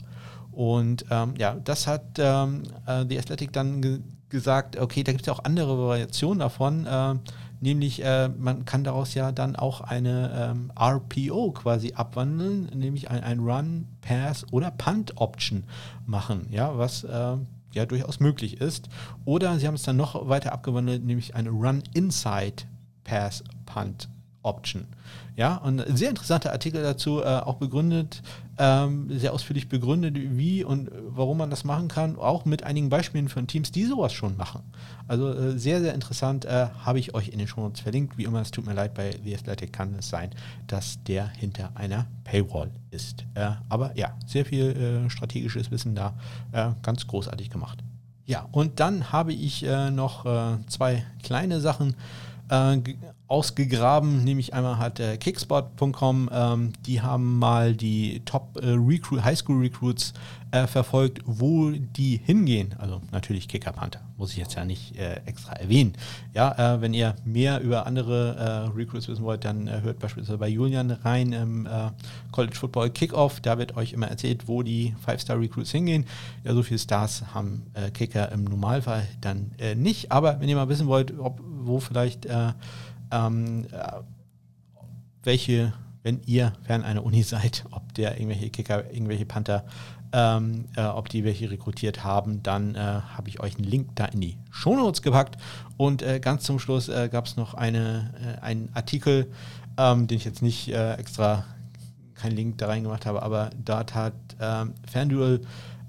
Und 0.52 1.06
ähm, 1.10 1.34
ja, 1.38 1.54
das 1.64 1.86
hat 1.86 2.18
ähm, 2.18 2.62
äh, 2.86 3.06
die 3.06 3.18
Athletic 3.18 3.52
dann 3.52 3.82
ge 3.82 4.00
gesagt, 4.28 4.76
okay, 4.76 5.04
da 5.04 5.12
gibt 5.12 5.22
es 5.22 5.28
ja 5.28 5.32
auch 5.32 5.44
andere 5.44 5.78
Variationen 5.78 6.40
davon, 6.40 6.84
äh, 6.84 7.14
nämlich 7.60 8.04
äh, 8.04 8.28
man 8.28 8.64
kann 8.64 8.82
daraus 8.82 9.14
ja 9.14 9.30
dann 9.30 9.54
auch 9.54 9.80
eine 9.80 10.50
ähm, 10.50 10.72
RPO 10.76 11.52
quasi 11.52 11.92
abwandeln, 11.94 12.64
nämlich 12.74 13.08
ein, 13.08 13.22
ein 13.22 13.38
Run, 13.38 13.86
Pass 14.00 14.44
oder 14.50 14.72
Punt 14.72 15.12
Option 15.18 15.62
machen, 16.06 16.48
ja, 16.50 16.76
was 16.76 17.04
äh, 17.04 17.36
ja 17.76 17.86
durchaus 17.86 18.20
möglich 18.20 18.60
ist. 18.60 18.88
Oder 19.24 19.58
sie 19.58 19.66
haben 19.66 19.74
es 19.74 19.82
dann 19.82 19.96
noch 19.96 20.28
weiter 20.28 20.52
abgewandelt, 20.52 21.04
nämlich 21.04 21.34
eine 21.34 21.50
Run-Inside 21.50 22.64
Pass-Punt 23.04 24.08
Option. 24.42 24.86
Ja, 25.36 25.56
und 25.56 25.80
ein 25.80 25.96
sehr 25.96 26.08
interessanter 26.08 26.52
Artikel 26.52 26.82
dazu, 26.82 27.20
äh, 27.20 27.26
auch 27.26 27.56
begründet, 27.56 28.22
ähm, 28.58 29.08
sehr 29.18 29.32
ausführlich 29.32 29.68
begründet, 29.68 30.16
wie 30.16 30.64
und 30.64 30.90
warum 31.08 31.38
man 31.38 31.50
das 31.50 31.64
machen 31.64 31.88
kann, 31.88 32.16
auch 32.16 32.44
mit 32.44 32.62
einigen 32.62 32.88
Beispielen 32.88 33.28
von 33.28 33.46
Teams, 33.46 33.70
die 33.70 33.84
sowas 33.84 34.12
schon 34.12 34.36
machen. 34.36 34.62
Also 35.08 35.32
äh, 35.32 35.58
sehr, 35.58 35.80
sehr 35.80 35.94
interessant, 35.94 36.44
äh, 36.44 36.68
habe 36.84 36.98
ich 36.98 37.14
euch 37.14 37.28
in 37.28 37.38
den 37.38 37.48
Show 37.48 37.60
Notes 37.60 37.80
verlinkt. 37.80 38.16
Wie 38.16 38.24
immer, 38.24 38.40
es 38.40 38.50
tut 38.50 38.66
mir 38.66 38.72
leid, 38.72 38.94
bei 38.94 39.14
The 39.24 39.34
Athletic 39.34 39.72
kann 39.72 39.94
es 39.98 40.08
sein, 40.08 40.30
dass 40.66 41.02
der 41.04 41.28
hinter 41.28 41.70
einer 41.74 42.06
Paywall 42.24 42.70
ist. 42.90 43.24
Äh, 43.34 43.50
aber 43.68 43.96
ja, 43.96 44.16
sehr 44.26 44.44
viel 44.44 45.04
äh, 45.06 45.10
strategisches 45.10 45.70
Wissen 45.70 45.94
da, 45.94 46.14
äh, 46.52 46.70
ganz 46.82 47.06
großartig 47.06 47.50
gemacht. 47.50 47.84
Ja, 48.24 48.48
und 48.52 48.80
dann 48.80 49.12
habe 49.12 49.32
ich 49.32 49.62
noch 49.92 50.24
zwei 50.66 51.04
kleine 51.22 51.60
Sachen 51.60 51.94
äh, 52.48 52.78
ausgegraben, 53.28 54.22
nämlich 54.22 54.54
einmal 54.54 54.78
hat 54.78 55.00
äh, 55.00 55.16
Kickspot.com, 55.16 56.30
ähm, 56.32 56.72
die 56.86 57.02
haben 57.02 57.38
mal 57.38 57.74
die 57.74 58.22
Top 58.24 58.56
äh, 58.62 58.68
Recruit, 58.70 59.24
Highschool 59.24 59.58
Recruits 59.58 60.12
äh, 60.52 60.68
verfolgt, 60.68 61.22
wo 61.26 61.70
die 61.70 62.20
hingehen. 62.24 62.76
Also 62.78 63.00
natürlich 63.10 63.48
Kicker 63.48 63.72
Panther, 63.72 64.00
muss 64.16 64.30
ich 64.30 64.36
jetzt 64.36 64.54
ja 64.54 64.64
nicht 64.64 64.96
äh, 64.96 65.20
extra 65.26 65.54
erwähnen. 65.54 65.94
Ja, 66.34 66.76
äh, 66.76 66.80
wenn 66.80 66.94
ihr 66.94 67.16
mehr 67.24 67.60
über 67.62 67.84
andere 67.86 68.36
äh, 68.36 68.78
Recruits 68.78 69.08
wissen 69.08 69.24
wollt, 69.24 69.44
dann 69.44 69.68
hört 69.82 69.98
beispielsweise 69.98 70.38
bei 70.38 70.48
Julian 70.48 70.92
rein 70.92 71.32
im 71.32 71.68
College 72.30 72.54
Football 72.54 72.90
Kickoff. 72.90 73.40
Da 73.40 73.58
wird 73.58 73.76
euch 73.76 73.92
immer 73.92 74.06
erzählt, 74.06 74.46
wo 74.46 74.62
die 74.62 74.94
Five-Star 75.04 75.40
Recruits 75.40 75.72
hingehen. 75.72 76.06
Ja, 76.44 76.54
so 76.54 76.62
viele 76.62 76.78
Stars 76.78 77.34
haben 77.34 77.62
Kicker 77.92 78.30
im 78.30 78.44
Normalfall 78.44 79.06
dann 79.20 79.50
nicht. 79.76 80.12
Aber 80.12 80.40
wenn 80.40 80.48
ihr 80.48 80.56
mal 80.56 80.68
wissen 80.68 80.86
wollt, 80.86 81.18
ob, 81.18 81.40
wo 81.42 81.80
vielleicht 81.80 82.26
ähm, 83.10 83.66
äh, 83.72 84.00
welche, 85.22 85.72
wenn 86.02 86.20
ihr 86.26 86.52
fern 86.62 86.84
einer 86.84 87.04
Uni 87.04 87.22
seid, 87.22 87.64
ob 87.70 87.94
der 87.94 88.18
irgendwelche 88.18 88.50
Kicker, 88.50 88.90
irgendwelche 88.92 89.26
Panther, 89.26 89.64
ähm, 90.12 90.66
äh, 90.76 90.84
ob 90.84 91.08
die 91.08 91.24
welche 91.24 91.50
rekrutiert 91.50 92.04
haben, 92.04 92.42
dann 92.42 92.74
äh, 92.74 92.78
habe 92.78 93.28
ich 93.28 93.40
euch 93.40 93.56
einen 93.56 93.64
Link 93.64 93.90
da 93.96 94.06
in 94.06 94.20
die 94.20 94.38
Shownotes 94.50 95.02
gepackt. 95.02 95.36
Und 95.76 96.02
äh, 96.02 96.20
ganz 96.20 96.44
zum 96.44 96.58
Schluss 96.58 96.88
äh, 96.88 97.08
gab 97.10 97.26
es 97.26 97.36
noch 97.36 97.54
eine, 97.54 98.14
äh, 98.38 98.40
einen 98.40 98.70
Artikel, 98.72 99.30
ähm, 99.76 100.06
den 100.06 100.16
ich 100.16 100.24
jetzt 100.24 100.42
nicht 100.42 100.72
extra 100.72 101.44
keinen 102.14 102.34
Link 102.34 102.58
da 102.58 102.66
reingemacht 102.66 103.04
habe, 103.04 103.22
aber 103.22 103.50
dort 103.62 103.94
hat 103.94 104.14
ähm, 104.40 104.72
FanDuel 104.90 105.42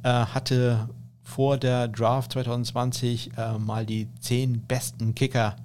hatte 0.04 0.88
vor 1.24 1.58
der 1.58 1.88
Draft 1.90 2.32
2020 2.32 3.32
mal 3.58 3.86
die 3.86 4.08
zehn 4.22 4.62
besten 4.62 5.16
Kicker 5.16 5.56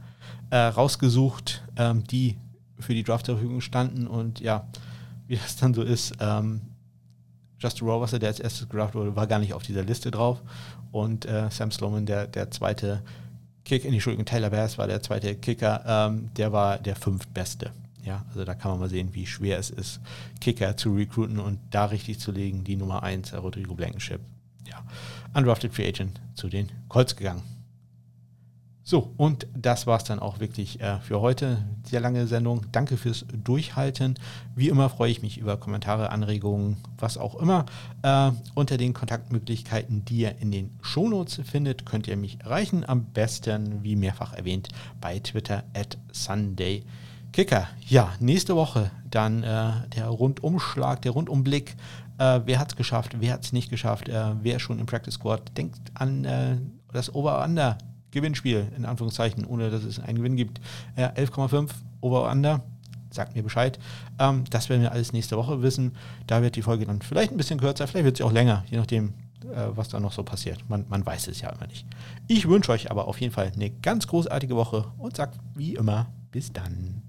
äh, 0.52 0.58
rausgesucht, 0.58 1.62
ähm, 1.76 2.04
die 2.04 2.36
für 2.78 2.92
die 2.92 3.02
Draft 3.02 3.24
zur 3.24 3.36
Verfügung 3.36 3.62
standen 3.62 4.06
und 4.06 4.40
ja, 4.40 4.68
wie 5.26 5.36
das 5.36 5.56
dann 5.56 5.72
so 5.72 5.82
ist, 5.82 6.12
ähm, 6.20 6.60
Justin 7.58 7.88
Rohrwasser, 7.88 8.18
der 8.18 8.28
als 8.28 8.38
erstes 8.38 8.68
gedraft 8.68 8.94
wurde, 8.94 9.16
war 9.16 9.26
gar 9.26 9.38
nicht 9.38 9.54
auf 9.54 9.62
dieser 9.62 9.82
Liste 9.82 10.10
drauf 10.10 10.42
und 10.90 11.24
äh, 11.24 11.48
Sam 11.50 11.70
Sloman, 11.70 12.04
der, 12.04 12.26
der 12.26 12.50
zweite 12.50 13.02
Kicker, 13.64 13.86
in 13.86 13.92
die 13.92 13.96
Entschuldigung, 13.96 14.26
Taylor 14.26 14.50
Bass 14.50 14.76
war 14.76 14.86
der 14.86 15.02
zweite 15.02 15.34
Kicker, 15.36 15.82
ähm, 15.86 16.28
der 16.36 16.52
war 16.52 16.78
der 16.78 16.96
fünftbeste. 16.96 17.70
Ja, 18.04 18.26
also 18.28 18.44
da 18.44 18.54
kann 18.54 18.72
man 18.72 18.80
mal 18.80 18.90
sehen, 18.90 19.14
wie 19.14 19.26
schwer 19.26 19.58
es 19.58 19.70
ist, 19.70 20.00
Kicker 20.40 20.76
zu 20.76 20.92
recruiten 20.94 21.38
und 21.38 21.60
da 21.70 21.86
richtig 21.86 22.18
zu 22.18 22.30
legen. 22.30 22.64
Die 22.64 22.76
Nummer 22.76 23.02
1, 23.04 23.32
Rodrigo 23.32 23.74
Blankenship. 23.74 24.20
Ja, 24.68 24.84
undrafted 25.32 25.72
Free 25.72 25.88
Agent 25.88 26.20
zu 26.34 26.48
den 26.48 26.68
Colts 26.88 27.16
gegangen. 27.16 27.42
So, 28.92 29.10
und 29.16 29.46
das 29.56 29.86
war 29.86 29.96
es 29.96 30.04
dann 30.04 30.18
auch 30.18 30.38
wirklich 30.38 30.78
äh, 30.82 31.00
für 31.00 31.22
heute. 31.22 31.64
Sehr 31.82 32.00
lange 32.00 32.26
Sendung. 32.26 32.66
Danke 32.72 32.98
fürs 32.98 33.24
Durchhalten. 33.32 34.18
Wie 34.54 34.68
immer 34.68 34.90
freue 34.90 35.10
ich 35.10 35.22
mich 35.22 35.38
über 35.38 35.56
Kommentare, 35.56 36.10
Anregungen, 36.10 36.76
was 36.98 37.16
auch 37.16 37.36
immer. 37.36 37.64
Äh, 38.02 38.32
unter 38.54 38.76
den 38.76 38.92
Kontaktmöglichkeiten, 38.92 40.04
die 40.04 40.18
ihr 40.18 40.34
in 40.40 40.50
den 40.50 40.76
Shownotes 40.82 41.40
findet, 41.42 41.86
könnt 41.86 42.06
ihr 42.06 42.18
mich 42.18 42.42
erreichen. 42.42 42.84
Am 42.86 43.06
besten, 43.06 43.82
wie 43.82 43.96
mehrfach 43.96 44.34
erwähnt, 44.34 44.68
bei 45.00 45.18
Twitter 45.20 45.64
at 45.72 45.96
SundayKicker. 46.12 47.68
Ja, 47.88 48.12
nächste 48.20 48.56
Woche 48.56 48.90
dann 49.10 49.42
äh, 49.42 49.70
der 49.96 50.08
Rundumschlag, 50.08 51.00
der 51.00 51.12
Rundumblick. 51.12 51.76
Äh, 52.18 52.40
wer 52.44 52.58
hat 52.58 52.72
es 52.72 52.76
geschafft, 52.76 53.16
wer 53.20 53.32
hat 53.32 53.44
es 53.46 53.54
nicht 53.54 53.70
geschafft, 53.70 54.10
äh, 54.10 54.34
wer 54.42 54.58
schon 54.58 54.78
im 54.78 54.84
Practice 54.84 55.14
Squad. 55.14 55.56
Denkt 55.56 55.80
an 55.94 56.26
äh, 56.26 56.58
das 56.92 57.14
Over-Under 57.14 57.78
Gewinnspiel, 58.12 58.68
in 58.76 58.84
Anführungszeichen, 58.84 59.44
ohne 59.44 59.70
dass 59.70 59.82
es 59.84 59.98
einen 59.98 60.18
Gewinn 60.18 60.36
gibt. 60.36 60.60
Äh, 60.96 61.08
11,5 61.08 61.70
Over-Under. 62.00 62.62
Sagt 63.10 63.34
mir 63.34 63.42
Bescheid. 63.42 63.78
Ähm, 64.18 64.44
das 64.50 64.68
werden 64.68 64.82
wir 64.82 64.92
alles 64.92 65.12
nächste 65.12 65.36
Woche 65.36 65.62
wissen. 65.62 65.92
Da 66.26 66.40
wird 66.40 66.56
die 66.56 66.62
Folge 66.62 66.86
dann 66.86 67.02
vielleicht 67.02 67.32
ein 67.32 67.36
bisschen 67.36 67.60
kürzer, 67.60 67.86
vielleicht 67.86 68.04
wird 68.06 68.16
sie 68.16 68.22
auch 68.22 68.32
länger, 68.32 68.64
je 68.70 68.78
nachdem, 68.78 69.08
äh, 69.44 69.66
was 69.74 69.88
da 69.88 70.00
noch 70.00 70.12
so 70.12 70.22
passiert. 70.22 70.68
Man, 70.68 70.86
man 70.88 71.04
weiß 71.04 71.28
es 71.28 71.40
ja 71.40 71.50
immer 71.50 71.66
nicht. 71.66 71.86
Ich 72.28 72.48
wünsche 72.48 72.72
euch 72.72 72.90
aber 72.90 73.08
auf 73.08 73.20
jeden 73.20 73.34
Fall 73.34 73.52
eine 73.54 73.70
ganz 73.70 74.06
großartige 74.06 74.56
Woche 74.56 74.86
und 74.98 75.16
sagt 75.16 75.38
wie 75.54 75.74
immer 75.74 76.06
bis 76.30 76.52
dann. 76.52 77.02